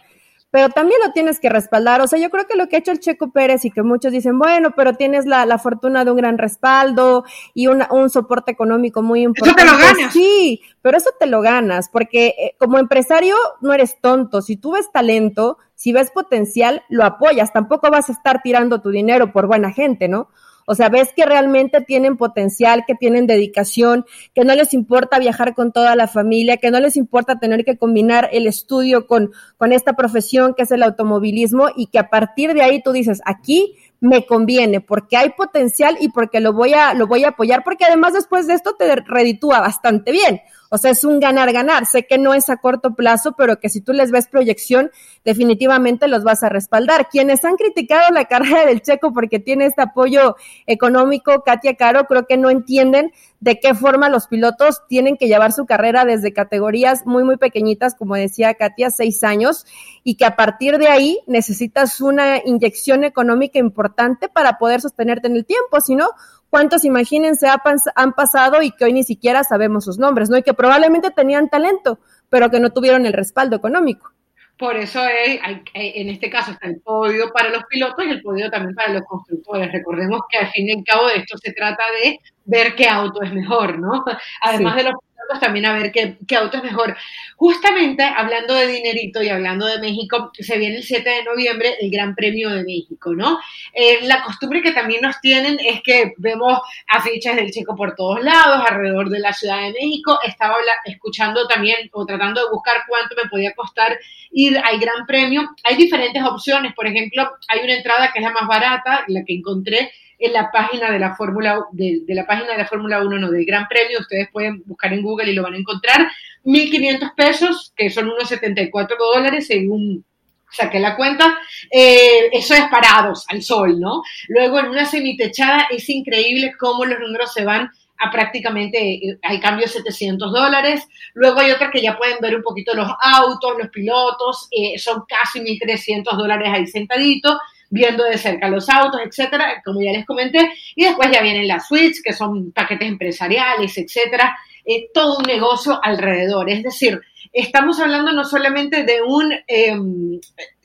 pero 0.55 0.69
también 0.69 1.01
lo 1.05 1.11
tienes 1.11 1.41
que 1.41 1.49
respaldar. 1.49 2.01
O 2.01 2.07
sea, 2.07 2.17
yo 2.17 2.31
creo 2.31 2.47
que 2.47 2.57
lo 2.57 2.69
que 2.69 2.77
ha 2.77 2.79
hecho 2.79 2.93
el 2.93 3.01
Checo 3.01 3.33
Pérez 3.33 3.65
y 3.65 3.73
que 3.73 3.83
muchos 3.83 4.13
dicen, 4.13 4.39
bueno, 4.39 4.71
pero 4.77 4.95
tienes 4.95 5.27
la, 5.27 5.45
la 5.47 5.59
fortuna 5.59 6.05
de 6.05 6.13
un 6.13 6.17
gran 6.17 6.39
respaldo 6.39 7.25
y 7.55 7.67
un 7.67 8.09
soporte 8.09 8.53
económico 8.53 9.03
muy 9.03 9.23
importante. 9.23 9.65
Eso 9.65 9.73
te 9.73 9.77
lo 9.77 9.85
ganas. 9.85 10.13
Sí, 10.13 10.61
pero 10.81 10.97
eso 10.97 11.11
te 11.19 11.27
lo 11.27 11.41
ganas, 11.41 11.89
porque 11.89 12.37
eh, 12.39 12.55
como 12.57 12.79
empresario 12.79 13.35
no 13.63 13.73
eres 13.73 14.01
tonto. 14.01 14.43
Si 14.43 14.57
tú 14.57 14.75
ves 14.75 14.93
talento, 14.93 15.59
si 15.75 15.93
ves 15.93 16.13
potencial, 16.13 16.85
lo 16.89 17.03
apoyas. 17.03 17.53
Tampoco 17.53 17.91
vas 17.91 18.09
a 18.09 18.13
estar 18.13 18.41
tirando 18.41 18.81
tu 18.81 18.91
dinero 18.91 19.33
por 19.33 19.49
buena 19.49 19.73
gente, 19.73 20.07
¿no? 20.07 20.29
O 20.67 20.75
sea, 20.75 20.89
ves 20.89 21.11
que 21.15 21.27
realmente 21.27 21.81
tienen 21.81 22.17
potencial, 22.17 22.85
que 22.87 22.95
tienen 22.95 23.27
dedicación, 23.27 24.05
que 24.35 24.45
no 24.45 24.55
les 24.55 24.75
importa 24.75 25.19
viajar 25.19 25.55
con 25.55 25.73
toda 25.73 25.97
la 25.97 26.09
familia, 26.09 26.57
que 26.57 26.71
no 26.71 26.81
les 26.81 26.97
importa 26.97 27.39
tener 27.39 27.65
que 27.65 27.77
combinar 27.77 28.29
el 28.33 28.47
estudio 28.47 29.07
con, 29.07 29.33
con 29.57 29.73
esta 29.73 29.95
profesión 29.95 30.55
que 30.55 30.63
es 30.63 30.71
el 30.71 30.83
automovilismo 30.83 31.69
y 31.77 31.87
que 31.87 31.99
a 31.99 32.11
partir 32.11 32.55
de 32.55 32.63
ahí 32.63 32.83
tú 32.83 32.93
dices, 32.93 33.21
aquí 33.25 33.77
me 34.01 34.27
conviene 34.27 34.81
porque 34.81 35.17
hay 35.17 35.31
potencial 35.31 35.97
y 36.01 36.11
porque 36.11 36.41
lo 36.41 36.53
voy 36.53 36.75
a, 36.75 36.93
lo 36.95 37.07
voy 37.07 37.25
a 37.25 37.29
apoyar 37.29 37.65
porque 37.65 37.85
además 37.85 38.13
después 38.13 38.47
de 38.47 38.55
esto 38.55 38.75
te 38.75 38.97
reditúa 38.97 39.61
bastante 39.61 40.13
bien. 40.13 40.41
O 40.75 40.79
sea, 40.79 40.91
es 40.91 41.05
un 41.05 41.21
ganar-ganar. 41.21 41.87
Sé 41.87 42.05
que 42.05 42.19
no 42.19 42.35
es 42.35 42.51
a 42.51 42.57
corto 42.57 42.97
plazo, 42.97 43.37
pero 43.39 43.61
que 43.61 43.69
si 43.69 43.81
tú 43.81 43.93
les 43.93 44.11
ves 44.11 44.27
proyección, 44.27 44.91
definitivamente 45.25 46.09
los 46.09 46.25
vas 46.25 46.43
a 46.43 46.49
respaldar. 46.49 47.09
Quienes 47.09 47.45
han 47.45 47.55
criticado 47.55 48.11
la 48.13 48.25
carrera 48.25 48.67
del 48.67 48.83
Checo 48.83 49.13
porque 49.13 49.39
tiene 49.39 49.67
este 49.67 49.83
apoyo 49.83 50.35
económico, 50.67 51.45
Katia 51.45 51.77
Caro, 51.77 52.07
creo 52.07 52.27
que 52.27 52.37
no 52.37 52.51
entienden 52.51 53.13
de 53.39 53.61
qué 53.61 53.73
forma 53.73 54.09
los 54.09 54.27
pilotos 54.27 54.83
tienen 54.89 55.17
que 55.17 55.29
llevar 55.29 55.53
su 55.53 55.65
carrera 55.65 56.05
desde 56.05 56.33
categorías 56.33 57.07
muy, 57.07 57.23
muy 57.23 57.37
pequeñitas, 57.37 57.95
como 57.95 58.17
decía 58.17 58.55
Katia, 58.55 58.91
seis 58.91 59.23
años, 59.23 59.67
y 60.03 60.17
que 60.17 60.25
a 60.25 60.35
partir 60.35 60.79
de 60.79 60.89
ahí 60.89 61.21
necesitas 61.29 62.01
una 62.01 62.39
inyección 62.45 63.05
económica 63.05 63.61
importante 63.61 64.29
para 64.29 64.59
poder 64.59 64.81
sostenerte 64.81 65.29
en 65.29 65.37
el 65.37 65.45
tiempo. 65.45 65.81
Si 65.81 65.95
no, 65.95 66.09
cuántos, 66.55 66.85
imagínense, 66.85 67.49
han 67.97 68.13
pasado 68.13 68.63
y 68.63 68.71
que 68.71 68.85
hoy 68.85 68.93
ni 68.93 69.03
siquiera 69.03 69.43
sabemos 69.43 69.85
sus 69.85 69.99
nombres, 69.99 70.31
¿no? 70.31 70.37
Y 70.37 70.45
que 70.45 70.55
probablemente 70.55 71.11
tenían 71.11 71.49
talento, 71.49 71.99
pero 72.31 72.49
que 72.49 72.61
no 72.61 72.71
tuvieron 72.71 73.07
el 73.07 73.13
respaldo 73.13 73.57
económico. 73.57 74.13
Por 74.57 74.77
eso 74.77 75.01
hay, 75.01 75.41
en 75.75 76.11
este 76.11 76.31
caso 76.31 76.53
está 76.53 76.69
el 76.69 76.81
podio 76.81 77.33
para 77.33 77.51
los 77.51 77.65
pilotos 77.65 78.05
y 78.07 78.11
el 78.11 78.23
podio 78.23 78.49
también 78.53 78.73
para 78.77 78.93
los 78.93 79.03
constructores. 79.03 79.73
Recordemos 79.73 80.21
que 80.31 80.39
al 80.39 80.49
fin 80.53 80.69
y 80.69 80.73
al 80.79 80.85
cabo 80.85 81.09
de 81.09 81.17
esto 81.17 81.37
se 81.39 81.53
trata 81.53 81.83
de 82.01 82.21
ver 82.45 82.77
qué 82.77 82.89
auto 82.89 83.21
es 83.25 83.33
mejor, 83.33 83.81
¿no? 83.81 84.05
Además 84.41 84.77
de 84.77 84.85
los 84.85 84.95
también 85.41 85.67
a 85.67 85.73
ver 85.73 85.93
qué, 85.93 86.17
qué, 86.27 86.37
auto 86.37 86.59
es 86.59 86.63
mejor. 86.63 86.97
Justamente 87.37 88.03
hablando 88.03 88.55
de 88.55 88.67
dinerito 88.67 89.23
y 89.23 89.29
hablando 89.29 89.67
de 89.67 89.79
México, 89.79 90.31
se 90.39 90.59
viene 90.59 90.77
el 90.77 90.83
7 90.83 91.09
de 91.09 91.25
noviembre 91.25 91.77
el 91.81 91.91
Gran 91.91 92.15
Premio 92.15 92.51
de 92.51 92.65
México, 92.65 93.15
¿no? 93.15 93.39
Eh, 93.73 94.01
la 94.03 94.23
costumbre 94.23 94.63
que 94.63 94.73
también 94.73 95.03
nos 95.03 95.21
tienen 95.21 95.59
es 95.61 95.83
que 95.83 96.15
vemos 96.19 96.59
afiches 96.89 97.37
del 97.37 97.51
Checo 97.51 97.75
por 97.77 97.95
todos 97.95 98.23
lados, 98.23 98.65
alrededor 98.69 99.09
de 99.09 99.19
la 99.19 99.33
Ciudad 99.33 99.61
de 99.61 99.73
México. 99.73 100.19
Estaba 100.25 100.57
escuchando 100.85 101.47
también 101.47 101.91
o 101.93 102.07
tratando 102.07 102.43
de 102.43 102.51
buscar 102.51 102.77
cuánto 102.89 103.15
me 103.17 103.29
podía 103.29 103.53
costar 103.55 103.99
ir 104.31 104.59
al 104.59 104.79
Gran 104.79 105.07
Premio. 105.07 105.49
Hay 105.65 105.77
diferentes 105.77 106.23
opciones, 106.23 106.75
por 106.75 106.87
ejemplo, 106.87 107.31
hay 107.49 107.61
una 107.61 107.75
entrada 107.75 108.11
que 108.13 108.19
es 108.19 108.25
la 108.25 108.33
más 108.33 108.47
barata, 108.47 109.05
la 109.09 109.25
que 109.25 109.35
encontré, 109.35 109.93
en 110.25 110.33
la 110.33 110.51
página 110.51 110.91
de 110.91 110.99
la 110.99 111.15
Fórmula 111.15 111.61
de, 111.73 112.03
la 112.09 112.27
página 112.27 112.53
de 112.53 112.59
la 112.59 112.67
Fórmula 112.67 113.03
1, 113.03 113.19
no, 113.19 113.31
del 113.31 113.45
Gran 113.45 113.67
Premio, 113.69 114.01
ustedes 114.01 114.29
pueden 114.33 114.63
buscar 114.65 114.93
en 114.93 115.03
Google 115.03 115.31
y 115.31 115.35
lo 115.35 115.43
van 115.43 115.55
a 115.55 115.59
encontrar, 115.59 116.09
1.500 116.45 117.15
pesos, 117.15 117.73
que 117.77 117.91
son 117.91 118.09
unos 118.09 118.29
74 118.29 118.97
dólares 118.99 119.47
según 119.47 120.05
saqué 120.51 120.79
la 120.79 120.97
cuenta, 120.97 121.37
eh, 121.71 122.29
eso 122.33 122.55
es 122.55 122.63
parados 122.71 123.25
al 123.29 123.43
sol, 123.43 123.81
¿no? 123.81 124.03
Luego 124.29 124.61
en 124.61 124.67
una 124.67 124.85
semitechada 124.85 125.67
es 125.71 125.89
increíble 125.89 126.55
cómo 126.59 126.85
los 126.85 127.01
números 127.01 127.33
se 127.33 127.45
van 127.45 127.71
a 127.99 128.11
prácticamente, 128.11 128.79
eh, 128.79 129.19
hay 129.23 129.41
cambio 129.41 129.67
de 129.67 129.73
700 129.73 130.33
dólares. 130.33 130.87
Luego 131.15 131.41
hay 131.41 131.51
otra 131.51 131.71
que 131.71 131.81
ya 131.83 131.97
pueden 131.97 132.19
ver 132.21 132.37
un 132.37 132.43
poquito 132.43 132.75
los 132.75 132.89
autos, 133.01 133.55
los 133.59 133.69
pilotos, 133.69 134.49
eh, 134.51 134.79
son 134.79 135.05
casi 135.09 135.41
1.300 135.41 136.17
dólares 136.17 136.49
ahí 136.53 136.67
sentadito 136.67 137.39
viendo 137.71 138.05
de 138.05 138.19
cerca 138.19 138.49
los 138.49 138.69
autos, 138.69 139.01
etcétera, 139.05 139.63
como 139.65 139.83
ya 139.83 139.93
les 139.93 140.07
comenté, 140.07 140.51
y 140.75 140.85
después 140.85 141.11
ya 141.11 141.23
vienen 141.23 141.49
las 141.49 141.69
suites, 141.69 142.03
que 142.03 142.13
son 142.13 142.53
paquetes 142.53 142.89
empresariales, 142.89 143.77
etcétera, 143.77 144.37
eh, 144.65 144.89
todo 144.93 145.19
un 145.19 145.25
negocio 145.25 145.79
alrededor. 145.83 146.49
Es 146.51 146.63
decir, 146.63 147.01
estamos 147.33 147.81
hablando 147.81 148.13
no 148.13 148.25
solamente 148.25 148.85
de 148.85 149.03
un, 149.03 149.33
em, 149.47 150.21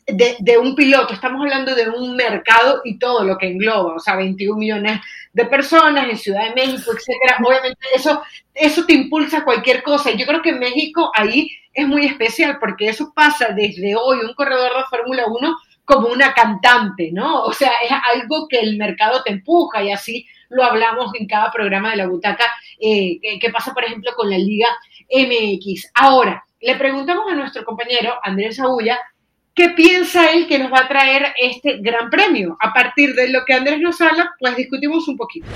de, 0.08 0.58
un 0.58 0.76
piloto, 0.76 1.14
estamos 1.14 1.42
hablando 1.42 1.76
de 1.76 1.90
un 1.90 2.16
mercado 2.16 2.82
y 2.84 2.98
todo 2.98 3.24
lo 3.24 3.38
que 3.38 3.48
engloba, 3.48 3.96
o 3.96 4.00
sea, 4.00 4.16
21 4.16 4.58
millones 4.58 5.00
de 5.34 5.46
personas 5.46 6.10
en 6.10 6.18
Ciudad 6.18 6.48
de 6.48 6.56
México, 6.56 6.92
etcétera. 6.92 7.38
Obviamente 7.46 7.80
eso, 7.94 8.22
eso 8.54 8.86
te 8.86 8.94
impulsa 8.94 9.44
cualquier 9.44 9.84
cosa. 9.84 10.12
Y 10.12 10.18
yo 10.18 10.26
creo 10.26 10.42
que 10.42 10.54
México 10.54 11.12
ahí 11.16 11.50
es 11.74 11.88
muy 11.88 12.06
especial 12.06 12.58
porque 12.60 12.90
eso 12.90 13.12
pasa 13.16 13.50
desde 13.50 13.96
hoy, 13.96 14.20
un 14.26 14.34
corredor 14.34 14.72
de 14.78 14.84
Fórmula 14.90 15.26
1 15.28 15.58
como 15.90 16.10
una 16.10 16.36
cantante, 16.36 17.10
¿no? 17.12 17.42
O 17.46 17.52
sea, 17.52 17.72
es 17.84 17.90
algo 18.14 18.48
que 18.48 18.60
el 18.60 18.78
mercado 18.78 19.24
te 19.24 19.32
empuja 19.32 19.82
y 19.82 19.92
así 19.92 20.28
lo 20.50 20.64
hablamos 20.64 21.12
en 21.20 21.28
cada 21.28 21.52
programa 21.52 21.90
de 21.90 21.98
la 21.98 22.08
butaca, 22.08 22.46
eh, 22.80 23.20
que 23.40 23.50
pasa, 23.50 23.74
por 23.74 23.84
ejemplo, 23.84 24.12
con 24.16 24.30
la 24.30 24.38
Liga 24.38 24.68
MX. 25.10 25.90
Ahora, 25.96 26.44
le 26.62 26.76
preguntamos 26.76 27.32
a 27.32 27.34
nuestro 27.34 27.66
compañero 27.66 28.14
Andrés 28.22 28.60
Agulla 28.60 29.00
qué 29.56 29.70
piensa 29.70 30.32
él 30.32 30.48
que 30.48 30.60
nos 30.60 30.72
va 30.72 30.82
a 30.82 30.88
traer 30.88 31.34
este 31.42 31.80
gran 31.80 32.12
premio. 32.12 32.56
A 32.60 32.72
partir 32.72 33.16
de 33.16 33.30
lo 33.30 33.44
que 33.44 33.56
Andrés 33.56 33.80
nos 33.80 34.00
habla, 34.00 34.30
pues 34.40 34.56
discutimos 34.56 35.08
un 35.08 35.18
poquito. 35.18 35.48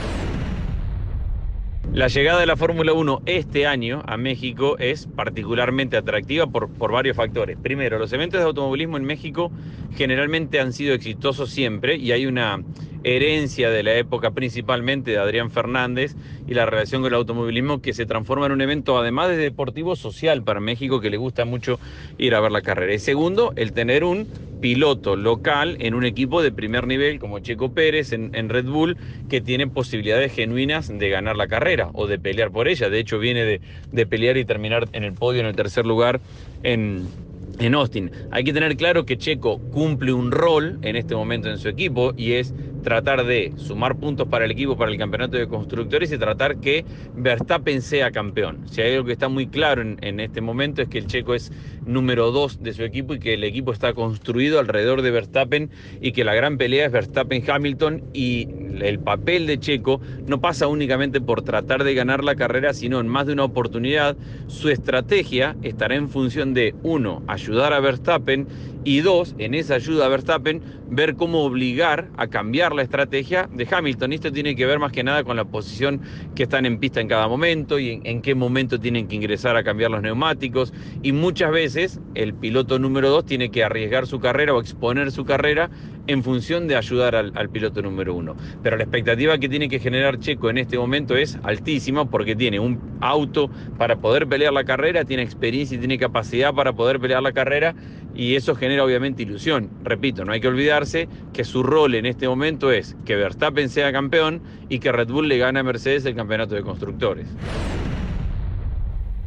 La 1.94 2.08
llegada 2.08 2.40
de 2.40 2.48
la 2.48 2.58
Fórmula 2.58 2.92
1 2.92 3.22
este 3.28 3.68
año 3.68 4.02
a 4.08 4.18
México 4.18 4.80
es 4.80 5.06
particularmente 5.06 5.96
atractiva 5.96 6.48
por, 6.48 6.68
por, 6.70 6.92
varios 6.92 7.16
factores. 7.16 7.56
Primero, 7.62 8.00
los 8.00 8.12
eventos 8.14 8.40
de 8.40 8.48
automovilismo 8.48 8.98
en 8.98 9.04
México 9.04 9.52
generalmente 9.96 10.60
han 10.60 10.74
sido 10.74 10.96
exitosos 10.96 11.52
siempre 11.52 11.96
y 11.98 12.12
hay 12.12 12.26
una 12.26 12.64
herencia 13.04 13.70
de 13.70 13.84
la 13.84 13.94
época 13.94 14.32
principalmente 14.32 15.12
de 15.12 15.20
Adrián 15.20 15.52
Fernández 15.52 16.16
y 16.48 16.56
la 16.56 16.66
relación 16.66 17.04
con 17.04 17.12
el 17.12 17.18
automovilismo 17.18 17.80
que 17.80 17.94
se 17.94 18.08
transforma 18.08 18.48
en 18.48 18.54
un 18.54 18.62
evento 18.62 18.98
además 18.98 19.30
de 19.30 19.38
deportivo 19.38 19.96
social 19.96 20.42
para 20.42 20.60
México 20.60 21.00
que 21.00 21.12
le 21.12 21.18
gusta 21.18 21.46
mucho 21.46 21.80
ir 22.18 22.34
a 22.34 22.40
ver 22.40 22.52
la 22.52 22.64
carrera. 22.64 22.92
Y 22.92 23.00
segundo, 23.00 23.54
el 23.56 23.72
tener 23.72 24.04
un 24.04 24.28
piloto 24.64 25.18
local 25.18 25.76
en 25.82 25.94
un 25.94 26.06
equipo 26.06 26.42
de 26.42 26.50
primer 26.54 26.88
nivel 26.88 27.20
como 27.20 27.40
Checo 27.40 27.74
Pérez 27.74 28.14
en, 28.14 28.48
Red 28.48 28.64
Bull 28.64 28.98
que 29.30 29.42
tiene 29.42 29.68
posibilidades 29.68 30.32
genuinas 30.32 30.88
de 30.88 31.10
ganar 31.10 31.36
la 31.36 31.50
carrera 31.50 31.90
o 31.92 32.08
de 32.08 32.18
pelear 32.18 32.50
por 32.50 32.70
ella. 32.70 32.90
De 32.90 32.98
hecho 32.98 33.20
viene 33.20 33.44
de, 33.44 33.60
de 33.92 34.06
pelear 34.06 34.38
y 34.38 34.46
terminar 34.46 34.88
en 34.94 35.04
el 35.04 35.12
podio 35.12 35.42
en 35.42 35.48
el 35.48 35.56
tercer 35.58 35.86
lugar 35.86 36.22
en, 36.64 37.10
en 37.60 37.76
Austin. 37.76 38.12
Hay 38.32 38.44
que 38.44 38.54
tener 38.54 38.76
claro 38.76 39.06
que 39.06 39.18
Checo 39.18 39.60
cumple 39.72 40.14
un 40.14 40.32
rol 40.32 40.80
en 40.82 40.96
este 40.96 41.16
momento 41.16 41.50
en 41.50 41.58
su 41.58 41.70
equipo 41.70 42.14
y 42.18 42.34
es 42.34 42.54
tratar 42.84 43.26
de 43.26 43.54
sumar 43.56 43.96
puntos 43.96 44.28
para 44.28 44.46
el 44.46 44.52
equipo, 44.52 44.78
para 44.78 44.92
el 44.92 44.98
campeonato 44.98 45.38
de 45.38 45.48
constructores 45.48 46.12
y 46.12 46.18
tratar 46.18 46.58
que 46.58 46.86
Verstappen 47.16 47.82
sea 47.82 48.12
campeón. 48.12 48.68
Si 48.70 48.82
hay 48.82 48.94
algo 48.94 49.06
que 49.06 49.14
está 49.14 49.30
muy 49.30 49.48
claro 49.48 49.82
en, 49.82 50.20
este 50.20 50.42
momento 50.42 50.82
es 50.82 50.90
que 50.90 51.00
el 51.00 51.08
checo 51.08 51.34
es 51.34 51.52
número 51.86 52.32
dos 52.32 52.62
de 52.62 52.74
su 52.74 52.84
equipo 52.84 53.14
y 53.16 53.20
que 53.20 53.34
el 53.34 53.44
equipo 53.44 53.72
está 53.72 53.94
construido 53.94 54.60
alrededor 54.60 55.02
de 55.02 55.12
Verstappen 55.12 55.72
y 56.02 56.12
que 56.12 56.24
la 56.24 56.36
gran 56.36 56.58
pelea 56.58 56.86
es 56.86 56.92
Verstappen-Hamilton 56.92 58.04
y 58.14 58.48
el 58.82 59.00
papel 59.00 59.48
de 59.48 59.60
Checo 59.60 60.02
no 60.26 60.40
pasa 60.40 60.68
únicamente 60.68 61.22
por 61.22 61.44
tratar 61.44 61.84
de 61.84 61.94
ganar 61.94 62.24
la 62.24 62.36
carrera, 62.36 62.74
sino 62.74 63.00
en 63.00 63.08
más 63.08 63.28
de 63.28 63.34
una 63.34 63.44
oportunidad 63.44 64.18
su 64.48 64.70
estrategia 64.70 65.58
estará 65.62 65.96
en 65.96 66.10
función 66.10 66.54
de, 66.54 66.76
uno, 66.84 67.24
ayudar 67.28 67.74
a 67.74 67.80
Verstappen 67.80 68.48
y 68.84 69.02
dos, 69.02 69.36
en 69.38 69.54
esa 69.54 69.76
ayuda 69.76 70.06
a 70.06 70.10
Verstappen, 70.10 70.62
ver 70.90 71.16
cómo 71.16 71.44
obligar 71.44 72.10
a 72.18 72.28
cambiar 72.28 72.74
la 72.74 72.82
estrategia 72.82 73.50
de 73.52 73.68
Hamilton. 73.70 74.14
Esto 74.14 74.32
tiene 74.32 74.56
que 74.56 74.66
ver 74.66 74.80
más 74.80 74.92
que 74.92 75.04
nada 75.04 75.24
con 75.24 75.38
la 75.38 75.46
posición 75.46 76.02
que 76.36 76.44
están 76.44 76.66
en 76.66 76.80
pista 76.80 77.02
en 77.02 77.08
cada 77.08 77.28
momento 77.28 77.80
y 77.80 78.02
en, 78.04 78.22
qué 78.22 78.36
momento 78.36 78.80
tienen 78.80 79.08
que 79.08 79.16
ingresar 79.16 79.56
a 79.56 79.64
cambiar 79.64 79.92
los 79.92 80.02
neumáticos. 80.02 80.74
Y 81.02 81.12
muchas 81.12 81.52
veces 81.52 82.00
el 82.16 82.34
piloto 82.34 82.80
número 82.80 83.10
dos 83.10 83.26
tiene 83.26 83.50
que 83.50 83.64
arriesgar 83.64 84.08
su 84.08 84.20
carrera 84.20 84.54
o 84.54 84.60
exponer 84.60 85.12
su 85.12 85.26
carrera 85.26 85.70
en 86.08 86.22
función 86.22 86.68
de 86.68 86.76
ayudar 86.76 87.16
al, 87.16 87.32
al, 87.36 87.50
piloto 87.50 87.82
número 87.82 88.14
uno. 88.14 88.36
Pero 88.62 88.76
la 88.76 88.84
expectativa 88.84 89.38
que 89.38 89.48
tiene 89.48 89.70
que 89.70 89.80
generar 89.80 90.20
Checo 90.20 90.50
en 90.50 90.58
este 90.58 90.78
momento 90.78 91.16
es 91.16 91.40
altísima 91.44 92.10
porque 92.10 92.36
tiene 92.36 92.60
un 92.60 92.80
auto 93.00 93.50
para 93.78 93.96
poder 93.96 94.28
pelear 94.28 94.52
la 94.52 94.66
carrera, 94.66 95.06
tiene 95.06 95.24
experiencia 95.24 95.78
y 95.78 95.80
tiene 95.80 95.98
capacidad 95.98 96.54
para 96.54 96.74
poder 96.74 97.00
pelear 97.00 97.24
la 97.24 97.32
carrera 97.32 97.74
y 98.16 98.36
eso 98.36 98.56
genera 98.56 98.73
obviamente 98.80 99.24
ilusión. 99.24 99.70
Repito, 99.84 100.26
no 100.26 100.32
hay 100.32 100.42
que 100.42 100.48
olvidarse 100.48 101.08
que 101.34 101.44
su 101.44 101.64
rol 101.64 101.96
en 101.96 102.06
este 102.06 102.28
momento 102.28 102.72
es 102.72 102.96
que 103.06 103.16
Verstappen 103.16 103.70
sea 103.70 103.92
campeón 103.92 104.42
y 104.70 104.80
que 104.80 104.92
Red 104.92 105.10
Bull 105.10 105.28
le 105.28 105.38
gane 105.38 105.60
a 105.60 105.64
Mercedes 105.64 106.06
el 106.06 106.16
campeonato 106.16 106.56
de 106.56 106.64
constructores. 106.64 107.28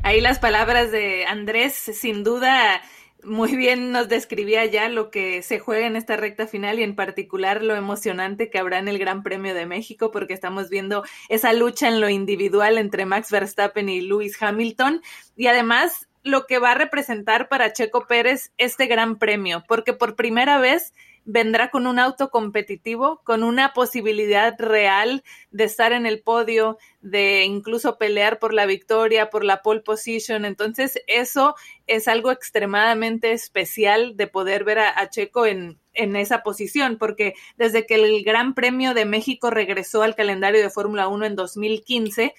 Ahí 0.02 0.20
las 0.20 0.38
palabras 0.38 0.92
de 0.92 1.26
Andrés, 1.26 1.74
sin 1.74 2.22
duda, 2.22 2.80
muy 3.26 3.56
bien 3.56 3.90
nos 3.90 4.08
describía 4.08 4.64
ya 4.66 4.88
lo 4.88 5.10
que 5.10 5.42
se 5.42 5.58
juega 5.58 5.86
en 5.86 5.96
esta 5.96 6.16
recta 6.16 6.46
final 6.46 6.78
y 6.78 6.84
en 6.84 6.94
particular 6.94 7.62
lo 7.62 7.74
emocionante 7.74 8.48
que 8.48 8.58
habrá 8.58 8.78
en 8.78 8.88
el 8.88 8.98
Gran 8.98 9.22
Premio 9.22 9.52
de 9.52 9.66
México 9.66 10.12
porque 10.12 10.32
estamos 10.32 10.70
viendo 10.70 11.02
esa 11.28 11.52
lucha 11.52 11.88
en 11.88 12.00
lo 12.00 12.08
individual 12.08 12.78
entre 12.78 13.04
Max 13.04 13.30
Verstappen 13.30 13.88
y 13.88 14.00
Lewis 14.00 14.40
Hamilton 14.40 15.02
y 15.36 15.48
además 15.48 16.05
lo 16.26 16.46
que 16.46 16.58
va 16.58 16.72
a 16.72 16.74
representar 16.74 17.48
para 17.48 17.72
Checo 17.72 18.06
Pérez 18.06 18.52
este 18.58 18.86
gran 18.86 19.18
premio, 19.18 19.64
porque 19.66 19.92
por 19.92 20.16
primera 20.16 20.58
vez 20.58 20.92
vendrá 21.26 21.70
con 21.70 21.86
un 21.86 21.98
auto 21.98 22.30
competitivo, 22.30 23.20
con 23.24 23.42
una 23.42 23.72
posibilidad 23.72 24.54
real 24.58 25.24
de 25.50 25.64
estar 25.64 25.92
en 25.92 26.06
el 26.06 26.20
podio, 26.20 26.78
de 27.00 27.44
incluso 27.44 27.98
pelear 27.98 28.38
por 28.38 28.54
la 28.54 28.64
victoria, 28.64 29.28
por 29.28 29.44
la 29.44 29.60
pole 29.60 29.80
position. 29.80 30.44
Entonces, 30.44 31.02
eso 31.08 31.56
es 31.86 32.06
algo 32.06 32.30
extremadamente 32.30 33.32
especial 33.32 34.16
de 34.16 34.28
poder 34.28 34.62
ver 34.64 34.78
a, 34.78 35.10
Checo 35.10 35.46
en, 35.46 35.78
en 35.94 36.14
esa 36.14 36.44
posición, 36.44 36.96
porque 36.96 37.34
desde 37.56 37.86
que 37.86 37.96
el 37.96 38.22
Gran 38.22 38.54
Premio 38.54 38.94
de 38.94 39.04
México 39.04 39.50
regresó 39.50 40.02
al 40.02 40.14
calendario 40.14 40.62
de 40.62 40.70
Fórmula 40.70 41.08
1 41.08 41.26
en 41.26 41.34
2015, 41.34 42.34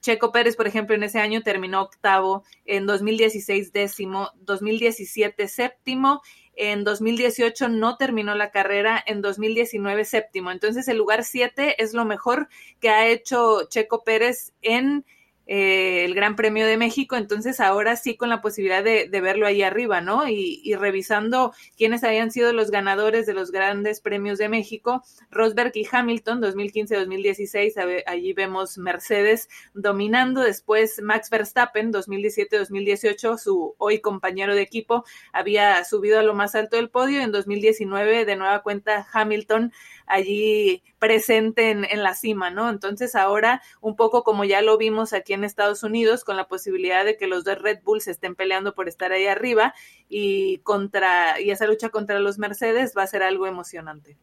Checo 0.00 0.32
Pérez, 0.32 0.56
por 0.56 0.66
ejemplo, 0.66 0.94
en 0.94 1.02
ese 1.02 1.18
año 1.18 1.42
terminó 1.42 1.82
octavo, 1.82 2.44
en 2.64 2.86
2016 2.86 3.72
décimo, 3.72 4.30
2017 4.40 5.48
séptimo, 5.48 6.22
en 6.54 6.84
2018 6.84 7.68
no 7.68 7.96
terminó 7.96 8.34
la 8.34 8.50
carrera, 8.50 9.02
en 9.06 9.22
2019 9.22 10.04
séptimo. 10.04 10.50
Entonces 10.50 10.88
el 10.88 10.98
lugar 10.98 11.24
siete 11.24 11.82
es 11.82 11.94
lo 11.94 12.04
mejor 12.04 12.48
que 12.80 12.90
ha 12.90 13.06
hecho 13.06 13.68
Checo 13.68 14.02
Pérez 14.02 14.52
en 14.60 15.04
eh, 15.50 16.04
el 16.04 16.14
Gran 16.14 16.36
Premio 16.36 16.66
de 16.66 16.76
México, 16.76 17.16
entonces 17.16 17.58
ahora 17.58 17.96
sí 17.96 18.18
con 18.18 18.28
la 18.28 18.42
posibilidad 18.42 18.84
de, 18.84 19.08
verlo 19.08 19.46
ahí 19.46 19.62
arriba, 19.62 20.02
¿no? 20.02 20.28
Y, 20.28 20.60
y, 20.62 20.74
revisando 20.74 21.54
quiénes 21.76 22.04
habían 22.04 22.30
sido 22.30 22.52
los 22.52 22.70
ganadores 22.70 23.24
de 23.24 23.32
los 23.32 23.50
grandes 23.50 24.02
premios 24.02 24.36
de 24.36 24.50
México, 24.50 25.02
Rosberg 25.30 25.72
y 25.74 25.88
Hamilton, 25.90 26.42
2015-2016, 26.42 28.04
allí 28.06 28.32
vemos 28.34 28.76
Mercedes 28.76 29.48
dominando, 29.72 30.42
después 30.42 31.00
Max 31.02 31.30
Verstappen, 31.30 31.94
2017-2018, 31.94 33.38
su 33.38 33.74
hoy 33.78 34.00
compañero 34.00 34.54
de 34.54 34.60
equipo, 34.60 35.04
había 35.32 35.82
subido 35.84 36.18
a 36.18 36.22
lo 36.22 36.34
más 36.34 36.54
alto 36.56 36.76
del 36.76 36.90
podio, 36.90 37.22
en 37.22 37.32
2019 37.32 38.26
de 38.26 38.36
nueva 38.36 38.62
cuenta 38.62 39.06
Hamilton 39.14 39.72
allí 40.08 40.82
presente 40.98 41.70
en, 41.70 41.84
en, 41.84 42.02
la 42.02 42.14
cima, 42.14 42.50
¿no? 42.50 42.68
Entonces 42.70 43.14
ahora, 43.14 43.62
un 43.80 43.96
poco 43.96 44.24
como 44.24 44.44
ya 44.44 44.62
lo 44.62 44.78
vimos 44.78 45.12
aquí 45.12 45.32
en 45.32 45.44
Estados 45.44 45.82
Unidos, 45.82 46.24
con 46.24 46.36
la 46.36 46.48
posibilidad 46.48 47.04
de 47.04 47.16
que 47.16 47.26
los 47.26 47.44
dos 47.44 47.60
Red 47.60 47.80
Bulls 47.84 48.08
estén 48.08 48.34
peleando 48.34 48.74
por 48.74 48.88
estar 48.88 49.12
ahí 49.12 49.26
arriba 49.26 49.74
y 50.08 50.58
contra, 50.58 51.40
y 51.40 51.50
esa 51.50 51.66
lucha 51.66 51.90
contra 51.90 52.18
los 52.20 52.38
Mercedes 52.38 52.94
va 52.96 53.02
a 53.02 53.06
ser 53.06 53.22
algo 53.22 53.46
emocionante 53.46 54.16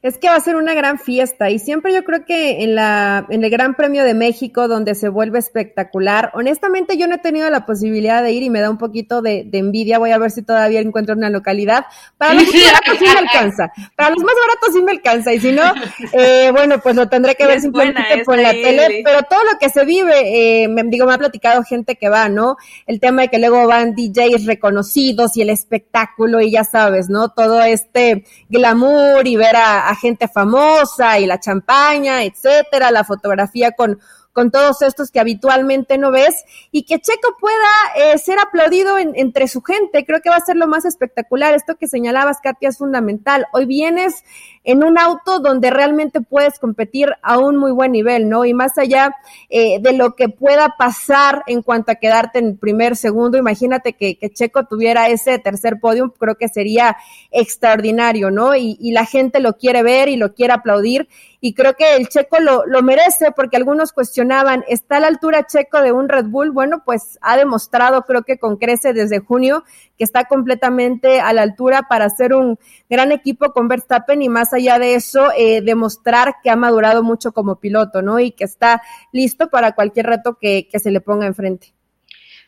es 0.00 0.16
que 0.16 0.28
va 0.28 0.36
a 0.36 0.40
ser 0.40 0.54
una 0.54 0.74
gran 0.74 0.98
fiesta 0.98 1.50
y 1.50 1.58
siempre 1.58 1.92
yo 1.92 2.04
creo 2.04 2.24
que 2.24 2.62
en 2.62 2.76
la 2.76 3.26
en 3.30 3.42
el 3.42 3.50
Gran 3.50 3.74
Premio 3.74 4.04
de 4.04 4.14
México 4.14 4.68
donde 4.68 4.94
se 4.94 5.08
vuelve 5.08 5.40
espectacular. 5.40 6.30
Honestamente 6.34 6.96
yo 6.96 7.08
no 7.08 7.16
he 7.16 7.18
tenido 7.18 7.50
la 7.50 7.66
posibilidad 7.66 8.22
de 8.22 8.30
ir 8.30 8.44
y 8.44 8.50
me 8.50 8.60
da 8.60 8.70
un 8.70 8.78
poquito 8.78 9.22
de, 9.22 9.48
envidia. 9.52 9.98
Voy 9.98 10.12
a 10.12 10.18
ver 10.18 10.30
si 10.30 10.42
todavía 10.42 10.80
encuentro 10.80 11.16
una 11.16 11.30
localidad. 11.30 11.86
Para 12.16 12.34
los 12.34 12.44
más 12.44 12.64
baratos 12.64 12.98
sí 12.98 13.04
me 13.04 13.18
alcanza. 13.18 13.72
Para 13.96 14.10
los 14.10 14.22
más 14.22 14.34
baratos 14.46 14.74
sí 14.74 14.82
me 14.82 14.92
alcanza 14.92 15.32
y 15.32 15.40
si 15.40 15.50
no, 15.50 15.64
eh, 16.12 16.50
bueno 16.52 16.78
pues 16.78 16.94
lo 16.94 17.08
tendré 17.08 17.34
que 17.34 17.46
ver 17.46 17.60
simplemente 17.60 18.22
por 18.24 18.38
la 18.38 18.52
tele. 18.52 19.02
Pero 19.04 19.22
todo 19.24 19.42
lo 19.44 19.58
que 19.58 19.68
se 19.68 19.84
vive, 19.84 20.62
eh, 20.62 20.68
me, 20.68 20.84
digo 20.84 21.06
me 21.06 21.14
ha 21.14 21.18
platicado 21.18 21.64
gente 21.64 21.96
que 21.96 22.08
va, 22.08 22.28
¿no? 22.28 22.56
El 22.86 23.00
tema 23.00 23.22
de 23.22 23.28
que 23.28 23.40
luego 23.40 23.66
van 23.66 23.96
DJs 23.96 24.46
reconocidos 24.46 25.36
y 25.36 25.42
el 25.42 25.50
espectáculo 25.50 26.40
y 26.40 26.52
ya 26.52 26.62
sabes, 26.62 27.08
¿no? 27.08 27.30
Todo 27.30 27.62
este 27.62 28.24
glamour 28.48 29.26
y 29.26 29.34
ver 29.34 29.56
a, 29.58 29.94
gente 29.94 30.28
famosa 30.28 31.18
y 31.18 31.26
la 31.26 31.40
champaña, 31.40 32.22
etcétera, 32.24 32.90
la 32.90 33.04
fotografía 33.04 33.72
con, 33.72 34.00
con 34.32 34.50
todos 34.50 34.82
estos 34.82 35.10
que 35.10 35.20
habitualmente 35.20 35.98
no 35.98 36.10
ves 36.10 36.44
y 36.70 36.84
que 36.84 37.00
Checo 37.00 37.36
pueda 37.40 37.66
eh, 37.96 38.18
ser 38.18 38.38
aplaudido 38.38 38.96
entre 38.98 39.48
su 39.48 39.62
gente. 39.62 40.04
Creo 40.04 40.20
que 40.20 40.30
va 40.30 40.36
a 40.36 40.44
ser 40.44 40.56
lo 40.56 40.66
más 40.66 40.84
espectacular. 40.84 41.54
Esto 41.54 41.76
que 41.76 41.88
señalabas, 41.88 42.38
Katia, 42.42 42.68
es 42.68 42.78
fundamental. 42.78 43.46
Hoy 43.52 43.66
vienes 43.66 44.24
en 44.68 44.84
un 44.84 44.98
auto 44.98 45.38
donde 45.38 45.70
realmente 45.70 46.20
puedes 46.20 46.58
competir 46.58 47.08
a 47.22 47.38
un 47.38 47.56
muy 47.56 47.72
buen 47.72 47.90
nivel, 47.90 48.28
¿no? 48.28 48.44
Y 48.44 48.52
más 48.52 48.76
allá 48.76 49.16
eh, 49.48 49.80
de 49.80 49.94
lo 49.94 50.14
que 50.14 50.28
pueda 50.28 50.74
pasar 50.76 51.42
en 51.46 51.62
cuanto 51.62 51.90
a 51.90 51.94
quedarte 51.94 52.38
en 52.38 52.48
el 52.48 52.58
primer, 52.58 52.94
segundo, 52.94 53.38
imagínate 53.38 53.94
que, 53.94 54.18
Checo 54.34 54.66
tuviera 54.66 55.08
ese 55.08 55.38
tercer 55.38 55.80
podio, 55.80 56.12
creo 56.12 56.34
que 56.34 56.48
sería 56.48 56.98
extraordinario, 57.30 58.30
¿no? 58.30 58.54
Y, 58.54 58.76
la 58.92 59.06
gente 59.06 59.40
lo 59.40 59.54
quiere 59.54 59.82
ver 59.82 60.10
y 60.10 60.16
lo 60.16 60.34
quiere 60.34 60.52
aplaudir 60.52 61.08
y 61.40 61.54
creo 61.54 61.72
que 61.74 61.96
el 61.96 62.08
Checo 62.08 62.36
lo 62.40 62.82
merece 62.82 63.32
porque 63.32 63.56
algunos 63.56 63.92
cuestionaban, 63.92 64.64
¿está 64.68 64.96
a 64.96 65.00
la 65.00 65.06
altura 65.06 65.46
Checo 65.46 65.80
de 65.80 65.92
un 65.92 66.10
Red 66.10 66.26
Bull? 66.26 66.50
Bueno, 66.50 66.82
pues 66.84 67.18
ha 67.22 67.38
demostrado, 67.38 68.02
creo 68.02 68.22
que 68.22 68.38
con 68.38 68.56
Crece 68.56 68.92
desde 68.92 69.20
junio, 69.20 69.64
que 69.98 70.04
está 70.04 70.26
completamente 70.26 71.20
a 71.20 71.32
la 71.32 71.42
altura 71.42 71.82
para 71.88 72.08
ser 72.08 72.32
un 72.34 72.58
gran 72.88 73.12
equipo 73.12 73.52
con 73.52 73.68
Verstappen 73.68 74.22
y 74.22 74.28
más 74.28 74.52
allá 74.52 74.78
de 74.78 74.94
eso, 74.94 75.30
eh, 75.36 75.60
demostrar 75.60 76.36
que 76.42 76.50
ha 76.50 76.56
madurado 76.56 77.02
mucho 77.02 77.32
como 77.32 77.56
piloto, 77.56 78.00
¿no? 78.00 78.20
Y 78.20 78.30
que 78.30 78.44
está 78.44 78.80
listo 79.12 79.50
para 79.50 79.72
cualquier 79.72 80.06
reto 80.06 80.38
que, 80.40 80.68
que 80.70 80.78
se 80.78 80.90
le 80.90 81.00
ponga 81.00 81.26
enfrente. 81.26 81.77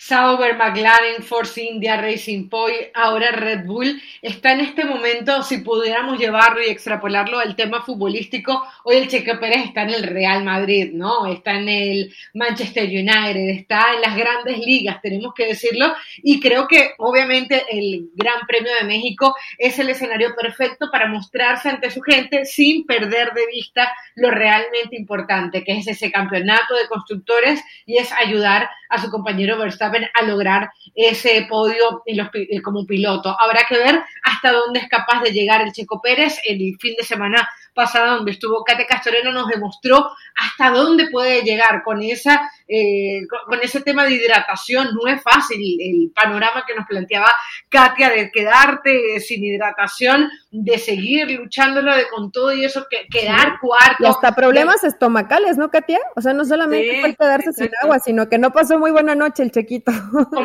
Sauber, 0.02 0.56
McLaren, 0.56 1.22
Force 1.22 1.62
India, 1.62 2.00
Racing 2.00 2.48
Point, 2.48 2.88
ahora 2.94 3.32
Red 3.32 3.66
Bull, 3.66 4.00
está 4.22 4.52
en 4.52 4.60
este 4.60 4.86
momento, 4.86 5.42
si 5.42 5.58
pudiéramos 5.58 6.18
llevarlo 6.18 6.62
y 6.62 6.70
extrapolarlo 6.70 7.38
al 7.38 7.54
tema 7.54 7.82
futbolístico, 7.82 8.66
hoy 8.84 8.96
el 8.96 9.08
Checo 9.08 9.38
Pérez 9.38 9.66
está 9.66 9.82
en 9.82 9.90
el 9.90 10.04
Real 10.04 10.42
Madrid, 10.42 10.92
¿no? 10.94 11.26
Está 11.26 11.52
en 11.52 11.68
el 11.68 12.14
Manchester 12.32 12.84
United, 12.88 13.50
está 13.50 13.92
en 13.94 14.00
las 14.00 14.16
grandes 14.16 14.58
ligas, 14.60 15.02
tenemos 15.02 15.34
que 15.34 15.48
decirlo, 15.48 15.92
y 16.22 16.40
creo 16.40 16.66
que 16.66 16.92
obviamente 16.96 17.66
el 17.70 18.08
Gran 18.14 18.46
Premio 18.48 18.72
de 18.80 18.86
México 18.86 19.34
es 19.58 19.78
el 19.78 19.90
escenario 19.90 20.34
perfecto 20.34 20.90
para 20.90 21.08
mostrarse 21.08 21.68
ante 21.68 21.90
su 21.90 22.00
gente 22.00 22.46
sin 22.46 22.86
perder 22.86 23.34
de 23.34 23.46
vista 23.48 23.92
lo 24.14 24.30
realmente 24.30 24.96
importante, 24.96 25.62
que 25.62 25.72
es 25.72 25.86
ese 25.86 26.10
campeonato 26.10 26.74
de 26.74 26.88
constructores 26.88 27.62
y 27.84 27.98
es 27.98 28.10
ayudar 28.12 28.70
a 28.88 29.00
su 29.00 29.10
compañero 29.10 29.56
Verstappen 29.56 29.89
a 30.14 30.22
lograr 30.22 30.70
ese 30.94 31.46
podio 31.48 32.02
eh, 32.06 32.62
como 32.62 32.86
piloto. 32.86 33.36
Habrá 33.38 33.64
que 33.68 33.76
ver 33.76 34.02
hasta 34.22 34.52
dónde 34.52 34.80
es 34.80 34.88
capaz 34.88 35.22
de 35.22 35.32
llegar 35.32 35.62
el 35.62 35.72
Checo 35.72 36.00
Pérez. 36.00 36.38
El 36.44 36.76
fin 36.80 36.94
de 36.96 37.04
semana 37.04 37.48
pasado 37.74 38.16
donde 38.16 38.32
estuvo 38.32 38.64
Kate 38.64 38.86
Castoreno 38.86 39.32
nos 39.32 39.48
demostró 39.48 40.10
hasta 40.36 40.70
dónde 40.70 41.08
puede 41.10 41.42
llegar 41.42 41.82
con 41.82 42.02
esa 42.02 42.50
eh, 42.72 43.26
con, 43.46 43.60
ese 43.62 43.80
tema 43.80 44.04
de 44.04 44.12
hidratación. 44.12 44.90
No 44.94 45.10
es 45.12 45.20
fácil 45.22 45.60
el 45.80 46.12
panorama 46.14 46.62
que 46.64 46.74
nos 46.76 46.86
planteaba 46.86 47.26
Katia 47.68 48.10
de 48.10 48.30
quedarte 48.30 49.18
sin 49.18 49.42
hidratación, 49.42 50.30
de 50.52 50.78
seguir 50.78 51.28
luchándolo 51.32 51.96
de 51.96 52.06
con 52.08 52.30
todo 52.30 52.52
y 52.52 52.64
eso, 52.64 52.86
que, 52.88 53.08
quedar 53.10 53.58
cuarto. 53.60 54.04
Y 54.04 54.06
hasta 54.06 54.36
problemas 54.36 54.84
estomacales, 54.84 55.58
¿no, 55.58 55.68
Katia? 55.68 55.98
O 56.14 56.20
sea, 56.20 56.32
no 56.32 56.44
solamente 56.44 57.00
fue 57.00 57.16
quedarse 57.16 57.52
sin 57.52 57.70
agua, 57.82 57.98
sino 57.98 58.28
que 58.28 58.38
no 58.38 58.52
pasó 58.52 58.78
muy 58.78 58.92
buena 58.92 59.16
noche 59.16 59.42
el 59.42 59.50
chequito. 59.50 59.90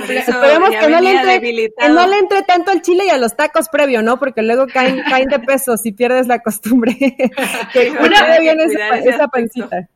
Esperemos 0.09 0.71
que 0.71 0.89
no, 0.89 1.01
le 1.01 1.11
entre, 1.11 1.69
no 1.89 2.07
le 2.07 2.17
entre 2.17 2.41
tanto 2.41 2.71
al 2.71 2.81
chile 2.81 3.05
y 3.05 3.09
a 3.09 3.19
los 3.19 3.35
tacos 3.35 3.69
previo, 3.69 4.01
¿no? 4.01 4.17
Porque 4.17 4.41
luego 4.41 4.65
caen, 4.65 5.03
caen 5.09 5.27
de 5.27 5.39
peso 5.39 5.77
si 5.77 5.91
pierdes 5.91 6.25
la 6.25 6.39
costumbre. 6.39 7.14
que 7.73 7.91
una, 7.91 8.39
bien 8.39 8.59
esa, 8.59 8.97
esa 8.99 9.27
pancita. 9.27 9.87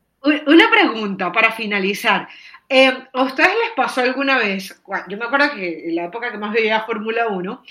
Una 0.46 0.70
pregunta 0.70 1.32
para 1.32 1.52
finalizar. 1.52 2.28
Eh, 2.68 2.92
¿A 3.12 3.22
ustedes 3.22 3.48
les 3.48 3.72
pasó 3.74 4.00
alguna 4.02 4.38
vez? 4.38 4.80
Yo 5.08 5.16
me 5.16 5.24
acuerdo 5.24 5.54
que 5.54 5.88
en 5.88 5.96
la 5.96 6.04
época 6.04 6.30
que 6.30 6.38
más 6.38 6.52
veía 6.52 6.82
Fórmula 6.82 7.26
1, 7.26 7.62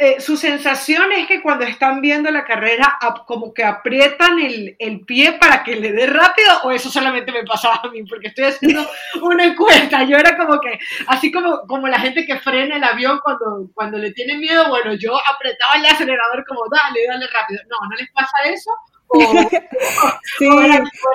eh, 0.00 0.20
su 0.20 0.36
sensación 0.36 1.10
es 1.10 1.26
que 1.26 1.42
cuando 1.42 1.64
están 1.64 2.00
viendo 2.00 2.30
la 2.30 2.44
carrera, 2.44 2.96
como 3.26 3.52
que 3.52 3.64
aprietan 3.64 4.38
el, 4.38 4.76
el, 4.78 5.00
pie 5.00 5.32
para 5.32 5.64
que 5.64 5.74
le 5.74 5.92
dé 5.92 6.06
rápido, 6.06 6.50
o 6.62 6.70
eso 6.70 6.88
solamente 6.88 7.32
me 7.32 7.42
pasaba 7.42 7.80
a 7.82 7.88
mí, 7.88 8.04
porque 8.04 8.28
estoy 8.28 8.44
haciendo 8.44 8.88
una 9.22 9.44
encuesta. 9.44 10.04
Yo 10.04 10.16
era 10.16 10.36
como 10.36 10.60
que, 10.60 10.78
así 11.08 11.32
como, 11.32 11.62
como 11.66 11.88
la 11.88 11.98
gente 11.98 12.24
que 12.24 12.38
frena 12.38 12.76
el 12.76 12.84
avión 12.84 13.18
cuando, 13.24 13.68
cuando 13.74 13.98
le 13.98 14.12
tiene 14.12 14.36
miedo, 14.36 14.68
bueno, 14.68 14.94
yo 14.94 15.18
apretaba 15.34 15.74
el 15.74 15.86
acelerador 15.86 16.44
como, 16.46 16.60
dale, 16.70 17.00
dale 17.08 17.26
rápido. 17.26 17.60
No, 17.68 17.88
¿no 17.90 17.96
les 17.96 18.08
pasa 18.12 18.36
eso? 18.44 18.70
sí, 20.38 20.48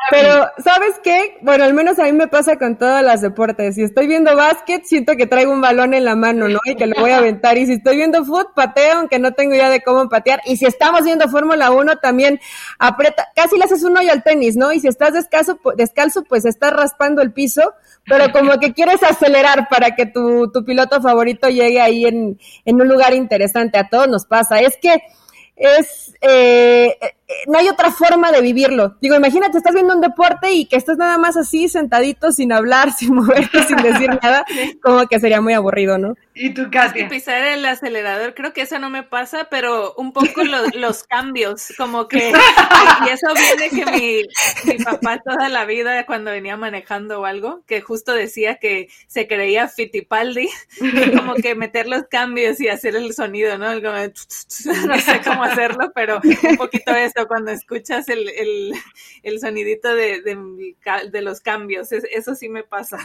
pero 0.09 0.47
¿sabes 0.63 0.99
qué? 1.03 1.37
Bueno, 1.41 1.63
al 1.63 1.73
menos 1.73 1.99
a 1.99 2.05
mí 2.05 2.13
me 2.13 2.27
pasa 2.27 2.57
con 2.57 2.77
todos 2.77 3.03
los 3.03 3.21
deportes. 3.21 3.75
Si 3.75 3.83
estoy 3.83 4.07
viendo 4.07 4.35
básquet, 4.35 4.83
siento 4.85 5.15
que 5.15 5.27
traigo 5.27 5.51
un 5.51 5.61
balón 5.61 5.93
en 5.93 6.05
la 6.05 6.15
mano, 6.15 6.47
¿no? 6.47 6.59
Y 6.65 6.75
que 6.75 6.87
lo 6.87 6.99
voy 6.99 7.11
a 7.11 7.19
aventar. 7.19 7.57
Y 7.57 7.67
si 7.67 7.73
estoy 7.73 7.97
viendo 7.97 8.25
fútbol, 8.25 8.47
pateo, 8.55 8.99
aunque 8.99 9.19
no 9.19 9.33
tengo 9.33 9.53
idea 9.53 9.69
de 9.69 9.83
cómo 9.83 10.09
patear. 10.09 10.41
Y 10.45 10.57
si 10.57 10.65
estamos 10.65 11.03
viendo 11.03 11.29
Fórmula 11.29 11.69
1, 11.71 11.97
también 11.97 12.39
aprieta, 12.79 13.27
casi 13.35 13.57
le 13.57 13.65
haces 13.65 13.83
un 13.83 13.95
hoyo 13.95 14.11
al 14.11 14.23
tenis, 14.23 14.55
¿no? 14.55 14.73
Y 14.73 14.79
si 14.79 14.87
estás 14.87 15.13
descalzo, 15.13 15.59
descalzo, 15.75 16.23
pues 16.23 16.45
estás 16.45 16.73
raspando 16.73 17.21
el 17.21 17.31
piso, 17.31 17.73
pero 18.05 18.31
como 18.31 18.59
que 18.59 18.73
quieres 18.73 19.03
acelerar 19.03 19.67
para 19.69 19.95
que 19.95 20.07
tu, 20.07 20.51
tu 20.51 20.65
piloto 20.65 20.99
favorito 20.99 21.47
llegue 21.47 21.79
ahí 21.79 22.05
en, 22.05 22.39
en 22.65 22.81
un 22.81 22.87
lugar 22.87 23.13
interesante. 23.13 23.77
A 23.77 23.87
todos 23.87 24.07
nos 24.07 24.25
pasa. 24.25 24.59
Es 24.59 24.77
que 24.81 24.99
es, 25.55 26.13
eh, 26.21 26.97
no 27.47 27.59
hay 27.59 27.69
otra 27.69 27.91
forma 27.91 28.31
de 28.31 28.41
vivirlo. 28.41 28.95
Digo, 29.01 29.15
imagínate, 29.15 29.57
estás 29.57 29.73
viendo 29.73 29.93
un 29.93 30.01
deporte 30.01 30.51
y 30.51 30.65
que 30.65 30.75
estás 30.75 30.97
nada 30.97 31.17
más 31.17 31.37
así, 31.37 31.69
sentadito, 31.69 32.31
sin 32.31 32.51
hablar, 32.51 32.91
sin 32.97 33.13
moverte, 33.13 33.63
sin 33.63 33.77
decir 33.77 34.09
nada, 34.23 34.45
como 34.81 35.05
que 35.07 35.19
sería 35.19 35.41
muy 35.41 35.53
aburrido, 35.53 35.97
¿no? 35.97 36.15
¿Y 36.35 36.51
tú, 36.53 36.69
Katia? 36.71 37.07
pisar 37.09 37.43
el 37.45 37.63
acelerador, 37.65 38.33
creo 38.33 38.53
que 38.53 38.61
eso 38.61 38.79
no 38.79 38.89
me 38.89 39.03
pasa, 39.03 39.47
pero 39.51 39.93
un 39.97 40.13
poco 40.13 40.43
los 40.73 41.03
cambios, 41.03 41.71
como 41.77 42.07
que, 42.07 42.33
y 43.05 43.09
eso 43.09 43.27
viene 43.35 43.69
que 43.69 43.91
mi, 43.91 44.73
mi, 44.73 44.83
papá 44.83 45.19
toda 45.23 45.47
la 45.49 45.65
vida, 45.65 46.05
cuando 46.07 46.31
venía 46.31 46.57
manejando 46.57 47.21
o 47.21 47.25
algo, 47.25 47.61
que 47.67 47.81
justo 47.81 48.13
decía 48.13 48.55
que 48.55 48.87
se 49.07 49.27
creía 49.27 49.67
Fittipaldi, 49.67 50.49
como 51.15 51.35
que 51.35 51.53
meter 51.53 51.87
los 51.87 52.03
cambios 52.09 52.59
y 52.59 52.67
hacer 52.67 52.95
el 52.95 53.13
sonido, 53.13 53.57
¿no? 53.59 53.67
Como, 53.81 53.93
no 53.93 54.99
sé 54.99 55.21
cómo 55.23 55.43
hacerlo, 55.43 55.91
pero 55.93 56.19
un 56.49 56.57
poquito 56.57 56.95
eso, 56.95 57.22
cuando 57.27 57.51
escuchas 57.51 58.09
el, 58.09 58.29
el, 58.29 58.73
el 59.23 59.39
sonidito 59.39 59.93
de, 59.95 60.21
de, 60.21 60.75
de, 61.11 61.21
los 61.21 61.41
cambios, 61.41 61.91
eso 61.91 62.35
sí 62.35 62.49
me 62.49 62.63
pasa. 62.63 62.97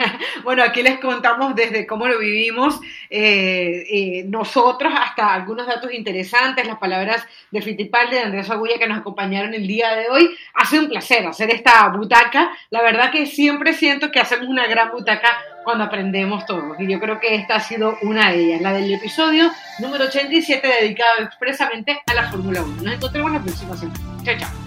bueno, 0.44 0.62
aquí 0.62 0.82
les 0.82 0.98
contamos 0.98 1.54
desde 1.54 1.86
cómo 1.86 2.08
lo 2.08 2.18
vivimos 2.18 2.80
eh, 3.10 3.84
eh, 3.90 4.24
nosotros, 4.26 4.92
hasta 4.96 5.34
algunos 5.34 5.66
datos 5.66 5.92
interesantes, 5.92 6.66
las 6.66 6.78
palabras 6.78 7.24
de 7.50 7.62
Fittipaldi, 7.62 8.16
de 8.16 8.22
Andrés 8.22 8.50
Agulla 8.50 8.78
que 8.78 8.86
nos 8.86 8.98
acompañaron 8.98 9.54
el 9.54 9.66
día 9.66 9.94
de 9.94 10.08
hoy. 10.08 10.36
Hace 10.54 10.78
un 10.78 10.88
placer 10.88 11.26
hacer 11.26 11.50
esta 11.50 11.88
butaca. 11.88 12.50
La 12.70 12.82
verdad 12.82 13.10
que 13.10 13.26
siempre 13.26 13.72
siento 13.72 14.10
que 14.10 14.20
hacemos 14.20 14.48
una 14.48 14.66
gran 14.66 14.90
butaca 14.90 15.36
cuando 15.66 15.82
aprendemos 15.82 16.46
todos. 16.46 16.78
Y 16.78 16.86
yo 16.86 17.00
creo 17.00 17.18
que 17.18 17.34
esta 17.34 17.56
ha 17.56 17.60
sido 17.60 17.98
una 18.02 18.30
de 18.30 18.44
ellas, 18.44 18.60
la 18.60 18.72
del 18.72 18.94
episodio 18.94 19.50
número 19.80 20.04
87 20.04 20.64
dedicado 20.80 21.24
expresamente 21.24 22.00
a 22.06 22.14
la 22.14 22.30
Fórmula 22.30 22.62
1. 22.62 22.82
Nos 22.82 22.94
encontramos 22.94 23.32
la 23.32 23.42
próxima 23.42 23.76
semana. 23.76 23.98
Chao, 24.22 24.36
chao. 24.38 24.65